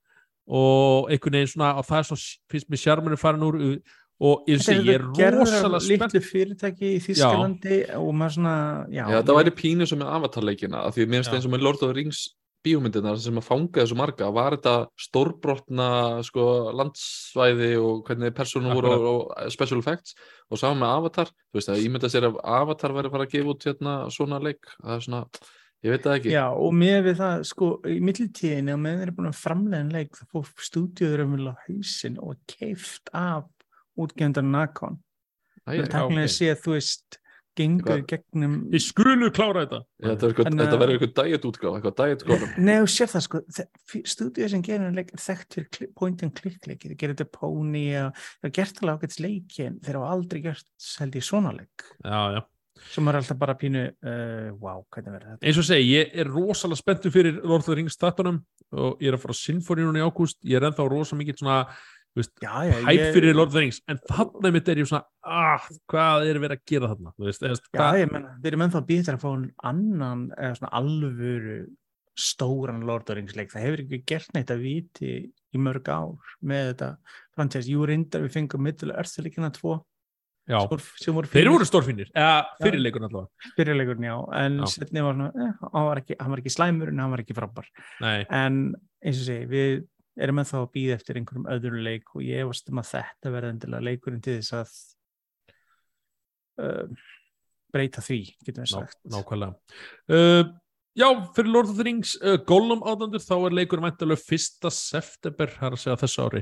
[0.47, 3.59] og einhvern veginn svona og það er svona, finnst mér sjármunni farin úr
[4.17, 4.97] og ég, Þetta sé, ég
[5.27, 8.57] er rosalega spennt litlu fyrirtæki í Þískalandi og maður svona,
[8.89, 9.03] já.
[9.13, 11.83] Já, það væri pínu sem með avatarleikina af því mér finnst eins og með Lord
[11.83, 12.23] of the Rings
[12.65, 15.89] bíómyndirnar sem að fanga þessu marga var þetta stórbrotna
[16.25, 16.45] sko,
[16.77, 20.17] landsvæði og hvernig personum voru og, og special effects
[20.49, 23.15] og saman með Avatar, þú veist að ég myndi að sér að Avatar væri að
[23.15, 25.21] fara að gefa út hérna svona leik, það er svona,
[25.85, 26.33] ég veit það ekki.
[26.33, 29.85] Já, og með við það, sko, í millitíðinni og með þeir eru búin að framlega
[29.85, 33.45] en leik það fór stúdíuður um vilja hausinn og keift af
[33.97, 34.99] útgefndar Nakon.
[35.67, 36.19] Það ok.
[36.23, 37.21] að sé að þú veist
[37.57, 39.79] gengur gegnum Þið skulu klára þetta.
[40.03, 42.51] Þetta, þetta verður eitthvað diet útgáð, eitthvað diet góðum.
[42.67, 43.41] Nei, þú sér það sko,
[44.13, 47.31] stúdíu sem gerir leik er þekkt fyrir kli- point and click leiki, þeir gerir þetta
[48.03, 50.69] og það er gert alveg ágætt leiki en þeir hafa aldrei gert,
[51.01, 51.89] held ég, svona leik.
[52.03, 52.43] Já, já.
[52.93, 55.47] Sem er alltaf bara pínu, uh, wow, hvernig verður þetta?
[55.49, 58.37] eins og segi, ég er rosalega spenntur fyrir Lord of the Rings statunum
[58.77, 61.57] og ég er að fara að Sinfoníunum í ágúst, ég er ennþá rosa mikið svona
[62.17, 66.39] Hæp fyrir Lord of the Rings, en þarna mitt er ég svona, ah, hvað er
[66.43, 67.13] verið að gera þarna?
[67.25, 69.29] Veist, eða, Já, ég menna, við erum ennþá býttir að fá
[69.71, 71.57] annan, eða svona alvöru
[72.17, 75.91] stóran Lord of the Rings leik, það hefur ekki gert neitt að viti í mörg
[75.93, 76.89] ár með þetta
[77.37, 79.77] franchise, jú reyndar við fengum mittilega örþuleikina tvo.
[80.47, 83.51] Já, voru þeir voru stórfinnir eða fyrirleikur allavega.
[83.57, 87.01] Fyrirleikurinn, já, en setni var svona, eh, hann, var ekki, hann var ekki slæmur en
[87.03, 87.67] hann var ekki frábær,
[87.99, 88.61] Nei, en
[89.03, 89.73] eins og segi, við
[90.23, 93.53] erum ennþá að býða eftir einhverjum öðrum leik og ég varst um að þetta verða
[93.55, 94.77] endilega leikurinn til þess að
[96.65, 97.03] uh,
[97.73, 99.03] breyta því, getum við ná, sagt.
[99.13, 99.77] nákvæmlega.
[100.09, 100.55] Uh,
[100.97, 105.51] Já, fyrir Lord of the Rings uh, Gollum ádandur, þá er leikur væntalega fyrsta september,
[105.53, 106.41] það er að segja þessu ári.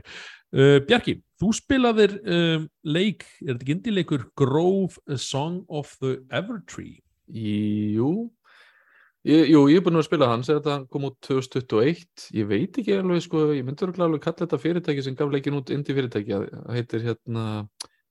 [0.55, 7.01] Uh, Bjarki, þú spilaðir um, leik, er þetta ekki indileikur Grove Song of the Evertree?
[7.27, 8.29] Jú,
[9.25, 12.79] ég, jú, ég er búin að spila hans eða þetta kom út 2021 ég veit
[12.81, 16.41] ekki alveg, sko, ég myndi alveg kalla þetta fyrirtæki sem gaf leikin út indie fyrirtæki,
[16.53, 17.45] það heitir hérna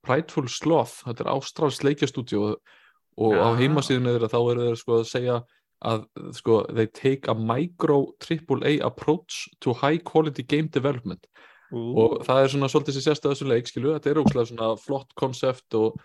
[0.04, 2.72] Prideful Sloth, þetta er Ástrals leikjastúdíu og,
[3.16, 3.60] og á Já.
[3.62, 5.38] heimasíðunni þeirra þá eru þeir sko að segja
[5.84, 6.06] að
[6.36, 11.26] sko, they take a micro AAA approach to high quality game development
[11.74, 14.74] og það er svona svolítið sem sérst að þessu leik, skilu, þetta er ógslag svona
[14.78, 15.96] flott konsept og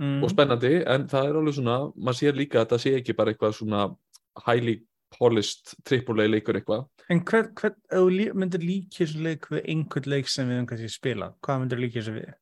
[0.00, 0.18] mm.
[0.24, 3.32] og spennandi, en það er alveg svona maður sér líka að þetta sé ekki bara
[3.32, 3.86] eitthvað svona
[4.44, 4.80] highly
[5.16, 6.88] polished triple A leikur eitthvað.
[7.12, 10.66] En hvern, hvern, ef þú myndir líka þessu leik við einhvern leik sem við um
[10.66, 12.34] kannski spila, hvað myndir líka þessu við?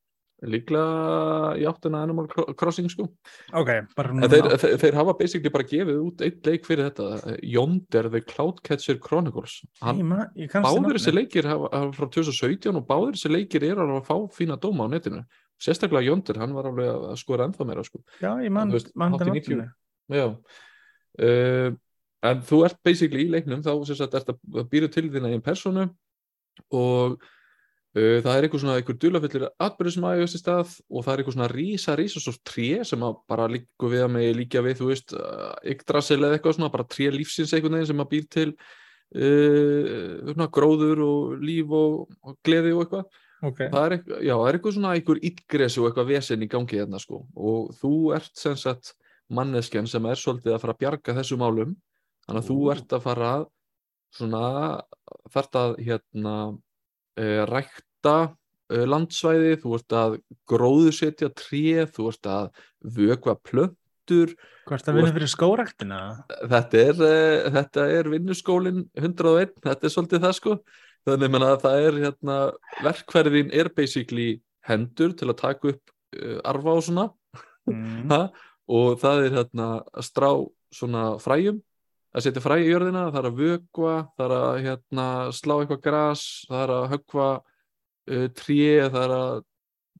[0.44, 3.06] líklega í áttina Animal Cro- Crossing sko.
[3.56, 7.36] Ok, bara en þeir, þeir, þeir hafa basically bara gefið út einn leik fyrir þetta,
[7.54, 9.60] Yonder the Cloudcatcher Chronicles.
[9.84, 13.88] Hann, ég, ég báðir þessi leikir hafa, hafa frá 2017 og báðir þessi leikir eru
[13.94, 15.24] að fá fína dóma á netinu.
[15.62, 18.02] Sérstaklega Yonder, hann var alveg að skora ennþá meira sko.
[18.20, 19.58] Já, ég mann þú veist, man hátt í þetta 90.
[19.62, 20.20] nafninu.
[20.20, 20.26] Já.
[21.14, 21.76] Uh,
[22.24, 25.44] En þú ert basically í leiknum þá sem sagt ert að býra til þína einn
[25.44, 25.88] personu
[26.72, 31.12] og uh, það er eitthvað svona eitthvað dulafullir atbyrðu sem aðeins í stað og það
[31.12, 34.64] er eitthvað svona rísa, rísa svo tré sem að bara líku við að með líka
[34.64, 38.10] við, þú veist, uh, yggdrasil eða eitthvað svona, bara tré lífsins einhvern veginn sem að
[38.14, 43.22] býr til uh, svona gróður og líf og, og gleði og eitthvað.
[43.44, 46.78] Ok, það er, eitthvað, já, er eitthvað svona einhver illgresi og eitthvað vesen í gangi
[46.80, 47.26] hérna sko.
[47.36, 48.94] Og þú ert sem sagt
[49.34, 51.74] manneskjan sem er svolítið að fara að bjarga þessu málum
[52.24, 52.70] þannig að þú Ú.
[52.74, 53.44] ert að fara að
[54.14, 54.42] svona
[55.34, 56.34] þarft að hérna
[57.18, 58.16] e, rækta
[58.70, 60.18] e, landsvæði, þú ert að
[60.50, 62.62] gróðusetja tré, þú ert að
[62.98, 64.36] vökva plöntur
[64.68, 66.00] hvort það vinna fyrir skóraktina?
[66.52, 70.56] þetta er, uh, þetta er vinnuskólin 101, þetta er svolítið það sko
[71.04, 72.38] þannig að það er hérna,
[72.84, 74.28] verkfæriðin er basically
[74.64, 77.10] hendur til að taka upp uh, arfa og svona
[77.64, 78.10] Mm.
[78.12, 78.28] ha?
[78.68, 80.28] og það er hérna að strá
[80.74, 81.62] svona fræjum
[82.14, 85.82] að setja fræ í jörðina, það er að vökva það er að hérna, slá eitthvað
[85.88, 89.42] gras það er að höggva uh, tré, það er að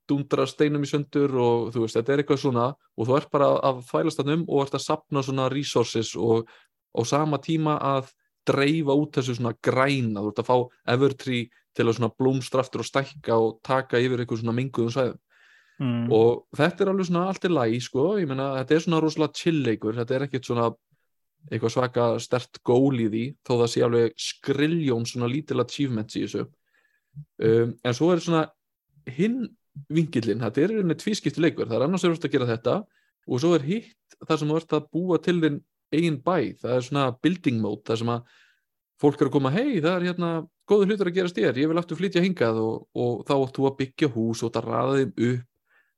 [0.05, 3.51] dundra steinum í sundur og þú veist, þetta er eitthvað svona og þú ert bara
[3.65, 6.51] að þvælast þarna um og ert að sapna svona resources og
[6.95, 8.13] á sama tíma að
[8.45, 10.57] dreifa út þessu svona græna, þú ert að fá
[10.95, 15.21] evertree til að svona blómstra aftur og stækka og taka yfir eitthvað svona minguðum svæðum
[15.83, 16.07] Mm.
[16.15, 19.35] og þetta er alveg svona allt í lagi sko, ég meina þetta er svona rosalega
[19.35, 20.69] chill leikur, þetta er ekkert svona
[21.51, 26.25] eitthvað svaka stert gól í því þó það sé alveg skriljón svona lítil achievements í
[26.25, 26.47] þessu.
[27.39, 28.47] Um, en svo er svona
[29.13, 29.45] hinn
[29.93, 32.79] vingillin, þetta er einnig tvískipti leikur, það er annars er að gera þetta
[33.25, 35.61] og svo er hitt það sem ert að búa til þinn
[35.95, 38.37] eigin bæ, það er svona building mode, það sem að
[39.03, 40.31] fólk er að koma, hei það er hérna
[40.71, 43.77] góður hlutur að gerast þér, ég vil aftur flytja hingað og, og þá þú að
[43.83, 45.51] byggja hús og það ræða þeim upp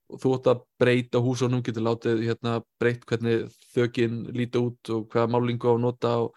[0.07, 5.33] þú átt að breyta húsunum, getur látið hérna, breytt hvernig þökin líti út og hvaða
[5.35, 6.37] málingu á að nota og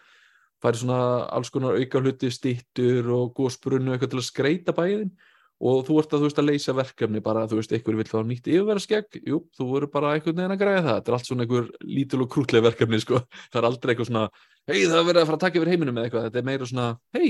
[0.59, 1.01] færi svona
[1.31, 5.11] alls konar auka hluti stittur og gósbrunnu eitthvað til að skreita bæðin
[5.59, 8.19] og þú ert að, þú veist, að leysa verkefni bara, þú veist, einhver vil fá
[8.23, 10.99] nýtt yfirverðskegg jú, þú verður bara einhvern veginn að græða það.
[10.99, 13.19] Þetta er allt svona einhver lítil og krútleg verkefni sko.
[13.51, 14.23] það er aldrei eitthvað svona
[14.69, 16.29] hei, það er verið að fara að taka yfir heiminum eða eitthvað.
[16.29, 16.87] Þetta er meira svona,
[17.17, 17.29] hei,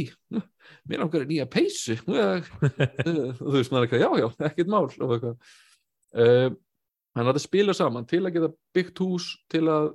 [0.91, 1.97] mér í nýja peysu.
[3.39, 4.85] Þú veist, maður eitthvað, já, já, ekkert mál.
[4.85, 5.57] Og eitthvað
[6.17, 6.47] uh,
[7.13, 8.07] þannig að þetta spila saman.
[8.09, 9.91] Til að geta byggt hús til að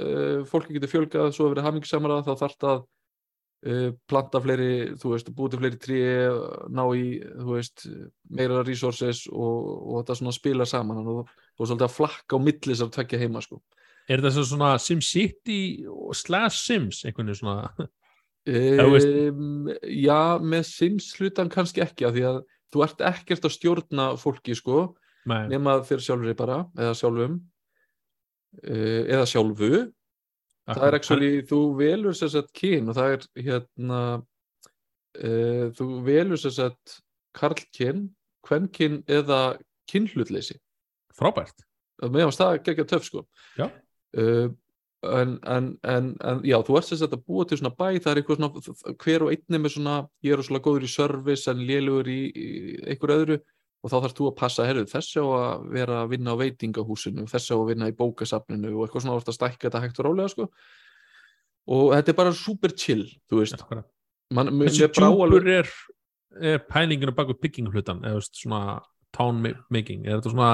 [0.00, 4.70] uh, fólki getur fjölgað svo að vera hamingsamara þá þarf það uh, planta fleiri,
[5.00, 6.02] þú veist, búið til fleiri trí
[6.72, 7.88] ná í, þú veist
[8.30, 9.58] meira resources og,
[9.88, 11.02] og þetta svona spila saman.
[11.04, 13.60] Og er svolítið að flakka á millis að tvekja heima sko.
[14.08, 17.88] Er þetta svo svona SimCity og slash Sims einhvern veginn svona?
[18.48, 22.38] Um, já, með Sims hlutan kannski ekki af því að
[22.72, 24.94] þú ert ekkert að stjórna fólki sko,
[25.28, 27.38] Nei, nema fyrir sjálfur bara, eða sjálfum.
[28.62, 29.70] Uh, eða sjálfu.
[30.68, 36.40] Það er actually, þú velur sér sett kyn og það er hérna uh, þú velur
[36.40, 36.98] sér sett
[37.36, 38.06] karlkyn,
[38.46, 39.58] kvenkyn eða
[39.88, 40.58] kynhlutleysi.
[41.16, 41.66] Frábært.
[42.04, 43.24] Með að það geggja töff sko.
[43.58, 43.68] Já.
[44.20, 44.48] uh,
[45.02, 48.20] en, en, en, en já, þú ert sagt að búa til svona bæ það er
[48.20, 52.10] eitthvað svona, hver og einni með svona ég er svona góður í service en lélugur
[52.10, 52.48] í, í
[52.82, 53.38] einhver öðru
[53.78, 57.26] og þá þarfst þú að passa, herru, þessi á að vera að vinna á veitingahúsinu,
[57.30, 60.00] þessi á að vinna í bókasafninu og eitthvað svona þú ert að stækka þetta hægt
[60.02, 60.48] og rálega sko.
[61.68, 63.64] Og þetta er bara super chill, þú veist.
[64.34, 65.72] Man, Þessi alveg er,
[66.40, 68.62] er pælinginu baku bygging hlutan eða svona
[69.16, 70.50] town ma- making er þetta svona,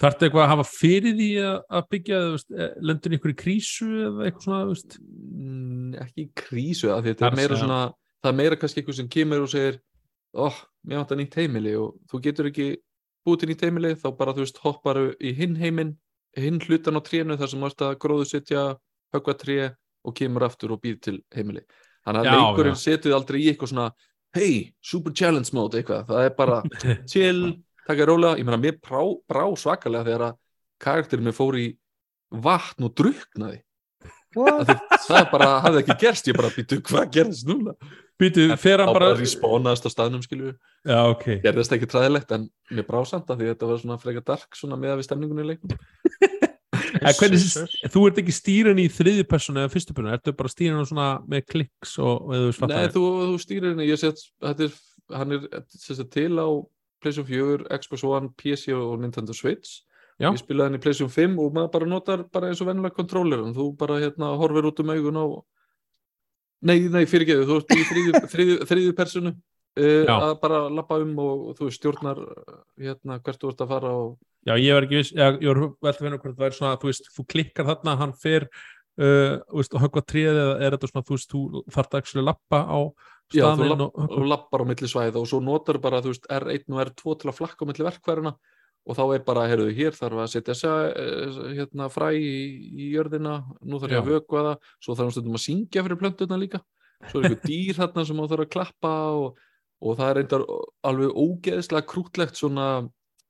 [0.00, 2.20] þarftu eitthvað að hafa fyrir því að, að byggja,
[2.56, 4.96] eh, lendur ykkur í krísu eða eitthvað svona, veist?
[5.00, 7.80] Mm, ekki krísu að þetta Það er meira að svona
[8.20, 9.78] það er meira kannski eitthvað sem kemur og segir
[10.34, 12.68] oh, mér vantar nýtt heimili og þú getur ekki
[13.26, 15.96] búið til nýtt heimili þá bara þú veist hopparu í hinn heiminn
[16.38, 18.64] hinn hlutan á trénu þar sem þú ert að gróðu setja
[19.14, 19.58] högva tré
[20.06, 21.64] og kemur aftur og býð til heimili.
[22.06, 23.88] Þannig að leikurinn setur aldrei í eitthvað svona
[24.36, 26.06] hey, super challenge mode eitthvað.
[26.08, 26.60] Það er bara
[27.10, 27.42] chill,
[27.88, 30.38] taka rólega ég meina mér brá, brá svakalega þegar að
[30.80, 31.66] karakterinn mér fór í
[32.30, 33.60] vatn og druknaði
[34.30, 34.76] því
[35.08, 36.30] það bara hafði ekki gerst.
[36.30, 37.74] Ég bara býtu hvað gerðist núna
[38.20, 40.52] Býtu, fer hann bara bara respawnaðist á staðnum skilju
[40.84, 41.26] Já, ok.
[41.44, 44.78] Gerðist ekki træðilegt en mér brá samt að því þetta var svona frekar dark svona
[44.80, 45.80] meða við stemningunni í leiknum.
[47.00, 47.44] En hvernig,
[47.92, 51.44] þú ert ekki stýran í þriði personu eða fyrstu personu, ertu bara stýran svona með
[51.52, 54.74] kliks og, og eða þú veist Nei, þú, þú stýrir henni, ég set þetta er,
[55.14, 56.48] hann er sagt, til á
[57.00, 59.84] PlayStation 4, Xbox One, PC og Nintendo Switch.
[60.20, 60.28] Já.
[60.28, 63.46] ég spilaði henni í PlayStation 5 og maður bara notar bara eins og vennilega kontroller
[63.56, 65.26] þú bara hérna horfir út um augun á
[66.66, 70.14] nei, nei, fyrirgeðu þú ert í þriðju, þriðju, þriðju personu uh, Já.
[70.16, 73.94] að bara lappa um og, og þú stjórnar uh, hérna hvert þú ert að fara
[74.00, 74.18] og
[74.48, 76.76] Já, ég var ekki viss, já, ég var vel að finna hvort það er svona,
[76.80, 80.76] þú veist, þú klikkar þarna, hann fer uh, þú veist, og höggva tríð eða er
[80.76, 82.80] þetta svona, þú veist, þú þarft að actually lappa á
[83.30, 86.14] Já, þú lapp, og höggva og lappar á milli svæða og svo notar bara, þú
[86.14, 88.32] veist, R1 og R2 til að flakka á milli verkværuna
[88.88, 92.32] og þá er bara, heyrðu, hér þarf að setja þessa, eh, hérna, fræ í,
[92.80, 94.12] í jörðina, nú þarf ég að Já.
[94.14, 96.62] vökva það, svo þarf hann stundum að syngja fyrir plöntuna líka,
[97.10, 99.42] svo er eitthvað dýr þarna sem á þarf að klappa og,
[99.80, 100.46] og það er reyndar
[100.90, 102.68] alveg ógeðslega krútlegt svona,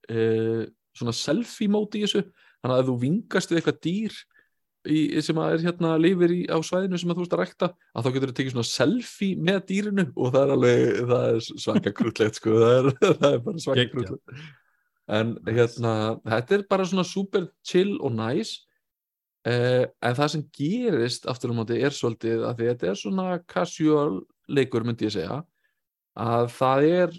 [0.09, 2.25] eh, svona selfie móti í þessu,
[2.61, 4.21] þannig að ef þú vingast við eitthvað dýr
[4.89, 7.69] í, sem að er hérna lifir í, á svæðinu sem að þú ert að rækta
[7.75, 11.45] að þá getur þú tekið svona selfie með dýrinu og það er alveg, það er
[11.67, 12.91] svaka krútlegt sko, það er,
[13.21, 14.45] það er bara svaka krútlegt
[15.11, 15.93] en hérna,
[16.23, 18.61] þetta er bara svona super chill og nice.
[19.49, 24.21] Eh, en það sem gerist aftur á móti er svolítið að þetta er svona casual
[24.53, 25.39] leikur myndi ég segja
[26.21, 27.15] að það er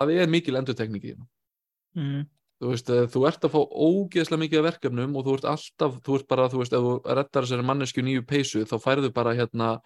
[0.00, 1.28] það er mikil endurtekning í hérna
[1.94, 2.24] Mm.
[2.60, 5.96] þú veist, eh, þú ert að fá ógeðslega mikið af verkefnum og þú ert alltaf,
[6.00, 9.34] þú ert bara, þú veist, ef þú reddar þessari mannesku nýju peysu, þá færðu bara
[9.36, 9.80] hérna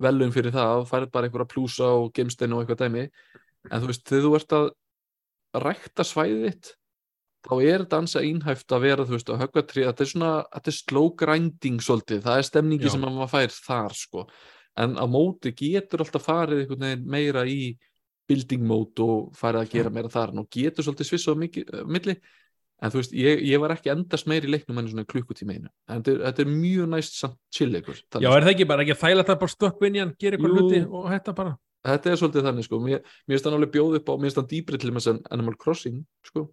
[0.00, 3.04] velun fyrir það, færðu bara einhverja plúsa og gemstein og eitthvað dæmi.
[3.70, 4.66] En þú veist, þegar þú ert að
[5.62, 6.74] rækta svæðið þitt
[7.44, 10.34] þá er þetta ansa einhæft að vera, þú veist, að höggva trí, þetta er svona,
[10.54, 12.92] þetta er slow grinding svolítið, það er stemningi Já.
[12.94, 14.28] sem að maður fær þar, sko.
[14.84, 17.58] En á móti getur alltaf farið einhvern veginn meira í
[18.28, 20.32] building mode og farið að gera meira þar.
[20.40, 22.16] Og getur svolítið svissa á mikið, uh, milli.
[22.82, 25.70] En þú veist, ég, ég var ekki endast meir í leiknum en svona klukkutíma einu.
[25.86, 28.82] En þetta er, þetta er mjög næst samt chill leikur Já, er það ekki bara
[28.82, 31.54] ekki að þæla það bara stökk inn í hann, gera eitthvað hluti og hætta bara?
[31.84, 32.80] Þetta er svolítið þannig sko.
[32.82, 36.02] Mér, finnst hann alveg bjóð upp á, mér finnst hann dýbri til með Animal Crossing
[36.26, 36.48] sko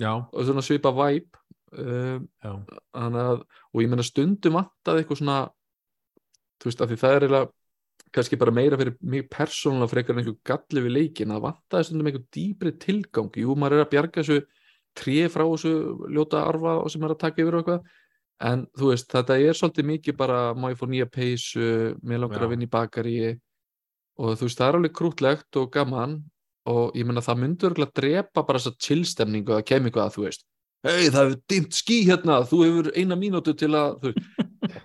[0.00, 1.42] Já, og svona svipa vibe
[1.76, 2.28] um,
[2.96, 3.42] að,
[3.72, 5.40] og ég meina stundum vantaði eitthvað svona
[6.62, 7.50] þú veist, af því það er eiginlega
[8.12, 12.10] kannski bara meira fyrir mig persónulega frekar en einhver galli við leikin að vantaði stundum
[12.10, 13.30] einhver dýbri tilgang.
[13.40, 14.42] Jú, maður er að bjarga þessu
[14.98, 15.72] tré frá þessu
[16.12, 17.88] ljóta arfa sem er að taka yfir og eitthvað.
[18.42, 21.66] En þú veist, þetta er svolítið mikið bara má ég fá nýja peysu,
[22.02, 22.46] mér langar Já.
[22.46, 23.16] að vinna í bakari
[24.18, 26.16] og þú veist, það er alveg krútlegt og gaman
[26.70, 30.24] og ég meina það myndi örgulega drepa bara þessa chillstemningu að kemur eitthvað að þú
[30.26, 30.46] veist.
[30.82, 34.12] Hei það hefur dimmt ský hérna þú hefur eina mínútu til að þú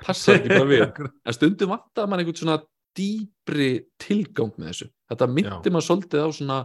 [0.04, 0.86] passar ekki bara við.
[1.28, 2.60] En stundum vantaði mann einhvern svona
[2.98, 3.72] dýbri
[4.02, 4.92] tilgang með þessu.
[5.12, 5.74] Þetta myndi Já.
[5.74, 6.60] maður svolítið á svona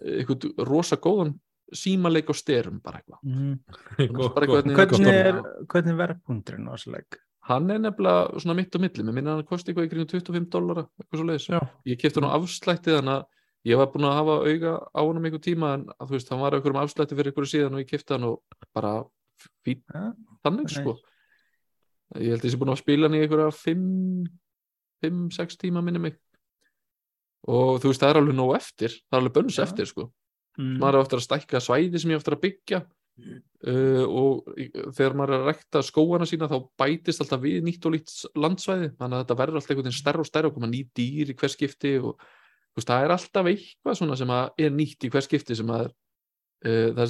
[0.00, 1.34] eh, einhvern rosa góðan
[1.72, 3.20] símaleik og styrum bara eitthvað.
[3.24, 3.54] Mm.
[3.96, 7.20] Hvernig- er, er verðpunkturinn á þessu leik?
[7.48, 9.02] hann er nefnilega svona mitt á milli.
[9.02, 11.60] Mér minna hann að kosti eitthvað í kringum 25 dólara eitthvað svo leiðis Já,
[11.90, 13.24] ég kefti hann á afslætti þannig að
[13.68, 16.42] ég var búinn að hafa auga á hann um einhver tíma en þú veist, hann
[16.42, 18.40] var á einhverjum afslætti fyrir einhverju síðan og ég kefti hann og
[18.74, 18.92] bara
[19.66, 20.10] fín Ja,
[20.42, 20.74] þannig Nei.
[20.76, 20.96] sko
[22.18, 26.18] ég held að ég sé búin að spila hann í einhverja 5-6 tíma minni mig
[27.50, 29.64] og þú veist það er alveg nóg eftir það er alveg bönns Já.
[29.66, 30.08] eftir sko
[30.58, 30.74] mm.
[30.82, 34.52] maður er ofta að stækka svæði sem ég ofta að byggja uh, og
[34.94, 38.92] þegar maður er að rekta skóana sína þá bætist alltaf við nýtt og lít landsvæði
[38.98, 41.38] þannig að þetta verður alltaf einhvern veginn stærra og stærra og koma ný dýr í
[41.38, 42.30] hver skipti og
[42.76, 45.90] veist, það er alltaf eitthvað svona sem er nýtt í hver skipti sem að
[46.66, 47.02] uh,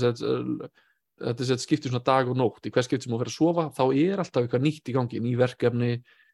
[1.22, 3.68] þetta er skipti svona dag og nótt í hver skipti sem þú fer að sofa
[3.76, 5.92] þá er alltaf eitthvað nýtt í gangi, ný verkefni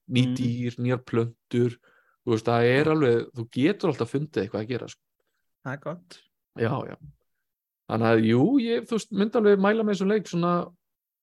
[0.09, 0.35] ný Mm.
[0.39, 1.75] dýr, nýjar plöntur
[2.25, 5.03] þú veist, það er alveg, þú getur alltaf fundið eitthvað að gera sko.
[5.65, 6.19] það er gott
[6.59, 6.97] Já, já.
[7.89, 10.53] Þannig að jú, ég, veist, myndi alveg mæla með þessum leik svona,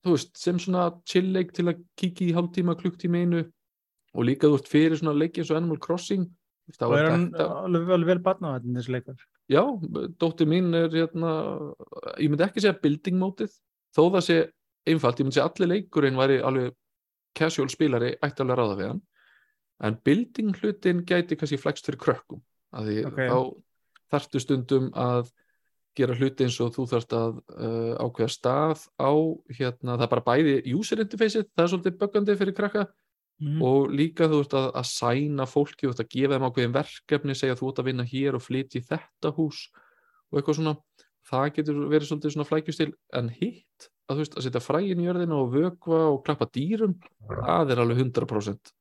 [0.06, 3.42] veist, sem svona chill leik til að kíkja í hálftíma, klukktíma einu
[4.16, 6.30] og líka, þú veist, fyrir svona leiki eins og Animal Crossing
[6.74, 9.62] þá og er hann alveg, alveg vel batna á þetta þessi leikar já,
[10.22, 11.34] dóttir mín er hérna,
[12.18, 13.54] ég myndi ekki segja building mótið,
[13.94, 14.40] þó það sé
[14.90, 16.74] einfalt, ég myndi segja allir leikurinn væri alveg
[17.38, 19.04] casual spilari ætti alveg að ráða við hann
[19.86, 22.44] en building hlutin gæti kannski flext fyrir krökkum
[22.76, 23.20] að því Ok.
[23.20, 23.40] þá
[24.16, 25.32] þarftu stundum að
[25.96, 29.12] gera hluti eins og þú þarft að uh, ákveða stað á
[29.56, 32.86] hérna, það er bara bæði user interfaceið, það er svolítið böggandi fyrir krakka
[33.42, 33.62] mm.
[33.66, 37.38] og líka þú ert að, að sæna fólki, þú ert að gefa þeim ákveðin verkefni
[37.38, 39.66] segja þú ert að vinna hér og flytja í þetta hús.
[40.32, 40.78] Og eitthvað svona
[41.26, 45.38] það getur verið svona flækjustil en hitt, að þú veist, að setja fræin í jörðina
[45.42, 48.74] og vökva og klappa dýrum það er alveg 100%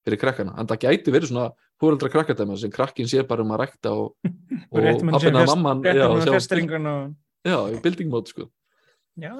[0.00, 1.50] fyrir krakkana, en það gæti verið svona
[1.80, 4.14] fóreldra krakkadæma sem krakkin sé bara um að rækta og,
[4.72, 6.22] og og mamman já, og
[7.44, 8.48] já, í building mode sko.
[9.20, 9.34] Já,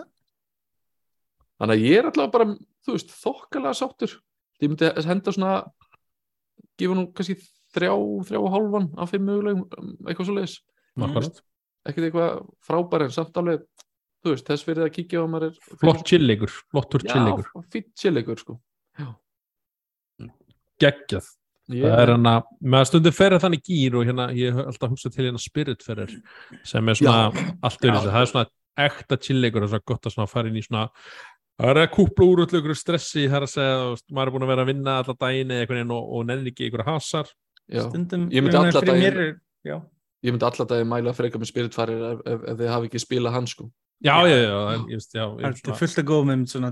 [1.57, 4.19] þannig að ég er allavega bara, þú veist, þokkalega sáttur
[4.61, 5.55] ég myndi henda svona
[6.81, 7.37] gefa nú kannski
[7.75, 7.93] þrjá,
[8.29, 10.57] þrjá og hálfan af fimm mögulegum, um, eitthvað svo leiðis
[11.01, 11.43] Akkurat.
[11.87, 13.65] ekkert eitthvað frábær en samt alveg
[14.21, 17.67] þú veist, þess fyrir að kíkja á að maður er flott chillleikur, flottur chillleikur já,
[17.73, 18.57] fýtt chilleikur sko.
[20.81, 21.29] Geggjað,
[21.73, 24.95] ég, það er hann að með stundum ferði þannig gýr og hérna ég hef alltaf
[24.95, 26.17] hugsað til hérna spirit ferðir
[26.69, 28.51] sem er svona allt öðru það er svona
[28.81, 30.87] ekta chillleikur og svona gott að svona fara inn í svona
[31.61, 34.31] það er að kúpla úr öllu ykkur stressi það er að segja, þú veist, maður
[34.31, 36.69] er búin að vera að vinna alla daginn eða einhvern veginn og, og nennir ekki
[36.71, 37.33] ykkur hasar.
[37.71, 39.81] Já, stundum Ég myndi ég fyrir daginn- mér
[40.21, 43.01] ég myndi alltaf að mæla frekar með spirit farir ef, ef, ef þið hafi ekki
[43.05, 43.71] spilað hann sko.
[44.01, 44.29] Já, Já.
[44.33, 46.71] já, já, en, ég veist, já, ég það er fullt að góða með svona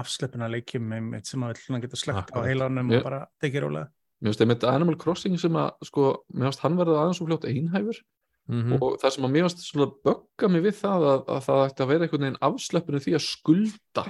[0.00, 3.90] afsleppina leikjum einmitt sem að svona geta slögt á heilanum og bara tekið rólega.
[4.20, 7.46] Mér finnst einmitt Animal Crossing sem að sko, mér finnst hann verða aðeins og fljótt
[7.48, 8.00] einhæfur
[8.48, 8.78] Mhm.
[8.82, 11.82] og það sem að mér finnst svona bögga mig við það að, að það ætti
[11.84, 14.04] að vera einhvern veginn afsleppinu því að skulda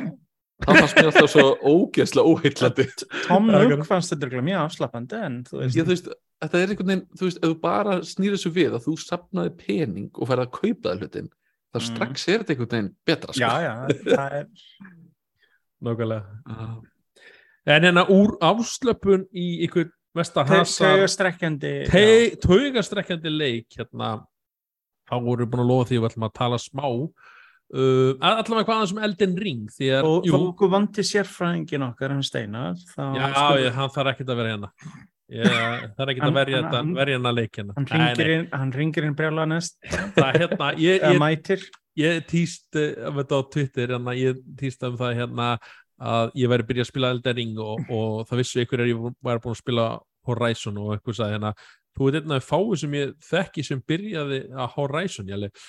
[0.60, 2.86] það fannst mér alltaf svo ógeðslega óheillandi
[3.26, 6.08] Tom Nook ekki- fannst þetta örugglega mjög afslappandi en þú veist, Já, þú veist,
[6.40, 9.54] þetta er einhvern veginn, þú veist, ef þú bara snýr þessu við að þú sapnaði
[9.60, 11.28] pening og færði að kaupa það hlutin,
[11.74, 11.88] það Mm.
[11.90, 13.40] strax er þetta einhvern veginn betra, sko.
[13.40, 13.74] já, já,
[14.16, 14.46] það er
[15.82, 16.82] nákvæmlega Já.
[17.76, 19.90] en hérna úr afslöpun í hasar
[22.44, 24.14] taugastrekkjandi leik hérna.
[25.10, 26.86] Þá voru við búin að lofa því að við ætlum að tala smá.
[27.70, 32.24] Uh, allavega hvað aðeins um Elden Ring því að, og okkur vanti sérfræðingin okkar hann
[32.26, 34.70] Steinar já, skulum- ég, hann þarf ekkert að vera hérna.
[35.30, 39.04] Það er Hann- að verja þetta hann- verja leik hérna hann ringir inn, hann ringir
[39.06, 39.76] inn brjála næst.
[39.86, 41.62] Hérna, ég, ég, mætir.
[41.96, 45.52] ég týst þetta á Twitter hérna, ég týst um það hérna
[46.00, 48.92] að ég væri að byrja að spila Elden Ring og, og það vissu ykkur er
[48.92, 49.86] ég væri búin að spila
[50.28, 51.52] Horizon og eitthvað sagði hérna
[51.96, 55.64] þú veit einnig að fáið sem ég þekki sem byrjaði að Horizon ég,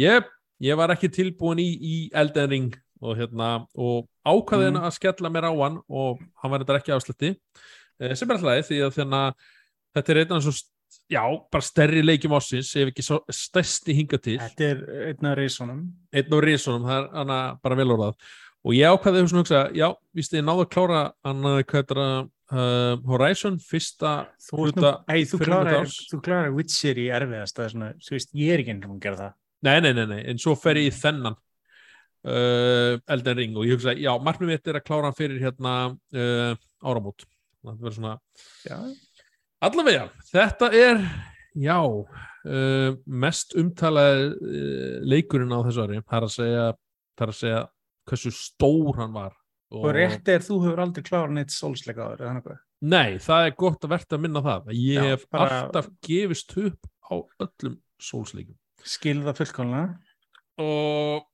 [0.00, 0.30] ég,
[0.66, 4.66] ég var ekki tilbúin í, í Elden Ring og, hérna, og ákvaði Mm.
[4.66, 8.36] hérna að skella mér á hann og hann var þetta ekki afslætti eh, sem er
[8.36, 9.22] alltaf því að þérna,
[9.96, 10.56] þetta er einnig svo
[11.10, 13.04] já, bara stærri leikjum ásins ef ekki
[13.34, 14.36] stærsti hinga til.
[14.42, 14.80] Þetta er
[15.10, 15.82] einn af reysonum
[16.12, 18.14] einn á risunum, það er hana bara vel orðað
[18.60, 22.94] og ég ákvaði þessum hugsa, já, víst ég náðu að klára hvað er það, uh,
[23.08, 24.14] Horizon, fyrsta
[24.48, 25.40] þú, ert nú, hluta hey, þú
[26.24, 29.20] klárar Witcher í erfiðast er svona, þú veist, ég er ekki einhvern veginn að gera
[29.22, 29.38] það.
[29.60, 33.78] Nei, nei, nei, nei, en svo fer ég í þennan uh, Elden Ring og ég
[33.78, 36.52] hugsa, já, markmið mitt er að klára hann fyrir hérna uh,
[36.84, 37.26] áramót.
[37.60, 38.14] Það verður svona,
[38.64, 38.78] já,
[39.68, 41.02] allavega þetta er,
[41.60, 46.64] já uh, mest umtalaði uh, leikurinn á þessu ári, það er að segja
[47.20, 47.60] það er að segja
[48.10, 49.36] hversu stór hann var.
[49.70, 53.50] Og rétt er þú hefur aldrei klárað neitt sólsleika áður eða eitthvað Nei, það er
[53.60, 54.70] gott að verða að minna það.
[54.72, 57.14] Ég Já, hef bara- alltaf gefist upp á
[57.44, 59.98] öllum sólsleikum skilða fullkomlega.
[60.60, 61.26] Og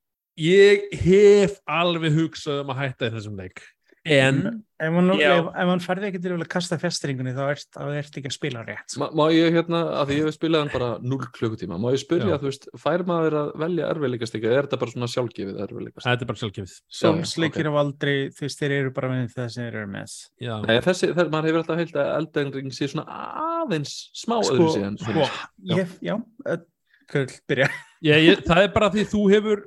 [0.43, 3.63] ég hef alveg hugsað um að hætta í þessum leik
[4.07, 4.41] en
[4.77, 5.31] ef Já.
[5.41, 8.93] ef, hann færði ekki til að kasta festringunni þá ert, ert ekki að spila rétt
[8.93, 9.01] sko.
[9.01, 12.03] Ma, má ég hérna, að því ég hef spilað hann bara 0 klukkutíma, má ég
[12.03, 12.41] spyrja, Já.
[12.43, 16.11] þú veist, fær maður að velja erfiðleikastika, er þetta bara svona sjálfgefið erfiðleikastika?
[16.11, 19.65] þetta er bara sjálfgefið Solsleikir af aldrei, þú veist, þeir eru bara með það sem
[19.65, 22.91] þeir eru með já, Nei, þessi, þegar maður hefur alltaf heilt að Elden Ring sé
[22.93, 23.21] svona
[23.65, 25.01] aðeins smá Sko, öðru síðan.
[25.01, 25.29] sko,
[25.73, 26.63] ég, já, uh,
[27.07, 27.71] Kurl, byrja
[28.05, 29.61] ég, ég, það er bara því þú hefur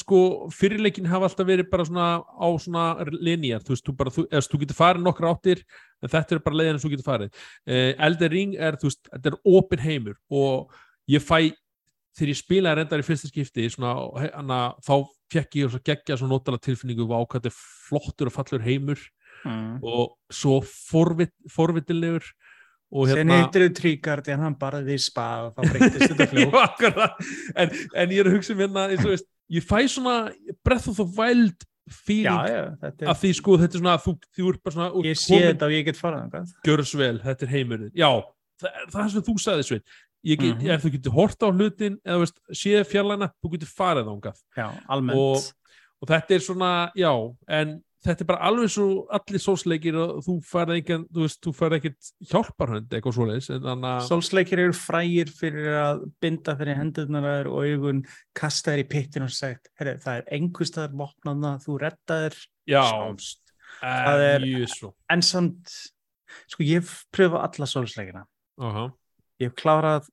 [0.00, 0.20] sko,
[0.54, 4.44] fyrirleikin hafa alltaf verið bara svona á svona linjar, þú veist, þú bara, þú, eða,
[4.52, 5.64] þú getur farið nokkra áttir,
[6.00, 7.40] en þetta er bara leiðin sem þú getur farið.
[7.68, 10.76] Uh, Elden Ring er, þú veist, þetta er opin heimur og
[11.10, 11.50] ég fæ,
[12.18, 13.94] þegar ég spilaði reyndar í fyrsta skipti, svona,
[14.34, 14.94] hana, þá
[15.30, 19.02] fekk ég geggja svona notalega tilfinningu á hvað þetta er flottur og fallur heimur
[19.46, 19.80] mm.
[19.86, 22.26] og svo forvit, forvitilegur
[22.90, 26.62] og Sen hérna heitir þau Tríkard en hann bara því spað og þá breytist þetta
[26.66, 27.20] akkurat.
[27.54, 30.32] en, en ég er að hugsa um hérna eins og veist, ég fæ svona
[30.64, 34.74] Breath of the Wild feeling af því sko þetta er svona þú, þú ert bara
[34.76, 36.52] svona er Ég sé þetta og ég get farað þangað.
[36.66, 38.10] görs vel, þetta er heimurinn já,
[38.62, 39.84] það, það er sem þú sagði sveit
[40.22, 40.70] get, Mhm.
[40.70, 44.68] ef þú getur hort á hlutin eða veist, séð fjarlæna, þú getur farið ángað Já,
[44.88, 45.52] almennt Og-
[46.02, 47.12] og þetta er svona, já
[47.48, 51.52] en þetta er bara alveg svo allir sósleikir og þú færð engan þú veist, þú
[51.58, 57.36] færð ekkert hjálparhönd eitthvað svoleiðis að Solsleikir eru frægir fyrir að binda fyrir hendurnar að
[57.40, 58.00] þér og augun
[58.40, 62.38] kasta þér í pittin og sagt herri, það er einhverstaðar vopnaðna, þú reddaðir
[62.70, 63.42] já, sjáumst.
[63.82, 65.76] það er er- mjög svo En samt,
[66.48, 68.24] sko ég hef pröfað alla solsleikina.
[68.60, 68.86] Aha.
[69.40, 70.08] Ég hef klárað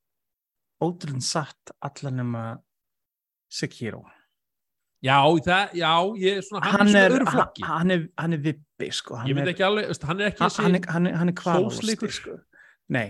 [0.84, 2.43] ótrúin satt alla nema
[3.49, 4.03] Sekiro.
[5.07, 5.17] Já,
[5.47, 5.91] það, já,
[6.23, 7.63] ég er svona, hann, Hann er er, svona öðru flokki.
[7.69, 9.15] hann er, hann er vippi, sko.
[9.21, 11.31] Hann Ég veit er, ekki alveg, hann er ekki þessi, hann, er- hann, er- er,
[11.31, 12.35] er kvalvasti, sko.
[12.97, 13.07] Nei,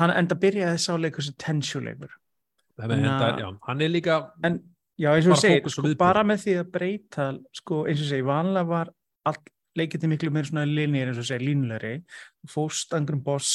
[0.00, 2.12] hann enda byrjaði sáleikur sem tensjuleikur.
[2.78, 4.58] Nei, nei, Na- þetta, já, hann er líka, En
[4.98, 5.98] já, eins og fókus og sko, viðbrögð.
[6.02, 7.28] bara með því að breyta,
[7.60, 8.90] sko, eins og segir, vanlega var
[9.26, 9.36] all,
[9.78, 11.94] leikindi miklu meira svona linir, eins og segir, línulegri.
[12.44, 13.52] Þú fóst einhverjum boss,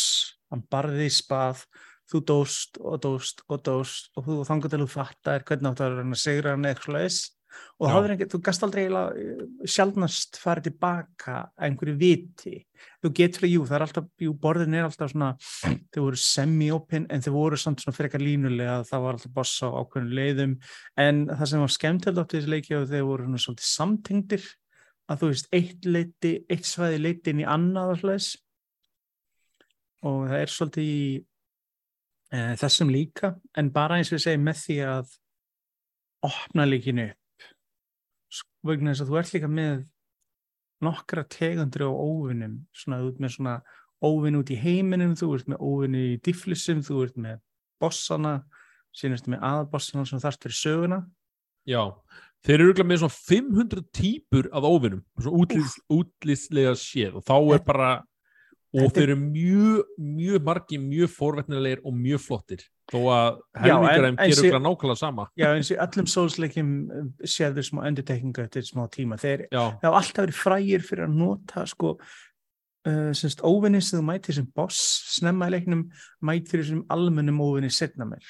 [0.51, 1.65] hann barði í spað,
[2.07, 5.97] þú dóst og dóst og dóst og þú þangar til þú fattar hvernig áttu að
[5.99, 7.17] reyna að segra hann eitthvað
[7.77, 12.53] og ekki, þú gast aldrei eh, sjaldnast farið tilbaka að einhverju viti.
[13.03, 15.29] Þú getur það, jú, það er alltaf, jú, borðin er alltaf svona,
[15.93, 19.67] þau voru semi-open en þau voru samt svona frekar línulega það var alltaf boss á
[19.69, 20.55] ákveðinu leiðum.
[21.05, 24.49] En það sem var skemmtilegt átt í þessu leiki og þau voru svona svolítið samtengdir
[25.07, 28.31] að þú veist, eitt leiti, eitt svæði leiti inn í annað slags
[30.07, 31.05] og það er svolítið í
[32.33, 33.31] e, þessum líka.
[33.57, 35.15] En bara eins og ég segi með því að
[36.27, 37.23] opna leikinu upp
[38.67, 39.75] vegna þess að þú ert líka með
[40.85, 43.57] nokkra tegundur á óvinnum svona ert með svona
[44.03, 47.39] óvinn út í heiminum, þú ert með óvinn í difflusum, þú ert með
[47.81, 48.39] bossana,
[48.97, 50.99] ertu með aðalbossana sem þarft fyrir söguna.
[51.67, 51.81] Já,
[52.45, 57.65] þeir eru með svona 500 típur af óvinnum, svona útlýs, útlýslega séð og þá er
[57.65, 57.89] bara,
[58.75, 64.17] og þeir eru mjög, mjög margi, mjög forvetnilegir og mjög flottir, þó að en- þeim
[64.17, 65.27] gerur örugglega nákvæmlega sama.
[65.39, 66.71] Já, eins og í öllum sólsleikjum
[67.23, 69.17] séður smá endurtekningu eftir smá tíma.
[69.21, 71.93] Þeir það hafa alltaf verið frægir fyrir að nota sko
[72.87, 74.77] uh, semst óvinni sem þú mætir sem boss
[75.17, 75.87] snemma í leiknum
[76.23, 78.23] mætir þessum almennum óvinni setna mér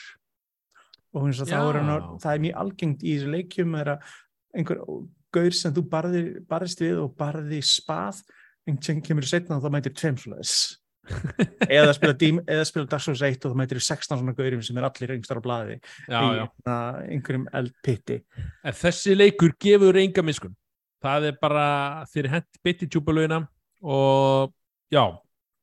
[1.17, 2.17] og þá er Já.
[2.21, 4.09] það er mjög algengt í þessu leikjum er að
[4.57, 4.81] einhver
[5.33, 8.21] gaur sem þú barðist við og barði spað
[8.83, 9.95] sem kemur setna og þá mætir
[11.95, 14.87] spila, dím, eða spila Dark Souls 1 og þú mætir 16 svona gaurum sem er
[14.89, 16.47] allir rengstar á blaði já, í
[17.15, 18.17] einhverjum eldpitti
[18.67, 20.57] En þessi leikur gefur enga miskun.
[21.03, 21.67] Það er bara
[22.11, 23.43] þeir hent bytti tjúbalögina
[23.85, 24.51] og
[24.91, 25.03] já,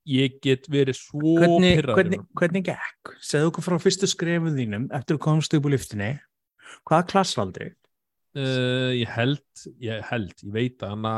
[0.09, 3.15] ég get verið svo hvernig, hvernig, hvernig gekk?
[3.25, 6.13] Segðu okkur frá fyrstu skrefum þínum eftir að komast upp úr liftinni
[6.85, 7.73] hvaða klassvaldri?
[8.35, 9.43] Uh, ég held,
[9.79, 11.11] ég held, ég veit að hana,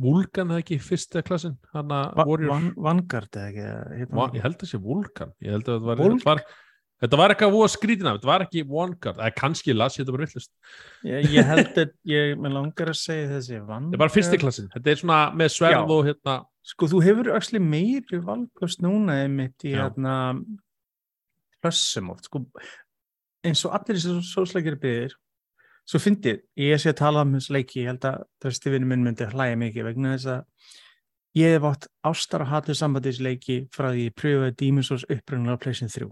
[0.00, 4.06] Vulkan hefði ekki fyrsta klassin, hana Warrior, Van, Vanguard eða ekki?
[4.38, 6.40] Ég held að sé Vulkan, ég held að þetta var, þetta var,
[7.04, 10.30] þetta var eitthvað voða skrítina, þetta var ekki Vanguard, eða kannski las ég þetta bara
[10.30, 10.52] villust,
[11.10, 14.40] ég, ég held að ég með langar að segja þessi Vanguard þetta er bara fyrsti
[14.40, 16.38] klassin, þetta er svona með sverð og hérna,
[16.72, 19.80] Sko þú hefur öxli meiri valkost núna einmitt í Já.
[19.82, 20.14] hérna
[21.58, 22.44] hlössum oft sko,
[23.42, 25.16] eins og allir þessi sósleikir byggðir
[25.88, 29.06] svo fyndið, ég sé að tala um þessu leiki ég held að þessi vinnu minn
[29.06, 30.68] myndi hlæja mikið vegna þess að
[31.38, 35.06] ég hef átt ástar og hatið sambandi þessu leiki frá því ég pröfaði Demon's Souls
[35.08, 36.10] upprunalega á Play 3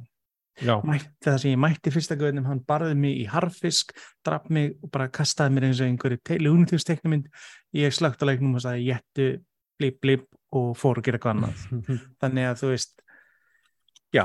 [0.61, 3.95] já, mætti, það sem ég mætti fyrsta göðnum, hann barði mig í harfisk,
[4.27, 7.31] draf mig og bara kastaði mér eins og einhverju lúnitífsteknumynd,
[7.79, 9.29] ég slögt á leiknum og sagði jættu,
[9.81, 10.27] blip, blip
[10.57, 11.65] og fór að gera eitthvað annað.
[12.21, 12.95] Þannig að þú veist,
[14.17, 14.25] já,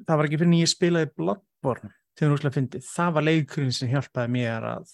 [0.00, 3.72] það var ekki fyrir en ég spilaði Bloodborne, þegar þú úrslega fyndið, það var leikurinn
[3.74, 4.92] sem hjálpaði mér að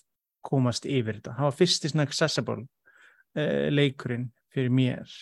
[0.51, 1.35] komast yfir þetta.
[1.37, 5.17] Það var fyrst í svona accessible uh, leikurinn fyrir mér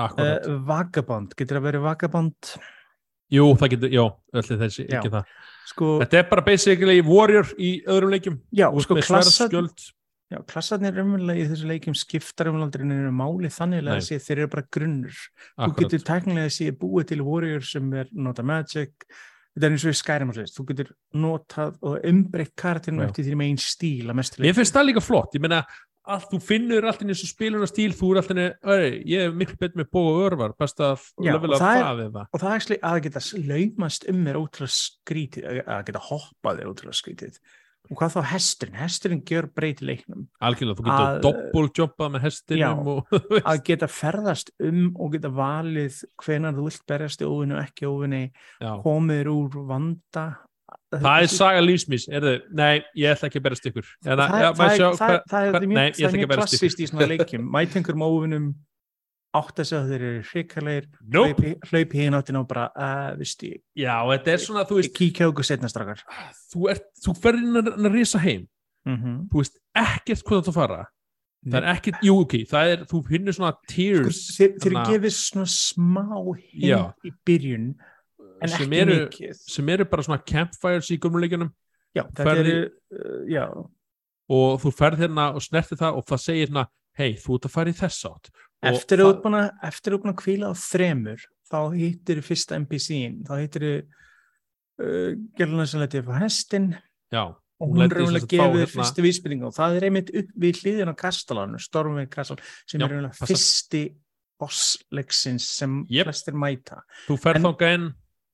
[0.00, 2.52] uh, Vagabond, getur það verið Vagabond
[3.30, 4.02] Jú, það getur, já,
[4.34, 4.98] öll þessi, Já.
[4.98, 5.34] ekki það.
[5.70, 8.40] sko, Þetta er bara basically Warrior í öðrum leikjum.
[8.50, 9.84] já, Þú ert sko skjöld.
[10.32, 13.92] já, klassarnir umverulega í þessu leikjum skiptar umverulega neina máli þannig Nei.
[13.94, 15.78] að sé þeir eru bara grunnur þú Akkurat.
[15.84, 19.06] getur tæknilega sé búið til Warrior sem er nota magic
[19.54, 23.08] þetta er eins og í Skyrim og svo þú getur notað og umbreytt karakterinu Já.
[23.10, 25.62] eftir því með einn stíl að mestu Mér finnst það líka flott, ég meina
[26.10, 28.38] að þú finnur alltaf eins og spilunastíl, þú er alltaf
[28.72, 32.04] öðru, ég er miklu betur með bóð og örvar, best að levela og það er-
[32.06, 32.22] eða.
[32.32, 36.98] og það er að geta laumast um mér ótrúlega skrítið, að- geta hoppað þér ótrúlega
[36.98, 37.38] skrítið
[37.90, 40.26] og hvað þá hesturinn, hesturinn gjör breyti leiknum.
[40.46, 43.16] Algjörlega, þú getur Að- doppeljobbað með hestinum og
[43.50, 47.90] að geta ferðast um og geta valið hvenar þú vilt berjast í óvinni og ekki
[47.90, 48.70] óvinni já.
[48.84, 50.28] komið þér úr vanda.
[50.90, 53.88] Það er saga lífsmís, er þau, nei, ég ætla ekki að berast ykkur.
[54.06, 57.48] Það, já, það, það, það, það, er mjög, það klassist í svona leikjum.
[57.50, 58.52] Mætingur óvinnum
[59.36, 61.50] átt að segja að þeir eru hrikalegir Nope.
[61.70, 65.28] hlaupi, hinn áttina og bara uh, viðst ég, Já, þetta er svona, þú veist, kíkja
[65.30, 66.02] okkur setna strakar
[66.50, 68.48] þú, ert, þú ferðir inn að, að risa heim,
[68.88, 69.20] mm -hmm.
[69.30, 70.80] þú veist ekkert hvað þú fara.
[71.40, 74.88] Það er ekkert, jú, ok, það er, þú finnur svona sko, tears þeir, þeir þarna-
[74.90, 76.76] gefið svona smá Já.
[76.76, 77.68] hint í byrjun
[78.42, 80.98] en sem ekki eru, mikið sem eru bara svona campfires í
[82.44, 83.46] eru uh, já,
[84.30, 86.66] og þú ferð hérna og snertir það og það segir hérna,
[86.98, 88.30] hei, þú ert að fara í þess átt.
[88.62, 89.52] Eftir að það- þú ert búin að-
[90.20, 91.20] kvíla á þremur
[91.50, 93.72] þá hittir þú fyrsta NPC-in þá hittir þú
[94.80, 96.66] uh, gerðuna sem letið upp á hestin
[97.12, 97.22] Já,
[97.60, 97.80] og Hún
[98.20, 102.08] fá gefið hérna- fyrstu vísbyrningu og það er einmitt upp við hliðin á kastalanum, Stormveg
[102.10, 103.26] kastal sem Já, er raunverulega passar.
[103.34, 103.82] fyrsti
[104.40, 106.06] bossleiksins sem Jep.
[106.08, 107.88] flestir mæta þú ferð þangað inn,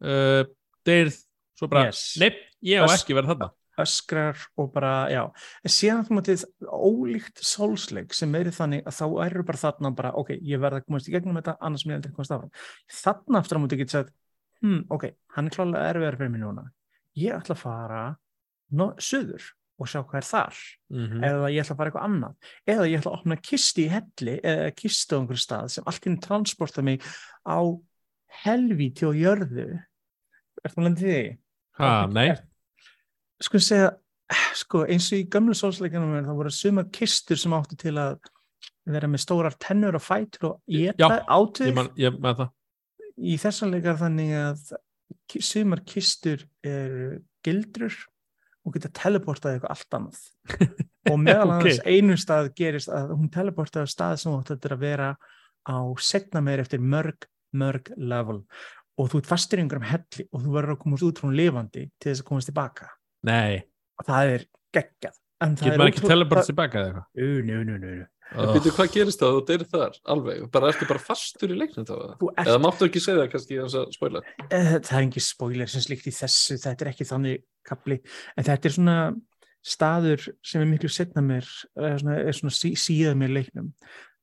[0.06, 0.44] uh,
[0.86, 1.16] deyrð,
[1.58, 2.16] svo bara, Yes.
[2.20, 2.30] nei,
[2.62, 3.50] ég á ekki verið þarna.
[3.82, 5.22] Öskrar og bara, já.
[5.64, 10.14] En síðan þú mútið ólíkt sólsleik sem er þannig að þá eru bara þarna bara,
[10.20, 12.54] ok, ég verð að komast í gegnum þetta annars mér aldrei komast áfram.
[13.02, 14.16] Þarna aftur á mútið getur sagt,
[14.64, 16.66] hm, ok hann er klálega erfiðar fyrir mig núna.
[17.16, 18.02] Ég ætla að fara
[18.76, 19.44] no, söður
[19.76, 20.60] og sjá hvað er þar.
[20.92, 22.52] Mm eða ég ætla að fara eitthvað annað.
[22.72, 26.08] Eða ég ætla að opna kisti í helli eða kistu á einhverju stað sem allt
[26.08, 27.04] inn transporta mig
[27.44, 27.60] á
[28.44, 29.68] helvíti og jörðu.
[30.62, 31.22] Ertu maður landið því?
[31.76, 32.30] Ha, nei,
[33.42, 33.90] Sko segja,
[34.56, 38.18] sko eins og í gamlu sólsleikunum það voru sumar kistur sem áttu til að
[38.86, 42.48] vera með stórar tennur og fætur og geta ég átöð man, ég man
[43.16, 44.74] í þessan leikar þannig að
[45.42, 47.96] sumar kistur er gildrur
[48.66, 50.22] og geta teleportað eitthvað allt annað.
[51.12, 55.12] Og meðal annars einu stað gerist að hún teleportaði á stað sem átti að vera
[55.62, 58.40] á setna meir eftir mörg, mörg level.
[58.98, 61.38] Og þú ert fastur í einhverjum helli og þú verður að komast út frá hún
[61.38, 62.90] lifandi til þess að komast tilbaka
[63.26, 63.62] Nei,
[64.00, 64.44] og það er
[64.76, 67.06] geggjað en það getur maður ekki ótrú- teleport það- tilbaka eða eitthvað?
[67.16, 68.06] Ú, nú, nú, nú, nú.
[68.36, 69.98] En býtu, hvað gerist það að þú deyrir þar?
[70.12, 71.94] Alveg, bara ertu bara fastur í leiknum þá?
[72.18, 74.22] Ert, Eða máttu ekki segja það kannski þess að spoila?
[74.50, 78.00] eh, það er ekki spoiler sem slíkt í þessu, þetta er ekki þannig kapli,
[78.36, 78.96] en þetta er svona
[79.66, 81.46] staður sem er miklu setna mér
[81.78, 83.70] er svona, er svona sí, síðað mér leiknum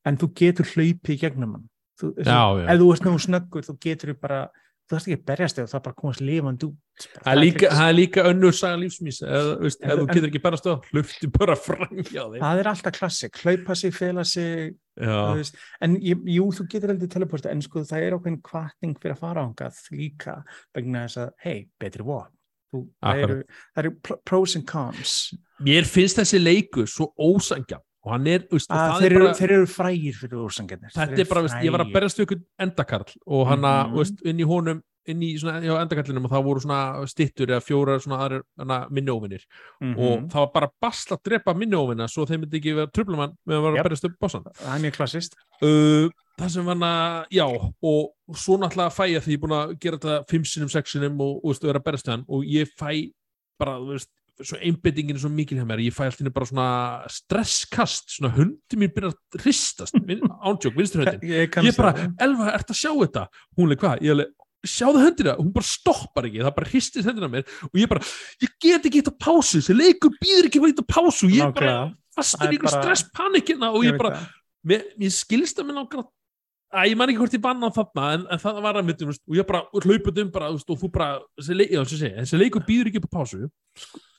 [0.04, 1.66] en þú getur hlaupið í gegnum hann
[2.00, 2.68] þú, Já, já.
[2.74, 4.38] ef þú ert náðu snöggur þú getur bara,
[4.84, 7.68] þú þarfst ekki að berjast þig og það bara komast lifandi út Það er líka,
[7.90, 7.96] er
[8.30, 11.56] önnur saga lífsmís eða, þú getur ekki bara stöð hlufti bara
[12.12, 12.38] hjá þeim.
[12.44, 14.74] Það er alltaf klassik, hlaupa sig, fela sig
[15.82, 19.42] en jú, þú getur heldur teleporta en sko það er ákveðin kvartning fyrir að fara
[19.48, 20.36] ángað líka
[20.76, 22.06] vegna þess að, hei, betri
[22.74, 23.20] Þú- það
[23.78, 23.90] eru,
[24.26, 25.34] pros and cons.
[25.62, 29.16] Mér finnst þessi leikur svo ósangja og hann er, veist, og að það þeir, er
[29.16, 32.26] eru, bara þeir eru frægir fyrir úrsangjarnir þetta er bara, ég var að berjast við
[32.28, 33.96] ykkur endakarl og hann að, Mhm.
[33.98, 37.60] veist, inn í honum inn í svona, já, endakarlinum og það voru svona stittur eða
[37.60, 39.42] fjórar svona aðrir hana, minnióvinir
[39.82, 39.98] Mhm.
[39.98, 43.54] og það var bara basla að drepa minnióvina svo þeim myndi ekki vera trublumann með
[43.58, 43.84] að vera Jep.
[43.84, 46.08] að berjast upp bossan það er mjög klassist uh,
[46.40, 49.78] það sem var að, já og svo náttúrulega fæ ég því ég er búin að
[49.78, 52.44] gera þetta fimm sinum, sex sinum og, og veist, vera að berast við hann og
[52.44, 53.12] ég fæ
[53.60, 54.08] bara, þú veist,
[54.42, 56.68] svo einbyttingin er svo mikil hjá mér, ég fæ alltaf bara svona
[57.12, 62.08] stresskast, svona hundi mín byrja að hristast, vin- ándjók, vinstri höndin ég, ég bara.
[62.24, 63.26] Elva, ert að sjá þetta?
[63.58, 64.32] hún er hvað, ég alveg
[64.64, 68.00] sjáðu höndina, hún bara stoppar ekki það bara hristist hendina á mér og ég bara,
[68.40, 71.74] ég get ekki á pásu, þessi leikur býður ekki eitt á pásu, ég er bara
[71.74, 71.96] Nákvæmlega.
[72.16, 74.22] fastur í er bara- stresspanikina og Ég veit bara,
[74.64, 76.06] mér, skilst að mér langar
[76.74, 79.04] að ég man ekki hvort ég banna á þarna en, en það var að mitt,
[79.08, 82.40] og ég bara hlaupið um bara, og þú bara, þessi, leik, já, þessi, segi, þessi
[82.42, 83.44] leikur býður ekki upp á pásu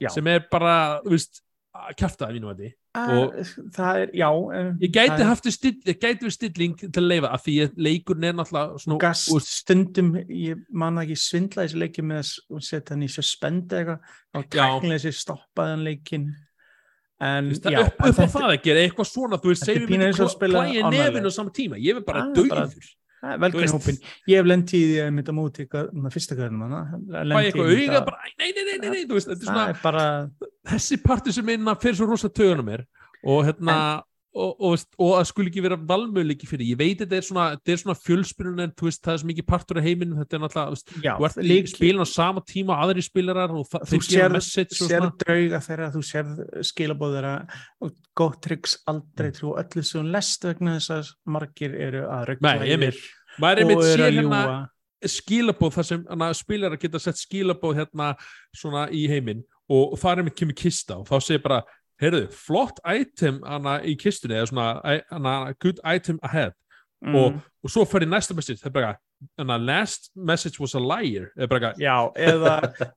[0.04, 0.10] Já.
[0.16, 0.76] sem er bara,
[1.06, 1.42] þú veist
[1.76, 3.34] að kjafta það mínu að því og-
[3.76, 7.32] það er, já eh, ég gæti haft still, ég gæti við stilling til að leifa
[7.36, 11.82] af því að leikurinn er náttúrulega svona, gast veist, stundum ég man ekki svindla þessi
[11.84, 16.30] leiki með að setja hann í suspend eða eitthvað og tæknilega þessi stoppaðan leikin
[17.24, 19.88] en veist, já, upp, upp á það að gera eitthvað svona þú veist, er segjum
[19.88, 21.80] við klæja nefinu á sama tíma?
[21.80, 24.00] Ég vil bara döður er velkvæm hópin.
[24.30, 28.34] Ég hef lent í því að mynda móti eitthvað fyrsta hverjum fæ eitthvað auga bara,
[28.42, 30.04] nei, nei, nei, nei, þetta er svona er bara
[30.74, 32.86] þessi partur sem einna fyrir svo rosa tögunum er
[33.26, 33.78] og hérna
[34.36, 37.74] og, og, og að skuli ekki vera valmöðleiki fyrir ég veit þetta er svona, þetta
[37.76, 40.20] er svona fjölspyrun en veist, það er svo mikið partur af heiminum.
[40.24, 45.12] Þetta er náttúrulega, spilin á sama tíma aðri spilarar og þú sér svona.
[45.22, 47.36] drauga þeirra, þú sérð skilabóð þeirra
[47.86, 49.40] og gott tryggs aldrei Mm.
[49.40, 52.68] trú öllu sem lest vegna þess að margir eru að röggla og
[53.66, 58.14] eru sér að hérna ljúa skilabóð þar sem spilarar geta sett skilabóð hérna
[58.56, 61.62] svona í heiminn og, það er einmitt kemur kista og þá segir bara
[62.02, 66.56] heyrðu, flott item hana í kistunni eða svona hana, good item ahead.
[67.06, 67.16] Mm.
[67.20, 68.92] og, og svo fyrir næsta message það er bara
[69.38, 71.28] hana, last message was a liar.
[71.38, 72.54] Eða bara Já, eða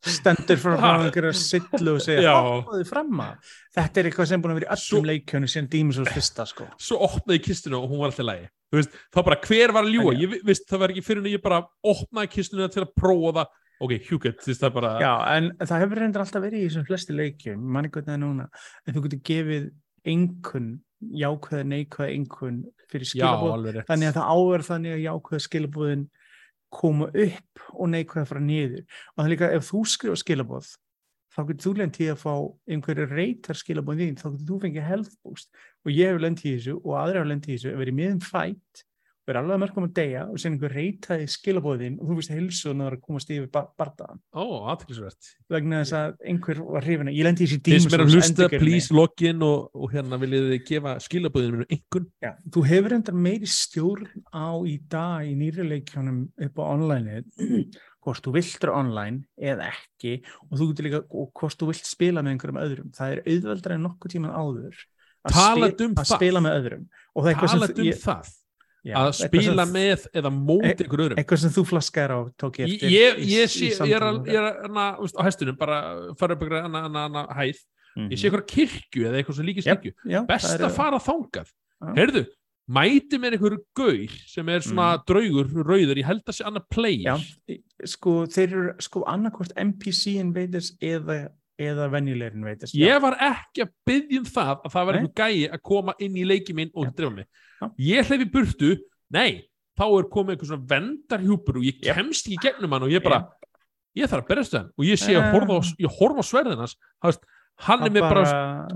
[0.07, 0.93] stendur frá Ha?
[1.03, 2.37] einhverja sillu og segja Já.
[2.47, 3.51] hoppaði fram að.
[3.77, 6.69] Þetta er eitthvað sem búin að vera í öllum leikjönum síðan Souls fyrsta sko.
[6.81, 9.95] Svo opnaði kistuna og hún var alltaf lægi þú veist, þá bara hver var að
[9.97, 13.33] ljúa ég veist, það var ekki fyrir en ég bara opnaði kistuna til að prófa
[13.39, 13.55] það
[13.85, 16.89] ok, hjúkett, þú veist það bara Já, en það hefur reyndar alltaf verið í þessum
[16.89, 18.49] flesti leikjum manni það er núna
[18.85, 19.71] en þú getur gefið
[20.09, 23.87] einhvern jákvæða neikvæða einhvern fyrir já, skilabóð rétt.
[23.89, 26.05] Þannig að það áver þannig að jákvæða skilabóðin
[26.75, 28.85] koma upp og neikvæða frá niður.
[28.85, 30.73] Og það er líka ef þú skrifa skilabóð
[31.39, 32.33] þá getur þú lent í að fá
[32.73, 35.51] einhverju reytar skilabóðin þín, þá getur þú fengið health boost
[35.85, 38.83] og ég hef lent í þessu og aðra hef lent í þessu, fætt
[39.29, 42.85] verið alveg að mörgum að deyja og sen einhver reytaði skilabóðin og þú veist það
[42.87, 47.29] er að komast yfir bar bardaðan ó, aðtilsvert vegna þess að einhver var hrifin ég
[47.29, 50.65] lendi í þessi þeir sem er að hlusta, please login og, og hérna viljið þið
[50.73, 55.69] gefa skilabúðinu minn einhvern Já, þú hefur endar meiri stjórn á í dag í nýri
[55.69, 57.23] leikjónum upp á online
[58.09, 60.19] hvort þú viltur online eða ekki
[60.49, 62.93] og þú getur líka hvort þú vilt spila með einhverjum öðrum.
[62.97, 64.79] Það er auðveldra en nokkuð tíman áður
[65.27, 66.85] að, Talandi um að spila með öðrum.
[67.13, 68.37] Og það
[68.85, 71.19] það já, að spila sem, með eða móti ykkur öðrum.
[71.21, 73.97] eitthvað sem þú flaskar á tók ég ég, eftir ég, í- ég, í sé, ég
[73.99, 75.79] er, að, ég er að, veist, á hestunum bara
[76.21, 77.61] fara upp ykkur hana, hæð.
[77.99, 78.11] Mhm.
[78.13, 79.93] ég sé ykkur kirkju eða eitthvað sem líkist kirkju.
[80.07, 81.49] já, best það að fara þangað.
[81.79, 81.93] Já.
[81.99, 82.23] heyrðu,
[82.69, 87.03] mæti með einhverju gaur sem er svona draugur, rauður ég held að sé annað player.
[87.09, 92.87] Já, sko þeir eru sko annarkvort NPC invaders eða, eða venjulegir invaders já.
[92.87, 96.17] ég var ekki að byggja um það að það var einhver gæi að koma inn
[96.19, 97.27] í leiki minn og drefa mig.
[97.59, 97.71] Já.
[97.89, 98.75] ég hleyfi burtu,
[99.15, 99.31] nei
[99.79, 103.25] þá er komið einhver svona vendarhjúpur og ég kemst ekki gegnum hann og ég bara
[103.99, 104.71] ég þarf að berjast við hann.
[104.79, 105.33] Og ég sé að Eh.
[105.35, 106.77] horfa á, ég horfa á sverðinans
[107.59, 108.23] hann, er með bara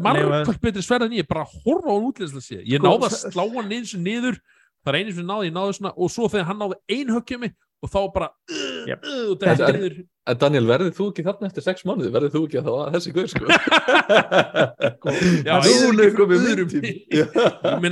[0.02, 3.14] margkvæmt betri sverð en ég bara horfa á hann útlæðislega sé ég Sko, náði að
[3.30, 4.38] slá hann niður, niður
[4.82, 7.38] það er einu sem náði, ég náði svona og svo þegar hann náði ein höggja
[7.38, 9.04] mig og þá bara uh, Jep.
[9.04, 12.10] uh, þetta er- niður En Daniel, verðið þú ekki þarna eftir sex mánuði?
[12.14, 13.46] Verðið þú ekki að þá að þessi guður, sko?
[15.48, 16.68] Já, Nú ég ekki komið minn öðrum.
[16.70, 16.92] tími.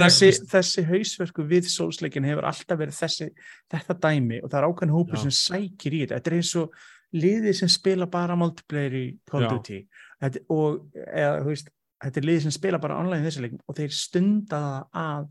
[0.05, 3.29] Þessi, þessi hausverku við sólsleikin hefur alltaf verið þessi,
[3.75, 6.79] þetta dæmi og það er ákveðin hópur sem sækir í þetta þetta er eins og
[7.25, 9.57] liðið sem spila bara multiplayer í Call of.
[9.59, 9.81] Duty
[10.23, 11.71] þetta, og eða, veist,
[12.07, 15.29] þetta er liðið sem spila bara online í þessi leikin og þeir stunda það að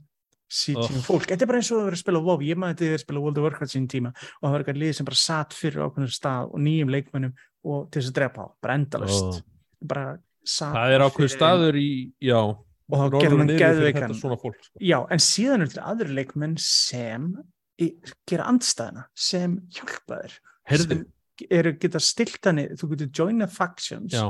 [0.50, 1.04] sitjum Oh.
[1.06, 2.98] fólk, þetta er bara eins og að vera að spila WoW, ég maður þetta er
[2.98, 5.54] að spila World of Warcraft sín tíma og það var eitthvað lið sem bara satt
[5.54, 7.34] fyrir ákveðin stað og nýjum leikmönnum
[7.70, 9.42] og til þess að drepa á, bara endalust Ó.
[9.86, 10.08] bara
[10.44, 14.58] satt það er ákveð fyrir- staður í já, og þá og hann fyrir geðveikan fólk
[14.66, 14.80] sko.
[14.82, 17.30] Já, en síðan eru til aðri leikmenn sem
[17.80, 17.92] í,
[18.28, 20.40] gera andstæðina, sem hjálpa þér.
[20.70, 20.88] Heyrðu.
[20.90, 21.06] Sem
[21.52, 24.26] eru geta stilt hann, þú getur joina factions já,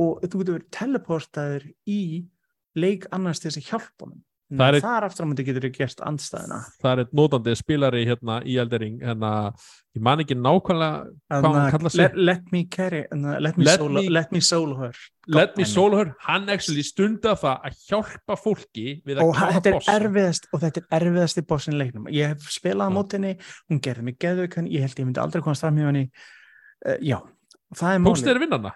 [0.00, 2.26] og þú getur teleportaður í
[2.74, 4.24] leik annars til þess að hjálpa honum.
[4.48, 6.58] Það Það er- þar aftur á myndi getur þú gert andstæðina.
[6.82, 9.52] það er eitt notandi spilari hérna í Eldering hérna,
[9.94, 12.00] ég man ekki nákvæmlega hvað hann Þannig kallar að sig.
[12.00, 14.92] let, let me carry, uh, let me, Let solo, me- let me solo her.
[15.28, 20.00] Let me solo her, hann actually stunda það að hjálpa fólki við að klára er
[20.00, 22.08] erfiðast og þetta er erfiðast í bossin leiknum.
[22.08, 23.34] Ég hef spilað á mótinni,
[23.70, 26.10] hún gerði mig geðveikan, ég held ég myndi aldrei komast fram hjá henni.
[26.88, 27.20] Uh, já,
[27.76, 28.72] það er málið?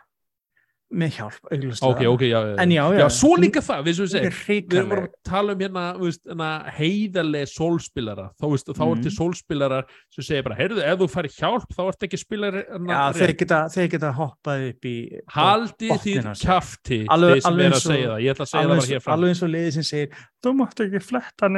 [0.93, 2.99] Með hjálp, auglustlega ok, ok, já, En já, já.
[3.01, 3.97] já svo líka það, við
[4.27, 4.35] er
[4.69, 5.85] við erum að tala um hérna,
[6.29, 9.03] hérna heiðarlega sólspilara þá, veist, þá er Mhm.
[9.03, 12.93] til sólspilarar sem segir bara, heyrðu, ef þú færi hjálp þá ert ekki spilari hérna,
[12.93, 14.97] já, þeir geta, þeir geta hoppað upp í
[15.33, 15.89] haldi
[16.35, 16.47] sér.
[16.47, 18.87] kjafti Alveg- er eins að segja og- það, ég ætla að segja alveg það eins,
[18.87, 19.15] bara hér fram.
[19.19, 20.09] alveg eins og liði sem segir
[20.43, 21.49] þú máttu ekki fletta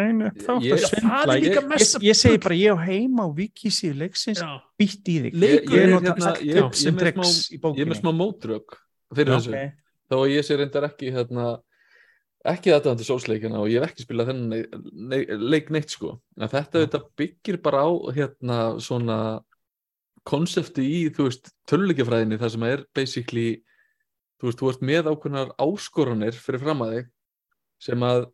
[0.45, 4.61] þá Ég- er segi bara, ég á heima á vikisíu leiksins, Já.
[4.79, 5.33] býtt í þig.
[5.35, 6.15] Leikur ég er hérna-
[7.83, 9.39] er með smá- í Fyrir Já.
[9.39, 9.73] þessu.
[10.15, 11.47] Að ég sé reyndar ekki hérna,
[12.45, 16.21] ekki þetta andur sólsleikina og ég hef ekki spilað þennan nei- leik neitt sko.
[16.39, 19.19] En þetta þetta byggir bara á hérna svona
[20.25, 23.49] konsepti í, þú veist, töluleikjafræðinni þar sem er basically
[24.41, 27.11] þú veist, þú ert með ákveðnar áskoranir fyrir fram að þig
[27.89, 28.25] sem að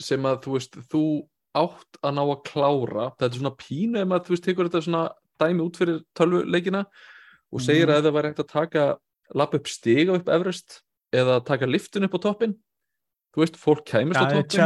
[0.00, 1.02] sem að þú veist, þú
[1.58, 4.82] átt að ná að klára, þetta er svona pínu ef maður, þú veist, tekur þetta
[4.86, 5.02] svona
[5.40, 6.84] dæmi út fyrir tölvuleikina
[7.52, 7.96] og segir Mhm.
[7.96, 8.98] að það væri hægt að taka
[9.34, 10.80] lappa upp stiga upp Everest
[11.14, 12.54] eða taka liftun upp á toppin
[13.34, 14.60] þú veist, fólk kæmist á Já, toppin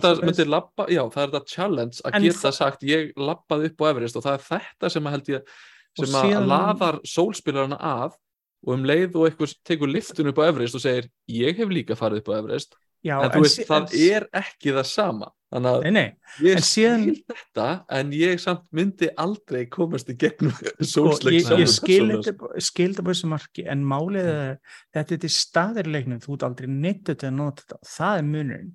[0.00, 3.86] það labba, já, það er þetta challenge að En geta sagt ég labbaði upp á
[3.90, 4.16] Everest.
[4.16, 5.52] Og það er þetta sem að held ég
[5.98, 8.16] sem að síðan- laðar sólspilarana að
[8.66, 11.94] og um leið og eitthvað tekur liftun upp á Everest og segir ég hef líka
[11.98, 12.74] farið upp á Everest
[13.06, 15.28] Já, en þú veist, sí- það en- er ekki það sama.
[15.48, 16.08] Þannig að Nei, nei,
[16.44, 17.66] ég en síðan- skil þetta
[17.98, 22.10] en ég samt myndi aldrei komast í gegnum sko, sólsleik ég, ég skil
[22.90, 24.58] þetta på þessu marki en málið er
[24.92, 27.78] þetta er til staðir í leiknum þú ert aldrei neittu til að nota þetta.
[27.94, 28.74] Það er munurinn,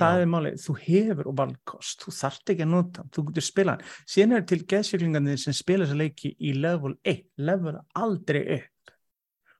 [0.00, 0.22] það Já.
[0.24, 3.76] er málið þú hefur og valkost, þú þarft ekki að nota þú getur spila
[4.08, 8.94] síðan er til geðsjöklingarnir sem spila þessa leiki í level 1, level aldrei upp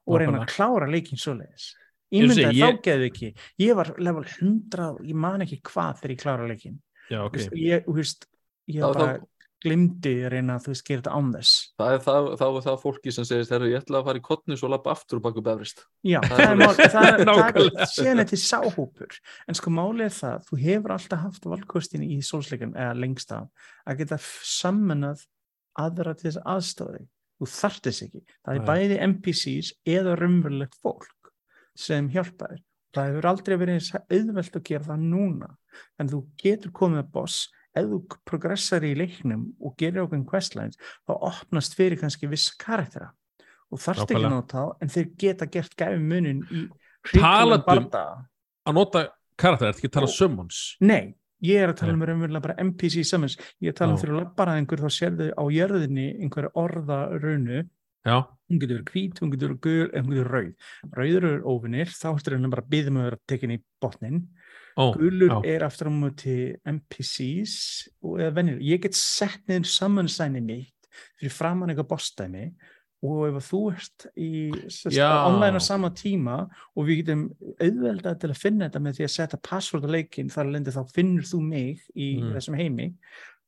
[0.08, 1.74] og reyna að klára leikin svoleiðis
[2.14, 3.28] Ég Ímyndaði segi, þá ég- geðu ekki,
[3.66, 6.80] ég var level 100 ég man ekki hvað þegar ég klára leikin
[7.10, 7.34] Já, ok.
[7.34, 7.48] okay.
[7.66, 8.26] ég, þú veist,
[8.70, 9.30] ég Þá- bara þá-
[9.64, 11.52] glimti að reyna að þú veist gera þetta án þess.
[11.80, 14.24] Það er það, þá er það fólki sem segist þegar ég ætla að fara í
[14.26, 17.22] kottnis og labba aftur og baka upp Everest Já, Það það er mál, það er,
[17.80, 19.16] það er til sáhópur,
[19.48, 23.48] en sko málið er það, þú hefur alltaf haft valkostin í sólsleikum eða lengst af,
[23.88, 25.24] að geta sammenað
[25.80, 27.02] aðra til þess aðstóði,
[27.40, 31.08] þú þarft þess ekki, það er bæði NPCs eða raunverulegt fólk
[31.76, 32.62] sem hjálpa þér,
[32.94, 35.50] það hefur aldrei verið eins auðvelt að gera það núna,
[35.98, 37.40] en þú getur komið að boss,
[37.74, 37.98] ef þú
[38.28, 40.78] progressar í leiknum og gerir okkur questlines,
[41.08, 43.10] þá opnast fyrir kannski viss karaktera.
[43.74, 46.64] Og þarft ekki að nota þá, en þeir geta gert gæfi munin í
[47.18, 48.24] Talandi um- bardaga.
[48.64, 50.14] Að nota karakter, ertu ekki að tala Ó.
[50.14, 50.60] summons?
[50.80, 53.98] Nei, ég er að tala um raunverulega bara NPC summons, ég er að tala um
[53.98, 57.64] fyrir labbaraðingur þá sérðu á jörðinni einhverja orða raunu,
[58.04, 58.16] Já,
[58.50, 60.54] hún getur verið hvít, hún getur verið gul, en hún getur rauð.
[60.98, 64.18] Rauður eru óvinnir, þá ertu rauninni bara að byggja með að vera tekin í botnin.
[64.76, 65.38] ó, Gulur já.
[65.54, 66.36] er aftur á móti
[66.66, 67.54] NPCs
[68.02, 68.58] og eða venjur.
[68.60, 72.48] Ég get sett niður summonsæni mitt fyrir framann eitthvað bossdæmi
[73.04, 74.28] og ef að þú ert í
[75.28, 76.36] online á sama tíma
[76.74, 77.24] og við getum
[77.60, 80.82] auðveldað til að finna þetta með því að setja password á leikinn þar lendi þá
[80.94, 82.32] finnur þú mig í Mm.
[82.34, 82.86] þessum heimi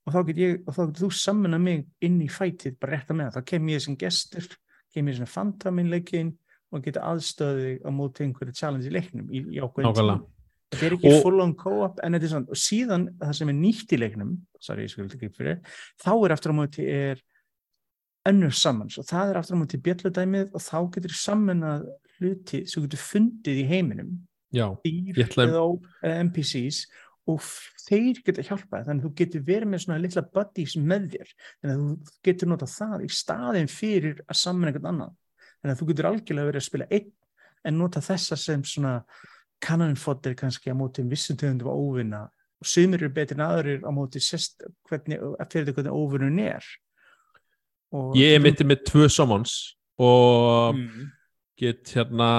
[0.06, 3.50] og þá getur þú sammuna mig inn í fætið bara rétt að með það, þá
[3.52, 4.46] kem ég sem gestur
[4.94, 6.34] kem ég sem fantaminn leikinn
[6.72, 9.60] og geta aðstöði á móti einhverju challenge í leiknum í, í
[10.66, 13.48] þetta er ekki Og- full on co-op en þetta er svona, og síðan það sem
[13.52, 15.60] er nýtt í leiknum sorry, fyrir
[16.02, 17.20] þá er aftur á móti er
[18.26, 18.96] önnur sammans.
[18.98, 21.84] Og það er aftur á móti bjölludæmið og þá getur sammenað
[22.18, 24.08] hluti sem getur fundið í heiminum.
[24.50, 25.46] Já, dýr ætla-
[26.02, 26.80] eða NPCs
[27.26, 27.46] og
[27.86, 31.72] þeir geta hjálpað þannig að þú getur verið með svona litla buddies með þér þannig
[31.72, 35.16] að þú getur notað það í staðin fyrir að saman einhvern annan.
[35.58, 37.10] Þannig að þú getur algjörlega verið að spila einn
[37.66, 38.94] en nota þessa sem svona
[39.64, 42.22] kannanfodder kannski á móti vissum tegundum að óvinna
[42.60, 45.18] og sumir eru betri en aðrir á móti sérst hvernig,
[45.50, 46.70] fyrir þetta hvernig óvinnun er.
[47.96, 49.56] Og ég er mittið með tvö summons
[49.98, 51.10] og mm.
[51.58, 52.30] get hérna,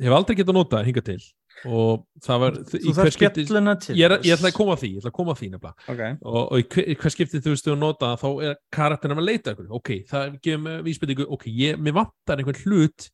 [0.00, 1.20] hef aldrei getað notað hinga til
[1.68, 4.90] og það var þú þarf spjalluna til ég, er, ég ætla að koma að því,
[4.94, 5.88] ég ætla að koma að því nefnilega.
[5.94, 6.14] Okay.
[6.22, 9.28] og, og í hver, í hver skiptið þú veist þú nota þá er karakterinn að
[9.28, 13.10] leita ykkur ok, það gefur mig vísbendingu ok, ég, mér vantar einhvern hlut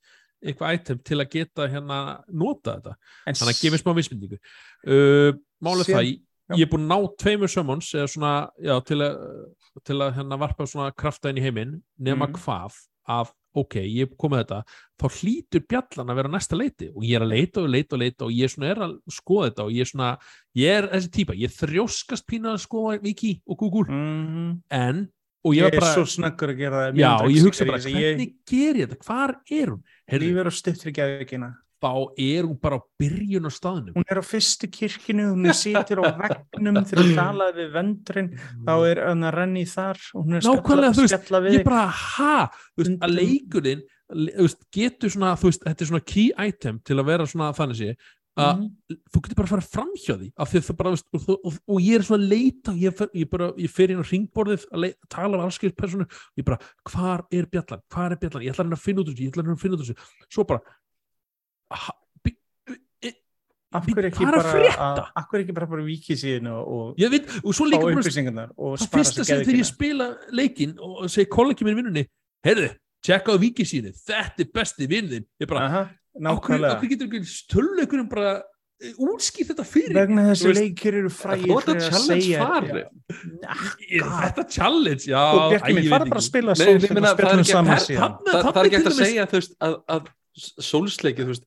[0.46, 1.98] eitthvað item til að geta hérna
[2.30, 2.94] nota þetta,
[3.26, 4.38] en þannig að gefa mér smá vísbendingu.
[4.86, 5.30] Uh,
[5.64, 6.18] málið það ég,
[6.60, 9.16] ég er búin að ná tveimur summons eða svona, já, til að
[9.84, 12.36] til að hérna varpa svona krafta inn í heiminn nema Mhm.
[12.44, 12.76] hvað
[13.08, 14.58] af ok, ég er komið þetta,
[15.00, 18.02] þá hlýtur bjallan að vera næsta leiti og ég er að leita og leita og
[18.04, 20.10] leita og ég svona er að skoða þetta og ég er svona,
[20.60, 23.86] ég er þessi típa ég þrjóskast pína að skoða Viki og Google.
[23.90, 25.04] Mm, en,
[25.46, 27.00] og ég ég er bara svo snöggur að gera það.
[27.02, 29.04] Já, og ég hugsa bara, skilja, ég- hvernig ger ég þetta?
[29.06, 29.82] Hvar er hún?
[30.12, 30.98] Lífur og stutt fyrir
[31.86, 33.94] geðvikina þá er hún bara á byrjun á staðnum?
[33.96, 38.30] Hún er á fyrstu kirkinu, hún situr á vegnum þegar hún talaði við vendurinn
[38.66, 43.00] þá er hann að renni þar er Nákvæmlega, þú veist, ég bara, ha, þú veist,
[43.00, 43.82] að leikurinn
[44.14, 47.26] le- þú veist, getur svona, þú veist, þetta er svona key item til að vera
[47.26, 47.96] svona þannig sé
[48.36, 48.96] að Mhm.
[49.08, 51.06] þú getur bara að fara fram hjá því af því að það bara, þú veist,
[51.14, 53.96] og, og, og, ég er svona að leita ég, fer, ég, bara, ég fer inn
[53.96, 56.04] á ringborðið að leita, tala af afskilt personu
[56.36, 58.44] ég bara, hvar er bjallan, hvar er bjallan?
[58.44, 59.88] Ég ætla reyna að finna út úr þessu, ég ætla reyna að finna út úr
[59.88, 59.96] þessu.
[60.28, 60.60] Svo bara
[63.76, 66.72] af bí, hverju ekki er að bara af hverju ekki bara bara vikið síðan og,
[66.76, 69.60] og ég veit, og svo fá líka bara upplýsingarnar og það spara fyrsta sem þegar
[69.60, 70.08] ég spila
[70.40, 72.04] leikinn og segi kollegi í vinnunni
[72.46, 72.68] heyrðu,
[73.06, 76.76] tjekka á vikisínu, þetta er besti vinnin ég bara, nákvæmlega.
[76.76, 81.74] okkur getur ekki stöluleikurinn bara eh, útskýrt þetta fyrir vegna þessi leikir eru að fyrir
[81.74, 82.84] að challenge fari.
[83.90, 86.28] Er þetta challenge, já og ég fara veit bara að ekki.
[86.30, 88.16] spila það er ekki- síðan.
[88.30, 89.28] Það, það er ekki til að segja
[89.66, 91.46] að, að sólsleiki, þú veist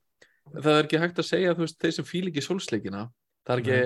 [0.53, 3.09] það er ekki hægt að segja, þú veist, þeir sem fíl ekki sólsleikina,
[3.47, 3.81] það er ekki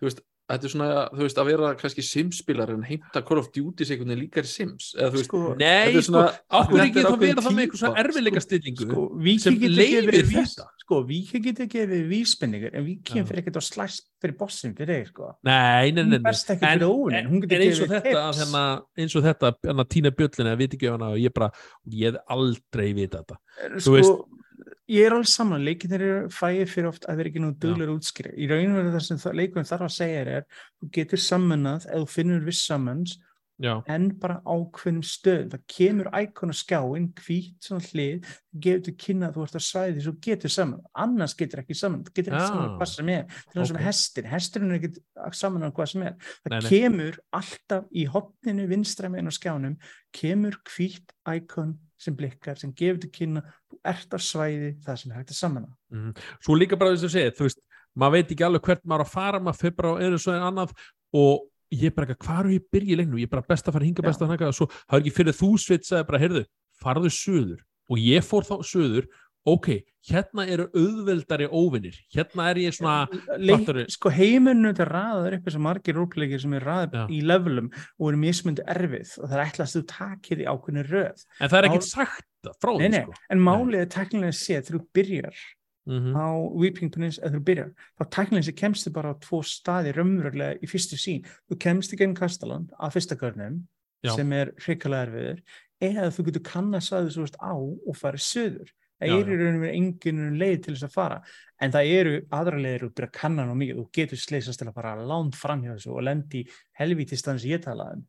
[0.00, 3.46] þú veist, þetta er svona, þú veist, að vera kannski simspilar en heimta Call of
[3.54, 6.82] Duty einhvern veginn líkar Sims, eða þú veist sko, Nei, Þetta er sko, svona- ákveður
[6.82, 9.04] þetta ekki er þá vera það með eitthvað svona týpa, erfiðleika stillingu sko,
[9.40, 10.66] sem gefið þetta.
[10.84, 13.24] sko, Viki getur gefið vísbendingar en Viki Já.
[13.24, 16.18] fyrir ekkert að slæst fyrir bossin fyrir þig, sko Nei, nei, nei, hún nei.
[16.28, 18.64] berst ekkert En- en, en eins og þetta að hérna,
[18.98, 21.50] eins og þetta að týna bjöllina að viti ekki hana og ég bara,
[21.88, 24.43] ég hef aldrei vita þetta sko, veist-
[24.88, 28.34] ég er alveg saman leikin eru fæið fyrir oft að vera ekki nú duglegur útskýri
[28.36, 30.44] í raun og veru það sem það- leikurinn þarf að segja er
[30.82, 33.18] þú getur samanað þú finnur viss sammans
[33.62, 35.50] Já, en bara ákveðnum stöðum.
[35.52, 38.24] Það kemur íkon á skjáin hvít svona hlið,
[38.58, 42.02] gefur til kynna að þú ert að svæði svo getur saman, annars getur ekki saman
[42.02, 43.22] þú getur ekki saman hvað sem er.
[43.52, 43.78] Til þess Ok.
[43.78, 46.70] að hestin, hesturinn er ekki saman á hvað sem er, það Nei, nei.
[46.74, 49.76] kemur alltaf í hotninu vinstra meginn á skjánum
[50.12, 55.12] kemur hvít íkon sem blikkar, sem gefur til kynna þú ert á svæði það sem
[55.12, 57.60] er hægt að samana svo líka bara þess að segja, þú veist
[57.94, 60.74] maður veit ekki alveg hvert maður að fara maður fyrir bara einu svo en annað
[61.14, 61.44] og
[61.74, 63.20] ég er bara ekki, hvað er ég að byrja í leiknum?
[63.22, 65.14] Ég er bara best að fara hinga, best að hanga og svo það er ekki
[65.18, 66.42] fyrir þú svitsaði bara, heyrðu
[66.82, 69.08] farðu söður og ég fór þá söður
[69.46, 69.66] ok,
[70.08, 73.84] hérna eru auðveldari óvinnir, hérna er ég svona Leik, fattarðu?
[73.92, 77.04] sko heiminu þetta raðar upp þessar margir rúpleikir sem er raðar Já.
[77.12, 77.68] í levelum
[77.98, 81.48] og eru mismundi erfið og það er ætlast að þú takir í ákveðinu röð en
[81.52, 83.14] það er ekkert sagt frá því sko.
[83.30, 85.44] en málið er teknilega séð þegar þú byrjar
[85.84, 86.14] Mhm.
[86.16, 90.56] á Weeping Peninsula, eða þú byrjar þá teknilega séð kemstu bara á tvo staði raunverulega
[90.64, 93.66] í fyrstu sín, þú kemst í genn Kastaland að fyrsta görnum
[94.02, 94.14] Já.
[94.16, 95.42] sem er hrikalega erfiður
[95.84, 98.72] eða þú getur kannast að þú veist á og farið söður
[99.04, 101.20] það Já, er í rauninu engin leið til þess að fara.
[101.62, 103.78] En það eru aðra leiðir og byrja að kanna ná mikið.
[103.80, 106.42] Þú getur sleisast til að fara langt framhjá þessu og lendi
[106.80, 108.04] helvítið stann sem ég talaði um.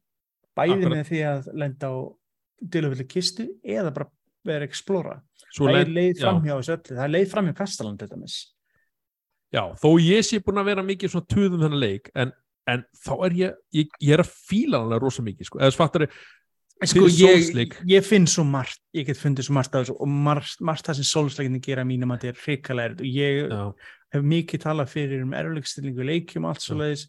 [0.55, 0.95] Bæði Akkurat.
[0.95, 1.95] með því að lenda á
[2.75, 4.09] dölufulli kistu eða bara
[4.45, 5.19] vera explora
[5.51, 6.21] Svo það er leið já.
[6.23, 6.95] framhjá þessu öllu.
[6.95, 8.37] Það er leið framhjá Kastaland þetta mis
[9.55, 12.31] Já, þó ég sé búin að vera mikið svona tuðum þennan leik, en,
[12.71, 16.07] en þá er ég, ég, ég er að fíla hann rosa mikið, sko, eða fattar
[16.83, 20.63] sko, ég, ég finn svo margt ég get fundið svo margt af þessu og margt,
[20.65, 23.03] margt það sem sólsleikinni gera mínum að þetta er hrikalega erfitt.
[23.05, 23.61] Og ég Já,
[24.15, 27.05] hef mikið talað fyrir um erfleikstillingu leikjum allt svo leiðis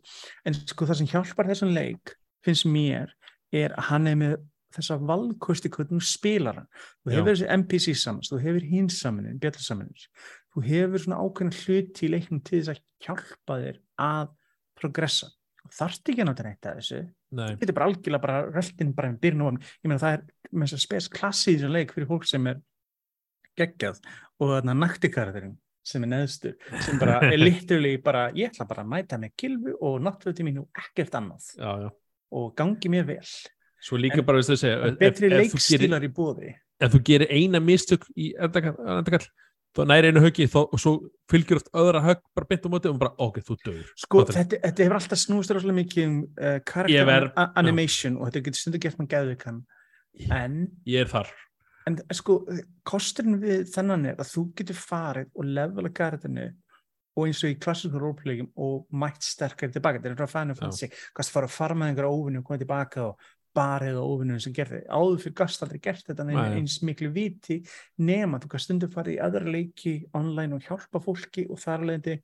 [0.46, 2.14] en sko það sem hjálpar þessum leik
[2.46, 3.12] finnst mér
[3.54, 4.36] er að hann er með
[4.76, 7.16] þessa valkosti hvernig þú spilar hann þú Já.
[7.16, 10.08] hefur þessi NPC samans, þú hefur hins samanin, bjallsamanin
[10.56, 14.30] þú hefur svona ákveðin hluti í leiknum til þess að hjálpa þér að
[14.76, 15.28] progressa.
[15.76, 17.00] Þarft ekki að neitt að þessu
[17.36, 20.24] nei, þú getur bara algjörlega bara röldin bara með byrjun og ég meina það er
[20.52, 22.60] með þess að spes klassi í þessum leik fyrir fólk sem er
[23.60, 24.02] geggjað
[24.40, 25.56] og þarna naktikarðurinn
[25.86, 29.76] sem er neðstur sem bara er literally bara ég ætla bara að mæta með kilfu
[29.78, 31.52] og náttúrulega mínu ekkert annað.
[31.54, 31.90] Já, já.
[32.36, 33.24] og gangi mér vel.
[33.86, 37.60] Svo líka En- bara þess að segja, betri leikstílar í bóði ef þú gerir eina
[37.62, 39.24] mistök í endakall
[39.76, 40.92] þá næri einu höggi þá, og svo
[41.30, 43.88] fylgjur oft öðra högg bara beint á móti og bara, ok, þú döður.
[44.02, 48.44] sko þetta, þetta hefur alltaf snúist rosalega mikið um uh, karakter a- animation og þetta
[48.48, 49.64] getur stundu gert með gæðvikan
[50.32, 51.32] en Ég er þar.
[51.86, 52.40] En sko,
[52.88, 56.46] kosturinn við þennan er að þú getur farið og levela garðinu
[57.16, 60.02] og eins og í klassísku roleplayum og mætt sterkari tilbaka.
[60.02, 60.88] Þetta er frá Final Fantasy.
[61.16, 64.54] Gast fara að fara með einhverja óvinni og koma tilbaka og barið á óvinnum sem
[64.56, 64.84] gerði.
[64.92, 66.38] Áður fyrir gast aldrei gert þetta Nei.
[66.60, 67.62] eins miklu viti
[68.04, 72.18] nema þú gast stundu farið í aðra leiki online og hjálpa fólki og þar leðandi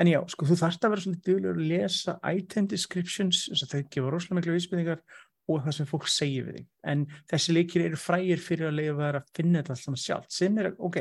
[0.00, 3.72] En já, sko, þú þarft að vera svolítið duglegur að lesa item descriptions, þess að
[3.74, 5.02] þau gefa rosalega miklu vísbendingar
[5.50, 6.68] og það sem fólk segir við þig.
[6.92, 10.32] En þessi leikir eru frægir fyrir að leiða að finna þetta alltaf sjálft.
[10.32, 11.00] Sem er, ok,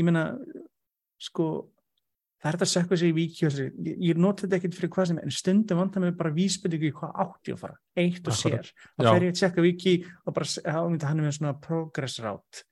[0.00, 0.24] ég meina,
[1.22, 1.48] sko,
[2.42, 4.74] það er þetta að sökka sig í víki og þessi, ég, ég nota þetta ekkert
[4.78, 8.26] fyrir hvað sem en stundum vandar mig bara vísbendingu í hvað átti að fara, eitt
[8.28, 8.72] og sér.
[8.98, 9.94] Þá fer ég að tjekka víki
[10.26, 12.64] og bara, hann er með svona progress route,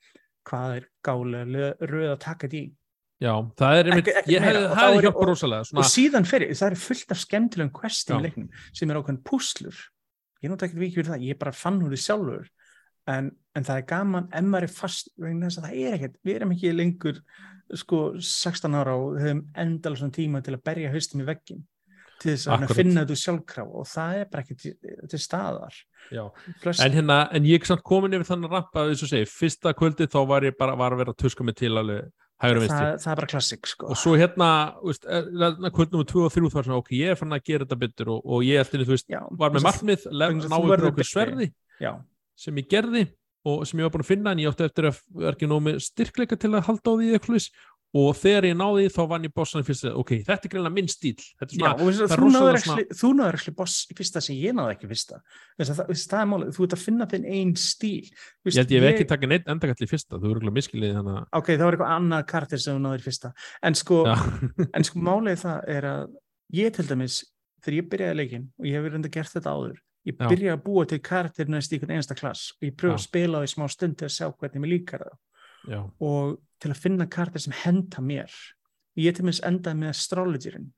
[0.51, 2.67] hvað er gálega röð að taka þetta í.
[3.21, 5.41] Já, það er einmitt, Ekki- ekkert ég hefði, þá hefði er- hjálpað og-
[5.71, 8.21] Svona, síðan fyrir, það er fullt af skemmtilegum Já.
[8.25, 9.77] leiknum sem er ákveðin púslur.
[10.43, 12.49] Ég nota ekkert vikið fyrir það, ég bara fann úr því sjálfur
[13.09, 16.17] en, en það er gaman ef maður er fast, vegna þess að það er ekkert.
[16.27, 17.21] Við erum ekki lengur
[17.81, 21.63] sko 16 ára og við höfum endala svona tíma til að berja haustum í veggin
[22.21, 24.73] til þess að finna þetta sjálfkrá og það er bara ekki til,
[25.09, 25.77] til staðar.
[26.13, 30.19] En hérna, en ég er komin yfir þannig rampa, þess að segja, fyrsta kvöldi þá
[30.29, 32.11] var ég bara, var að vera tuska mig til alveg
[32.41, 32.81] hægur og vinstri.
[32.81, 33.89] það, það er bara klassik sko.
[33.93, 34.51] og svo hérna,
[34.81, 37.37] þú veist, hérna kvöld nummer 2 og 3 þá var svona, ok, ég er fann
[37.37, 39.69] að gera þetta betur og, og ég eftir, þú veist, Já, var með þess að-
[39.69, 41.51] markmið, lef, vegna þess að ná þú ykkur verður okkur sverði.
[41.81, 41.93] Já,
[42.41, 43.07] sem ég gerði
[43.49, 45.63] og sem ég var búin að finna en ég átti eftir að vera ekki nóg
[45.65, 47.47] með styrkleika til að halda á því eitthvað
[47.97, 50.75] og þegar ég náði því, þá vann ég bossan í fyrsta ok, þetta er greinlega
[50.77, 54.55] minn stíl Já, svona, það er þú náður rosalega ekki, boss í fyrsta sem ég
[54.55, 55.19] náður ekki fyrsta.
[55.59, 58.13] Það, veist, það er málið, þú ert að finna þinn einn stíl.
[58.47, 61.01] Veist, ég held ég hef ekki takið neitt endakall í fyrsta, þú eru ekki miskilið
[61.03, 61.11] að
[61.41, 63.35] ok, það var eitthvað annað kartir sem þú náður í fyrsta.
[63.67, 64.17] En sko, Já.
[64.79, 66.17] en sko málið það er að
[66.61, 67.21] ég til dæmis
[67.65, 69.79] þegar ég byrjaði leikin og ég hef verið enda gert þetta áður
[70.09, 70.27] ég Já.
[70.27, 73.41] byrjaði að búa til kartir næst í einhvern einasta klass og ég pröfa að spila
[73.41, 75.19] á því smá stund til að sjá hvernig mér líkar það.
[75.71, 78.37] Já, og til að finna kartir sem henda mér.
[79.01, 80.71] Ég til dæmis endaði með astrologyrinn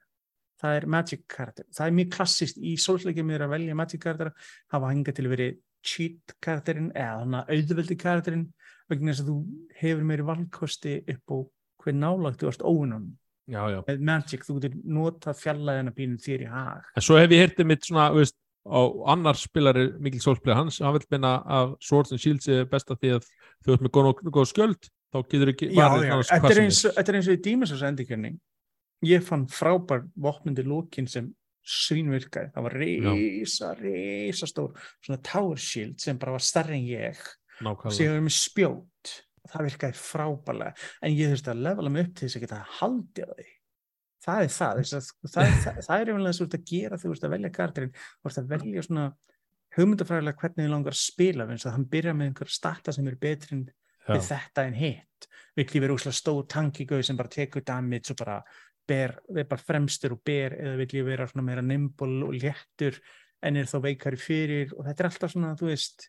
[0.63, 4.31] það er magic kartir það er mjög klassist í sólsleikið mér að velja magic kartir
[4.73, 8.45] hafa hingað til að verið cheat kartirinn eða þannig að auðveldi kartirinn
[8.91, 9.39] vegna þess að þú
[9.81, 11.39] hefur meiri valkosti upp á
[11.83, 13.11] hver nálagt þú ert óunum
[13.53, 16.85] með magic, þú getur notað fjallaðina pínum þér í hag.
[16.97, 18.81] En svo hef ég hirtið mitt svona, veist á
[19.13, 23.17] annar spilari, Mikil Sólspilari hans hann vil minna að Swords and Shields er besta því
[23.17, 23.27] að
[23.67, 27.09] þú ert með góð, góð skjöld þá getur ekki þetta er sem eins, og- þetta
[27.13, 28.33] er eins og í Demon's Souls endurkjörni
[29.05, 31.33] ég fann frábær vopnandi lókin sem
[31.67, 34.73] svínvirkaði, það var reysa, reysa stór
[35.03, 37.19] svona tower shield sem bara var starri en ég.
[37.61, 37.95] Og nákvæmlega.
[37.99, 39.13] Síðan var með spjót.
[39.53, 40.73] Það virkaði frábærlega.
[41.03, 43.47] En ég þurfti að levela mig upp til þess að geta haldið á því
[44.23, 47.53] það er það það, það, það er einhvern veginn að gera þú ert að velja
[47.59, 49.07] kartirinn þú ert að velja svona
[49.77, 53.21] hugmyndafræðilega hvernig þið langar að spila eins og hann byrja með einhver starta sem eru
[53.21, 53.65] betri en
[54.09, 55.29] við þetta en hitt.
[55.57, 58.39] Ég vera úslega stór tankigauð sem bara tekur damage og bara
[58.89, 62.99] ber, er bara fremstur og ber eða vill ég vera svona meira nimble og léttur
[63.43, 64.75] en er þá veikari fyrir.
[64.77, 66.09] Og þetta er alltaf svona, þú veist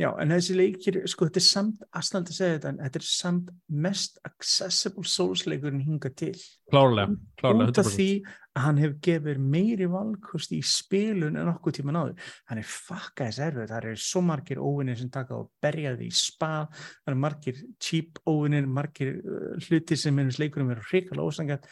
[0.00, 3.06] já, en þessi leikir, sko, þetta er samt aðstæðan að segja þetta, en þetta er
[3.08, 3.50] samt
[3.84, 6.32] mest accessible souls-leikurinn hinga til
[6.72, 7.98] klárlega, klárlega út af 100%.
[7.98, 8.08] því
[8.54, 13.40] að hann hefur gefið meiri valkost í spilun en okkur tíma náður hann er fakkaðis
[13.46, 17.22] erfið, það eru svo margir óvinnir sem taka og berja því í spað það eru
[17.24, 21.70] margir cheap óvinnir margir uh, hluti sem minnum leikurum eru hrikalega ósangat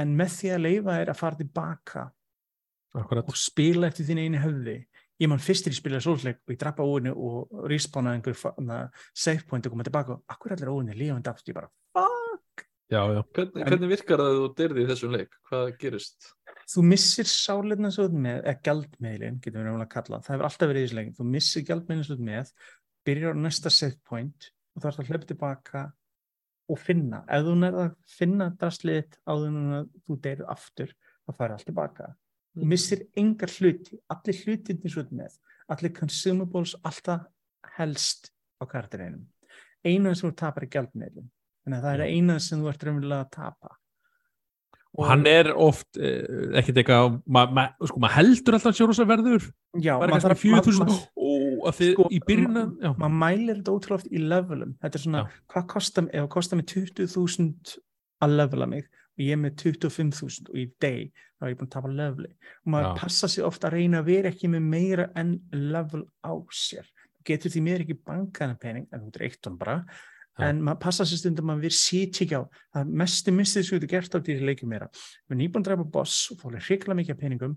[0.00, 2.06] en með því að leifa er að fara tilbaka
[3.00, 3.28] Akkurat.
[3.28, 4.76] og spila eftir þín einu höfði
[5.20, 9.66] ég man fyrstir í spilaði sólsleik og ég drappa óvinni og respawnaði einhver save point
[9.66, 12.66] og koma tilbaka og akkur allir óvinni lífandi aftur, ég bara fuck!
[12.90, 15.36] Já, já, Hvernig, hvernig virkar það að þú dyrði í þessum leik?
[15.46, 16.32] Hvað gerist?
[16.70, 20.34] þú missir sálirna svo út með, eða gjaldmiðlin, getum við náttúrulega að kalla, það.
[20.34, 22.52] Hefur alltaf verið í þessu leikin, þú missir gjaldmiðlin svo út með,
[23.08, 24.40] byrjar á næsta save point
[24.70, 25.80] og þá ert að hlaupa tilbaka
[26.70, 28.44] og finna, ef þú nærða að finna
[31.30, 32.14] en að
[32.56, 35.36] þú missir engar hluti, allir hlutinni svo með,
[35.70, 37.26] allir consumables, alltaf
[37.76, 39.26] helst á kartineinum.
[39.86, 41.28] Eina sem þú tapar er gjaldmiðlin,
[41.64, 43.76] þannig að það er eina sem þú ert raunverulega að tapa.
[44.98, 49.04] og hann er oft eh, ekkert eitthvað, maður ma, sko, ma heldur alltaf sér rosa
[49.06, 49.44] verður,
[49.78, 51.30] Já, bara maður kannski þarf- 4000 maður- ó,
[51.70, 55.04] að þið Sko, í byrjunna já, maður mælir þetta ótrúlega oft í levelum þetta er
[55.04, 55.38] svona, Já.
[55.54, 57.78] hvað kostar ef það kostar mig 20.000
[58.26, 58.88] að levela mig
[59.20, 62.30] og ég er með 25.000 og í day þá er ég búin að tapa leveli
[62.32, 62.92] og maður Já.
[63.02, 66.88] passa sig ofta að reyna að vera ekki með meira en level á sér
[67.20, 70.46] Þú getur því mér ekki bankaðan pening en þú dreikt hann bara Já.
[70.48, 73.80] en maður passa sig stundum að við sýt ekki á það mestu mistið sem þú
[73.80, 76.96] getur gert á því leikjum meira við erum nýbúin að drepa boss og fólir hrikla
[76.96, 77.56] mikið af peningum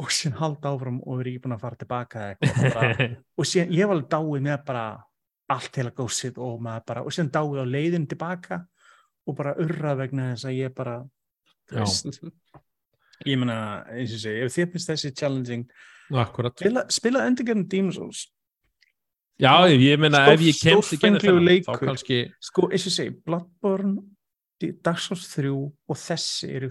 [0.00, 2.26] og síðan halda áfram og við erum ekki búin að fara tilbaka
[3.38, 4.84] og síðan ég var alveg dáið með bara
[5.50, 8.62] allt heila gósið og maður bara og síðan dáið á leiðin tilbaka
[9.26, 10.96] og bara urra vegna þess að ég bara
[11.70, 12.20] veist,
[13.26, 13.56] ég meina
[13.92, 15.66] eins og segi, ef þið finnst þessi challenging
[16.10, 18.26] spila, spila endurgerðin Demon's Souls.
[19.40, 24.02] Já, ég Stór- ef ég kemst ekki þá kannski sko eins og segi, Bloodborne
[25.00, 26.70] Souls 3 og þessi eru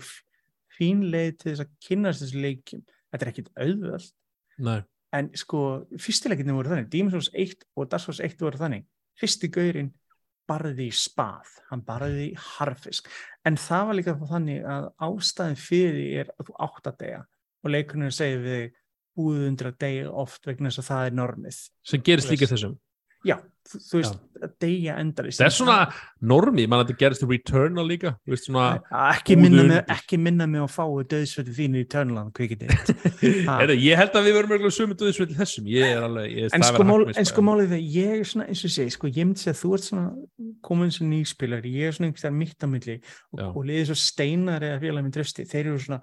[0.77, 2.84] fín leið til þess að kynast þessu leikjum.
[3.09, 4.11] Þetta er ekkit auðvöld
[4.59, 4.81] nei,
[5.17, 6.91] en sko, fyrstileikinni voru þannig.
[6.93, 8.85] Demon's Souls 1 og Dark Souls 1 voru þannig.
[9.19, 9.89] Fyrsti gaurinn
[10.49, 13.09] barði í spað, hann barði í harfisk
[13.47, 17.23] en það var líka þannig að ástæðin fyrir því er að þú átt að deyja.
[17.59, 18.67] Og leikurinn segir við
[19.19, 21.63] að deyja oft vegna þess að það er normið.
[21.91, 22.77] Sem gerist líka þessum
[23.27, 23.35] já,
[23.69, 25.75] þú, veist, að deyja endarist það er svona
[26.31, 28.65] normi, mann að þetta gerist í Returnal líka, þú veist svona
[29.09, 31.85] ekki minna, mig, ekki minna mig að fáu döðsvöldu þínu í.
[33.59, 36.65] Heyrðu, ég held að við verum mjög sömu döðsvöld þessum, ég er alveg ég, en
[36.65, 39.51] sko, mál, en sko málið það, ég er svona eins og segi, sko, ég myndi
[39.51, 40.07] að þú ert svona
[40.65, 42.97] komin sem nýspilari, ég er svona einhvers vegar mitt á milli
[43.35, 46.01] og, og liðið svo steinar eða félagi minn drösti, þeir eru svona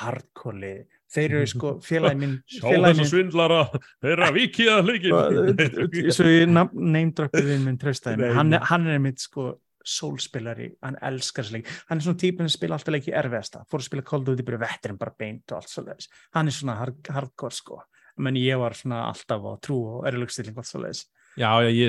[0.00, 0.84] hardcore lið,
[1.14, 3.60] þeir eru sko félagi minn, Sjá félagi þess að svindlara,
[4.04, 9.22] þeirra vikið að leikin minn svo ég neymdroppið við minn mig, hann, hann er mitt
[9.22, 9.52] sko
[9.84, 13.64] sólspilari, hann elskar þessu leik hann er svona típun sem spila alltaf leiki erfiðasta.
[13.68, 16.78] Fór að spila Cold Duty bara vetturinn bara beint og allt svoleiðis, hann er svona
[16.80, 17.82] hard, hardcore sko,
[18.24, 20.72] menn ég var svona alltaf á trú og erlugstilling og allt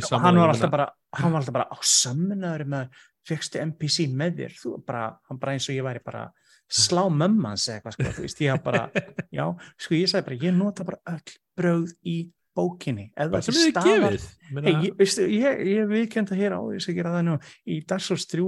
[0.10, 4.42] saman hann var alltaf bara hann var alltaf bara á sömmunaður með fegstu NPC með
[4.42, 4.58] þér.
[4.60, 6.28] Þú bara, hann bara eins og ég væri bara
[6.72, 8.86] slá mömmans eða eitthvað sko, þú veist, ég haf bara
[9.32, 9.46] já,
[9.78, 12.16] sko ég sagði bara, ég nota bara öll bröð í
[12.56, 14.26] bókinni eða gefið.
[14.56, 17.34] Meina, Hey, ég, veistu, ég, ég viðkenda hér á þess að gera það nú.
[17.68, 18.46] Í Dark Souls 3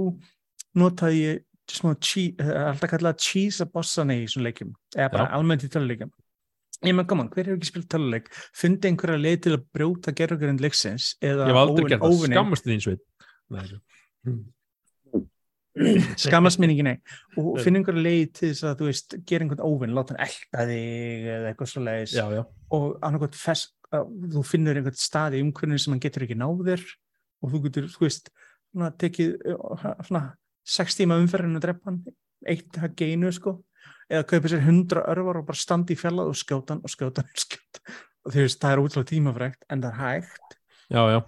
[0.80, 5.66] notaði ég smá eh, alltaf kallað cheese að bossana í svona leikjum eða bara almennt
[5.66, 6.10] í töluleikjum.
[6.86, 8.28] Ég með gaman, hver hefur ekki spilt töluleik?
[8.56, 12.14] Fundi einhverja leið til að brjóta gerðugurinn leiksins eða Ég hef aldrei óvin- gert það,
[12.16, 12.36] óvininn.
[12.38, 13.02] skammast þín sveit
[13.50, 13.80] Nei, svo.
[16.24, 16.96] skammast minni ekki nei.
[17.38, 17.64] Og Nei.
[17.64, 21.28] finna einhverja leið til þess að þú veist gera einhvern óvinn, láta hann elda þig
[21.34, 22.16] eða eitthvað svo leiðis
[22.78, 26.84] og annarkot fest, þú finnur einhvern stað í umhverfinu sem hann getur ekki náðir
[27.42, 29.32] og þú getur, þú veist svona, tekið
[30.08, 30.24] svona,
[30.68, 32.02] sex tíma umferðinu að drepa hann
[32.48, 33.58] eitt að geinu sko.
[34.08, 37.24] Eða kaupa sér hundra örvar og bara standa í fjallað og skjóta hann og skjóta
[37.24, 37.98] hann og skjóta hann.
[38.24, 40.56] og þú veist, það er útrúlega tímafrægt en það er hægt.
[40.88, 41.18] Já, já.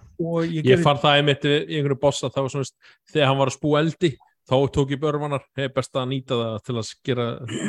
[0.49, 2.69] ég, Ég fann það einmitt í einhverju bossa þá var svona,
[3.11, 4.11] þegar hann var að spú eldi
[4.49, 7.25] þá tók ég börvanar, hef best að nýta það til að gera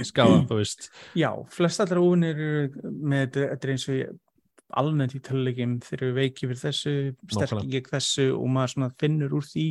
[0.09, 0.89] skafa, þú veist
[1.23, 4.21] já, flest allar óvinnir eru með þetta er eins og
[4.83, 6.93] almennt í tölulegjum þeir eru veiki fyrir þessu,
[7.29, 7.73] sterkir Nákvæmlega.
[7.75, 9.67] gegn þessu og maður finnur úr því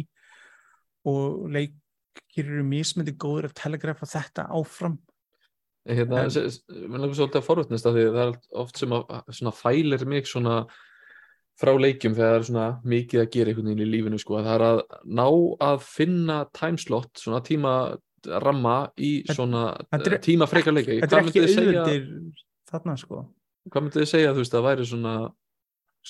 [1.10, 5.00] og leikir eru mismyndi góður að telegrafa þetta áfram
[5.90, 9.56] hérna, En- mér langar svolítið að forvitnast af því það er oft sem að svona
[9.58, 10.60] fælir mig svona
[11.62, 14.48] frá leikjum þegar það er svona mikið að gera einhvern veginn í lífinu sko, að
[14.50, 14.80] það er að
[15.20, 15.26] ná
[15.68, 17.76] að finna timeslot, svona tíma
[18.42, 19.62] ramma í svona
[19.98, 22.10] er tíma frekar leiki þetta er ekki auðvöldir
[22.72, 23.22] þarna sko.
[23.70, 25.14] Hvað myndið þið segja þú veist að væri svona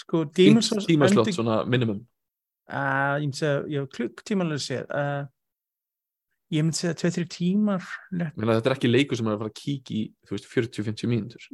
[0.02, 2.02] sko tímaslot, endi- svona minimum?
[2.72, 5.24] Uh, ég myndi segja, já, klukk tímalega séð uh,
[6.52, 7.86] ég myndi segja 2-3 tímar.
[8.12, 11.12] Meina, þetta er ekki leikur sem er að fara að kíkja í þú veist 40-50
[11.12, 11.48] mínútur.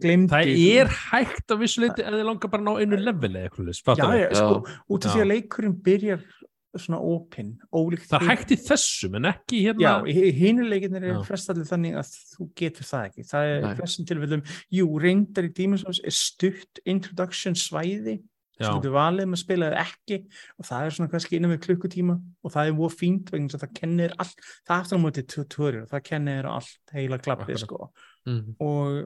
[0.00, 3.30] Gleymdi Það er hægt að vissu leiti ef þið langar bara að ná einu level
[3.34, 4.58] eða eitthvað leys, já, já, sko,
[4.96, 6.26] út af því að leikurinn byrjar
[6.74, 9.92] svona opinn, ólíkt Það er hægt í þessum en ekki hérna Já,
[10.40, 13.26] hinuleikinir er flestallir þannig að þú getur það ekki.
[13.30, 14.42] Það er flestum tilfellum,
[14.74, 18.18] jú, reyndar í Demon's Souls er stutt introduction svæði.
[18.58, 20.20] Sem getur valið með að spila eða ekki.
[20.58, 22.16] Og það er svona kannski innan við klukkutíma.
[22.44, 25.04] Og það er voru fínt vegna þess að það kennir allt, það er aftur á
[25.04, 27.90] móti tutorial, það kennir allt heila klappið sko.
[28.24, 28.54] Mm.
[28.64, 29.02] og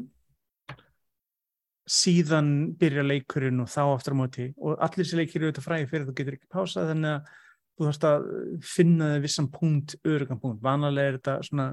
[1.89, 2.49] síðan
[2.79, 4.49] byrja leikurinn og þá aftur á móti.
[4.61, 7.37] Og allir þessi leikir eru þetta fræði fyrir þú getur ekki pásað þannig að
[7.79, 8.27] þú þarfst að
[8.67, 10.61] finna þig vissan punkt, örugan punkt.
[10.65, 11.69] Vanalega er þetta svona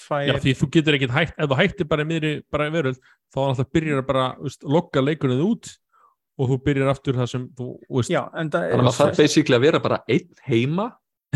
[0.00, 3.50] Já, því þú getur ekkert hægt, ef þú hættir bara miðri bara veröld, þá er
[3.50, 5.68] alltaf byrjar bara veist, lokka leikurinn út
[6.40, 9.58] og þú byrjar aftur það sem þú veist, Já, það þannig að maður þarf basically
[9.58, 10.86] að vera bara einn heima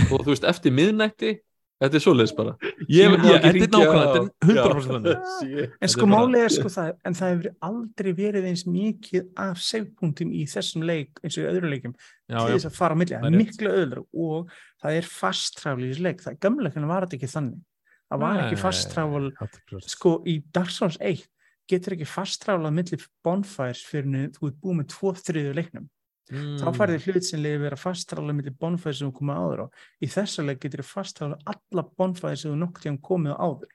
[0.09, 1.35] og þú veist eftir miðnætti
[1.83, 2.53] þetta er svoleiðis bara.
[2.89, 5.27] Ég, ég, þetta er nákvæmlega, þetta er 100% þannig.
[5.41, 5.75] Shit.
[5.85, 9.61] En sko Þetta er er sko það, en það hefur aldrei verið eins mikið af
[9.65, 12.97] savepunktum í þessum leik eins og í öðru leikum Já, til já, þess að fara
[12.97, 16.07] á milli, það það er er miklu öðru og það er fast travel í þessu
[16.09, 17.63] leik, það gamleikunum var þetta ekki þannig.
[18.05, 19.95] Það var ekki fast travel 100%.
[19.97, 21.25] sko í Dark Souls 1
[21.71, 25.91] getur ekki fast travel að milli bonfires fyrir þú ert búið með tvo þriðu leiknum.
[26.33, 26.55] Mm.
[26.57, 29.61] þá færði hlut sem leiði vera fast travel að milli bonfires sem þú komið áður
[29.61, 29.67] á.
[30.01, 33.75] Í þessu leik getur þið fast travel alla bonfires sem þú nokkuð tíðan komið áður.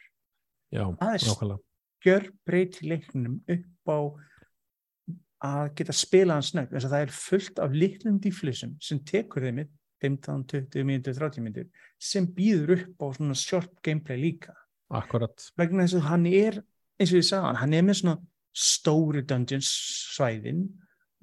[0.74, 1.60] Já, það er
[2.06, 4.00] gjör breyti leiknum upp á
[5.50, 9.46] að geta spila hann snögg þess að það er fullt af litlum dýflissum sem tekur
[9.46, 9.62] þeim
[10.00, 14.56] 15, 20 mínútur, 30 mínútur sem býður upp á svona short gameplay líka.
[14.90, 16.62] Akkurat, vegna þess að hann er
[17.00, 18.18] eins og ég sagði hann, hann er með svona
[18.56, 19.70] stóri dungeons
[20.16, 20.66] svæðin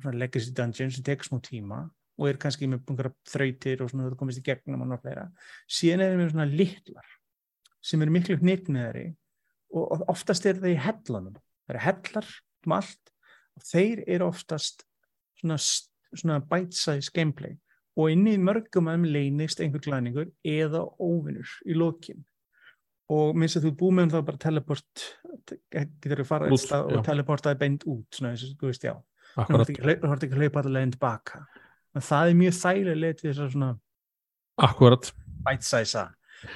[0.01, 1.82] svona legacy dungeons sem tekur smá tíma
[2.16, 5.27] og er kannski með einhverja þrautir og svona þú komist í gegnum og náttúrulega
[5.78, 7.12] síðan er það með svona litlar
[7.86, 9.07] sem eru miklu hnitmiðari
[9.77, 12.32] og oftast er það í hellanum það eru hellar
[12.66, 13.12] um allt
[13.57, 14.86] og þeir eru oftast
[15.40, 15.59] svona,
[16.15, 17.57] svona bite-size gameplay
[17.97, 22.24] og inn í mörgum um leynist einhver glæningur eða óvinnur í lokin
[23.12, 25.05] og minnst að þú ert búið með um það bara teleport
[25.77, 26.97] getur þú fara Út, eitt stað já.
[26.99, 28.95] og teleportaði beint út svona eins og þú veist já.
[29.37, 31.43] Þú þarft ekki að hlaupa- að allir leginn tilbaka
[31.97, 33.70] en það er mjög þægilega leið til þess að svona
[34.66, 35.11] akkurat.
[35.47, 36.07] bite-size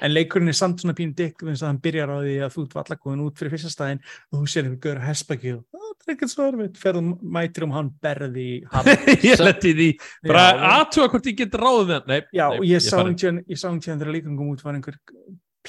[0.05, 2.65] en leikurinn er samt svona pínu dykk eins að hann byrjar á því að þú
[2.67, 4.03] ert vallakóðin út fyrir fyrsta staðinn
[4.33, 6.81] og þú sér einhver gaur að hespaki og það er ekkert svo erfitt.
[6.81, 8.49] Ferðum mætir um hann berði
[9.31, 9.89] Ég leti því,
[10.27, 10.61] bara Já.
[10.81, 14.53] aðtuga hvort ég get ráðið það Nei, Já, og ég sá hann tíðan, þegar kom
[14.53, 14.99] út var einhver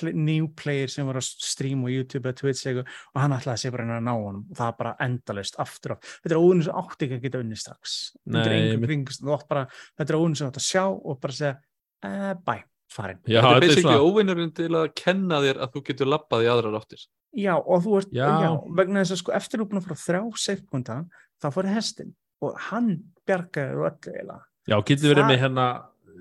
[0.10, 3.62] new player sem var að stream og YouTube eða Twitch eitthvað, og hann ætlaði að
[3.62, 4.44] sé bara að reyna að ná honum.
[4.50, 7.44] Og það er bara endalaust aftur á þetta er óunni sem átti ekki að geta
[7.46, 7.96] unni strax.
[8.32, 12.56] Þetta er óunni sem átt að sjá og bara segja uh, bæ,
[12.92, 13.22] farin.
[13.26, 16.52] Já, þetta er þetta basically óvinnurinn til að kenna þér að þú getur labbað í
[16.52, 17.06] aðrar áttir.
[17.32, 18.28] Já, og þú ert, Já.
[18.44, 20.98] já, vegna þess að sko eftir þú búin að fara þrjá safepunta
[21.40, 22.90] þá fór hestin og hann
[23.30, 24.42] bjargaði öllu eiginlega.
[24.70, 25.68] Já, getur verið með hérna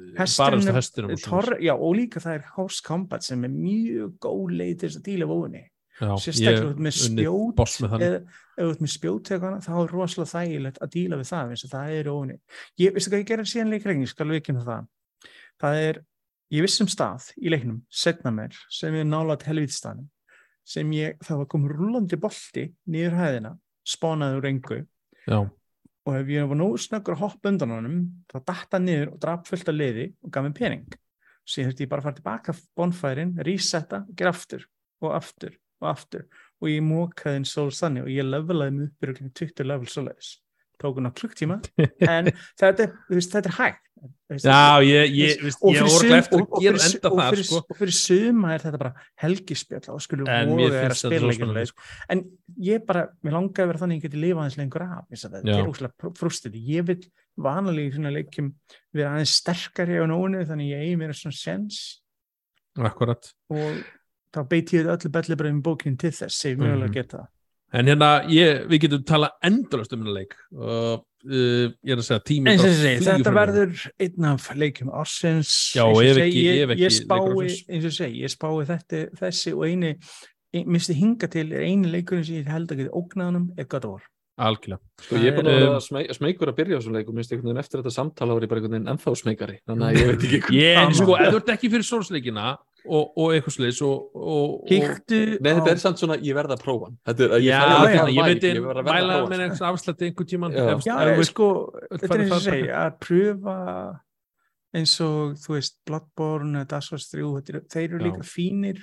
[0.00, 0.20] Er-
[0.76, 4.74] hestinum og Tor, já, og líka það er horse combat sem er mjög góð leið
[4.80, 5.62] til þess að díla vóðinni
[6.16, 7.56] sérstaklega ég út með spjót
[8.56, 11.64] eða ert með spjót eða hana, þá er rosalega þægilegt að díla við það eins
[11.66, 12.36] og það er óni
[12.80, 14.86] ég veistu hvað ég gerði síðan leikregni, skal við ekki það.
[15.60, 16.00] Það er,
[16.56, 20.08] ég viss um stað í leiknum, setna mér sem er nálat helvítstanum
[20.64, 23.52] sem ég, það var komið rúlandi bolti niður hæðina,
[23.84, 24.80] spánaði úr engu
[26.08, 27.96] og ef ég var nógu snöggur að hoppa undan honum
[28.30, 30.84] þá datta niður og draf fullt af liði og gaf mér pening.
[31.48, 34.66] Síðan þurfti ég bara að fara tilbaka bonfærin, resetta og gera aftur
[35.04, 36.26] og aftur og aftur.
[36.60, 40.34] Og ég mókaði einn sól þannig og ég levelaði mig upp í 20 level svoleiðis.
[40.80, 41.60] Tók hún á klukktíma
[42.14, 43.89] en þetta, þetta er hægt
[44.30, 47.60] já ég, ég, veist, ég voru sum, eftir að gera enda það sko.
[47.60, 48.92] og fyrir suma er þetta bara
[49.24, 52.22] helgispjall og voga er að þetta spila ekki leik en
[52.70, 55.26] ég bara, mér langaði að vera þannig að ég geti lifað aðeins lengur af þess
[55.28, 55.58] að þetta Já.
[55.60, 57.00] er úslega frústið ég vil
[57.40, 58.52] vanalega í svona leikjum
[58.92, 61.82] vera aðeins sterkari á nónu þannig ég eigi mér svona sens
[62.78, 63.82] Akkurat og
[64.30, 66.94] þá beiti ég öllu bellibröðum bókinn til þess sem ég mjögulega Mhm.
[66.94, 67.28] geta.
[67.72, 70.34] En hérna, ég, við getum tala endalast um hennar leik.
[70.54, 74.92] Og uh, ég er að segja og bara ég segi, þetta verður einn af leikjum
[75.00, 75.52] ársins.
[75.76, 79.52] Já, og ekki- ég, ekki ég leikur spái, og ég segi, ég spái þetta, þessi
[79.56, 79.92] og eini
[80.54, 83.64] ein- minnst ég hinga til er eini leikurinn sem ég held að geta ógnaðanum er
[83.70, 84.02] God of War.
[84.40, 84.80] Algjörlega.
[85.04, 87.50] Sko, ég er að Um, vera smeg, smeykur að byrja á þessum leikum, minnst einhvern
[87.50, 90.24] veginn eftir þetta samtala var ég bara einhvern veginn ennþá smekari, þannig að ég veit
[90.24, 90.56] ekki hvað.
[90.56, 92.46] Ég, en sko, ef þú ert ekki fyrir sólsleikina
[92.86, 96.56] og, og eitthvað sliðis og, og, og Kíktu Nei, þetta er samt svona, ég verða
[96.56, 96.90] að prófa.
[97.06, 99.30] Þetta er, Já, ég, ég, ég vibe, myndi ég verð að verða mæla að prófa
[99.34, 100.62] með einhvers afslætti einhvern tíman Já.
[100.74, 101.48] ef, Já, ef, ég, ef, sko,
[101.90, 102.84] þetta er eins og bara.
[102.84, 103.56] að pröfa
[104.80, 108.80] eins og, þú veist, Bloodborne, Dark Souls 3, þetta eru- þeir eru líka fínir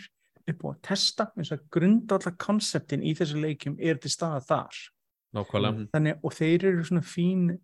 [0.48, 4.76] upp á að testa, eins og grundallar konseptin í þessu leikjum er til staða þar.
[5.36, 5.88] nákvæmlega Mhm.
[5.94, 7.58] Þannig, og þeir eru svona fín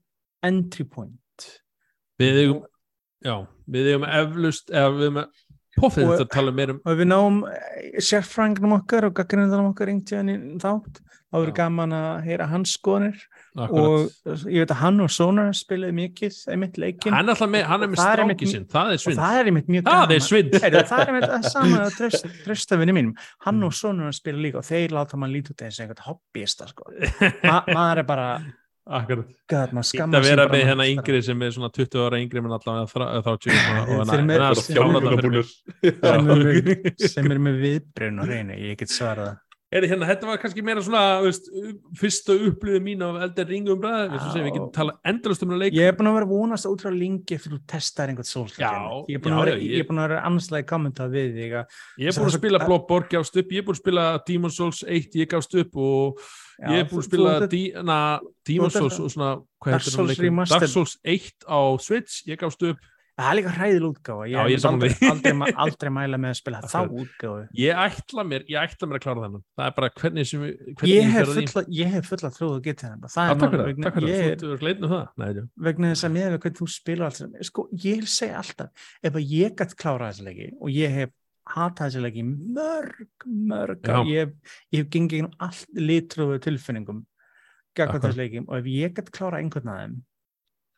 [0.43, 1.59] entry point.
[2.19, 2.63] við eigum
[3.23, 5.25] já, við eigum eflust eða við eigum
[5.79, 7.41] poffið Og- þetta að tala meir um Og við náum
[7.99, 9.89] sérfrængum okkar og gaggrindanum okkar
[10.33, 11.01] í þátt,
[11.33, 11.53] þá Já.
[11.57, 13.15] gaman að heyra hans skoðanir
[13.57, 14.43] og akkurat.
[14.53, 17.83] ég veit að hann og Sonar spilaði mikið einmitt leikinn hann er alltaf með, hann
[17.83, 19.97] er með Það er stráki sinn, það er og svinn það er einmitt mjög það
[19.97, 23.15] gaman er svinn Heyrðu, það er einmitt það sama að tröst, tröstafinni mínum
[23.47, 23.65] hann Mm.
[23.65, 26.67] og sonur hann spila líka og þeir láta mann lítið út eins og einhvern hobbyista
[26.69, 26.83] sko.
[27.43, 28.27] Ma, maður er bara
[28.87, 29.27] akkurat.
[29.83, 33.23] Skammar að vera með hérna yngri sem er svona 20 ára yngri menn allavega þrá-
[33.23, 37.07] 30 og Þeir eru með- en það þeir- þjálfað það fyrir mig.
[37.13, 39.37] sem er með, viðbrun og reyni, ég get svarað
[39.73, 41.47] það Heyrðu, hérna, þetta var kannski meira svona veist,
[41.97, 45.77] fyrsta upplöðu mín af eldir ringum bræði, við, getum tala endalast um að leik.
[45.77, 48.71] Ég er búin að vera að vonast útrá lengi eftir þú testar einhvern sólsleik Já,
[49.09, 51.65] ég er búin að vera, ég- er að vera anslægi kommenta við þig að
[51.97, 54.05] Ég er Það búin er að spila Bloodborne, gafst upp, ég er búin að spila
[54.29, 56.23] Demon's Souls 1, ég gafst upp og
[56.69, 57.33] ég er búin að spila
[58.45, 59.33] Demon's Souls og svona.
[59.63, 59.81] Dark
[60.69, 62.77] Souls 1 á Switch, ég gafst upp
[63.19, 64.27] það er líka hræðil útgáfa.
[64.31, 67.43] Já, ég sammála aldrei, aldrei, aldrei mæla með að spila þá útgáfu.
[67.61, 69.43] Ég ætla mér, ég ætla mér að klára þennan.
[69.59, 72.91] Það er bara hvernig sem við hvernig ég hef fulla, hef fulla trúið að geta
[72.93, 75.07] það það er vegna, takk fyrir það, þú er gleitnum það.
[75.23, 79.19] Nei, vegna þess að með hvernig þú spilar allt sem- sko, ég segja alltaf ef
[79.19, 81.13] að ég gætt klára þessi leiki og ég hef
[81.53, 84.33] hatað þessi leiki mörg, mörg ég hef,
[84.71, 87.03] ég hef gengið gegnum allt litrúðu tilfinningum
[87.75, 88.01] Akkurat.
[88.05, 89.97] þessi leiki og ef ég gætt klára einhvern af þeim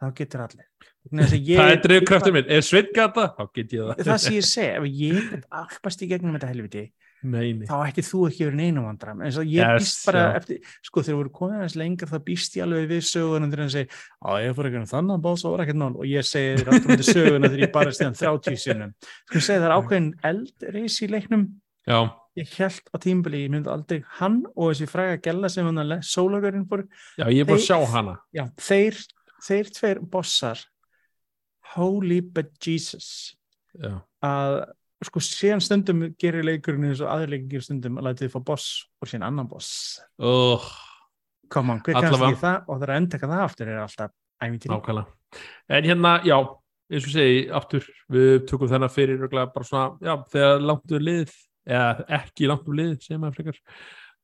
[0.06, 0.68] þá getur allir.
[1.06, 4.06] Að ég- Það er drifkraftur minn, er Sveit gata, þá get ég það.
[4.07, 6.86] Það sem ég segi, ef ég get alpast í gegnum þetta helviti
[7.26, 7.65] Nei, nei.
[7.65, 10.36] þá ætti þú ekki verið neina vandram og ég Yes, býst bara já.
[10.38, 13.73] eftir sko þegar voru konið hans lengur þá býst ég alveg við söguna þegar hann
[13.73, 13.88] segi
[14.22, 16.57] á ég fór ekki um þannig að bósa og var ekkert nál og ég segi
[16.60, 18.94] þér alltaf með söguna þegar ég bara stíðan 30 sinnum.
[19.26, 21.45] Sko ég segi það er ákveðin eldreis í leiknum.
[21.86, 21.99] Já,
[22.38, 26.65] ég held á tímbili, ég myndi aldrei hann og þessi fræga gella sem hann sólagurinn
[26.69, 26.86] fór,
[27.18, 28.19] já, ég er búin að sjá hana.
[28.34, 28.98] Já þeir
[29.45, 30.63] þeir tveir bossar
[31.76, 33.35] holy but Jesus.
[33.76, 34.59] Já, að
[35.05, 38.67] sko síðan stundum gerir leikurinn eins og aðleikin gerir stundum að læta þið fá boss
[39.01, 39.72] og síðan annan boss.
[40.17, 40.63] Oh,
[41.51, 42.61] koma, hver ekki það?
[42.69, 44.15] Og það er að endaka það aftur er alltaf
[44.45, 45.05] nákvæmlega.
[45.76, 46.38] En hérna, já,
[46.91, 51.38] eins og segi aftur, við tökum þennan fyrir bara svona, já, þegar langt um lið
[51.65, 53.61] eða ekki langt um lið sem maður frekar.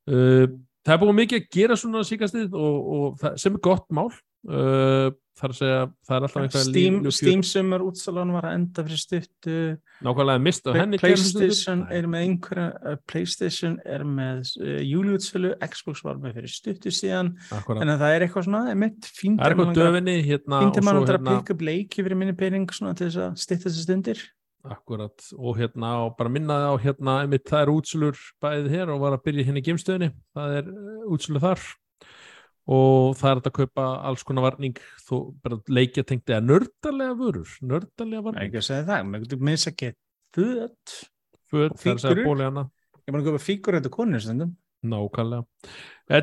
[0.10, 0.46] Uh,
[0.86, 4.10] það er búin mikið að gera svona síkastið og, og það, sem er gott mál
[4.50, 5.12] uh,
[5.42, 5.78] það er að segja,
[6.08, 9.56] það er alltaf eitthvað Steam, Steam Summer útsalan var að enda fyrir stuttu.
[10.06, 11.94] Nákvæmlega mist á henni Playstation Nei.
[11.98, 17.34] er með einhverja uh, Playstation er með uh, júliútsölu, Xbox var með fyrir stuttu síðan.
[17.58, 17.86] Akkúrat.
[17.86, 21.10] en það er eitthvað svona mitt fínt það er eitthvað döfinni hérna að mann að
[21.16, 24.24] hérna pikka upp leiki fyrir minni pening svona til þess að stytta þessi stundir.
[24.62, 29.00] Akkurat, og hérna og bara minnaði á hérna, einmitt það er útsulur bæðið hér og
[29.02, 30.68] var að byrja hérna í gemstöðinni, það er
[31.10, 31.64] útsulur þar
[32.70, 34.78] og það er að kaupa alls konar varning.
[35.08, 37.56] Þó bara leikja tengdi að nördalega vörur
[38.20, 39.26] er varning ekki að segja það, maður
[39.72, 40.00] að geta
[40.36, 41.00] föt.
[41.52, 42.70] Föt, það er að segja bóli hana
[43.02, 44.28] Ég bara að köpa fígur þetta konur
[44.82, 45.44] nákvæmlega.
[46.10, 46.22] Er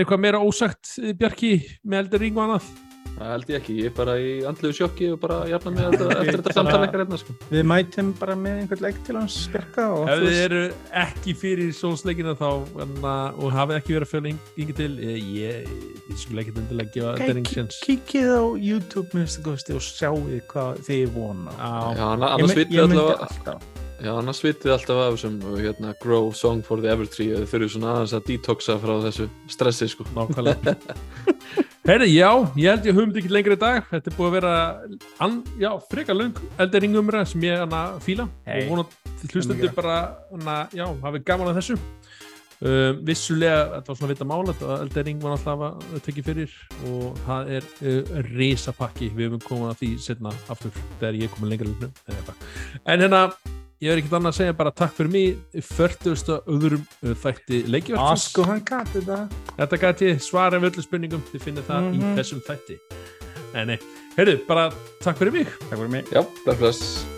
[0.00, 1.54] eitthvað meira ósagt Bjarki
[1.86, 2.85] með eldur ring og annað
[3.16, 6.08] Það held ég ekki, ég er bara í andlegu sjokki og bara jafna með þetta
[6.20, 7.36] eftir þetta samtala ekkert hérna sko.
[7.52, 10.60] Við mætum bara með einhvern leik til hans styrka og Ef þið eru
[11.04, 12.48] ekki fyrir sólsleikina þá
[12.84, 15.72] enna, og hafið ekki verið að fjöla yngi til ég, ég,
[16.10, 20.84] ég skulle ekki endilega gefa eldur ring kí- sjens Kíkið á YouTube og sjáuð hvað
[20.90, 21.56] þið vona.
[21.56, 23.66] Já, annars vitið alltaf.
[23.96, 27.94] Já, annars vitið alltaf af þessum hérna, Grow Song for the Evertree eða þurfið svona
[27.94, 30.04] aðeins að detoxa frá þessu stressi sko.
[30.12, 30.76] nákvæmlega
[31.86, 33.84] Herri, já, ég held ég höfum þetta ekki lengri í dag.
[33.92, 34.54] Þetta er búið að vera
[35.22, 36.16] an, já, frekar
[36.82, 38.24] ring umræð sem ég hana fíla.
[38.42, 38.64] Hey.
[38.64, 39.76] og vonandi hlustendur Mikið.
[39.76, 39.98] bara
[40.32, 41.76] hana, já, hafið gaman að þessu.
[42.56, 46.56] Um, vissulega, þetta var svona vita mála þetta eldur ring var alltaf að tekja fyrir.
[46.90, 49.12] Og það er uh, risapakki.
[49.14, 52.34] Við höfum komað að því setna aftur þegar ég er komið lengra
[52.82, 53.22] en hérna,
[53.84, 56.38] ég er ekkert annað að segja bara takk fyrir mig 40.
[56.46, 57.62] öðrum uh, þætti
[58.48, 59.18] hann gæti þetta.
[59.58, 62.16] Þetta gæti svara við öllu spurningum þið finnir það í Mhm.
[62.20, 62.78] þessum þætti
[63.56, 63.78] Nei, nei,
[64.18, 64.70] heyrðu, bara
[65.00, 66.04] takk fyrir mig Takk fyrir mig.
[66.12, 67.15] Já, bless bless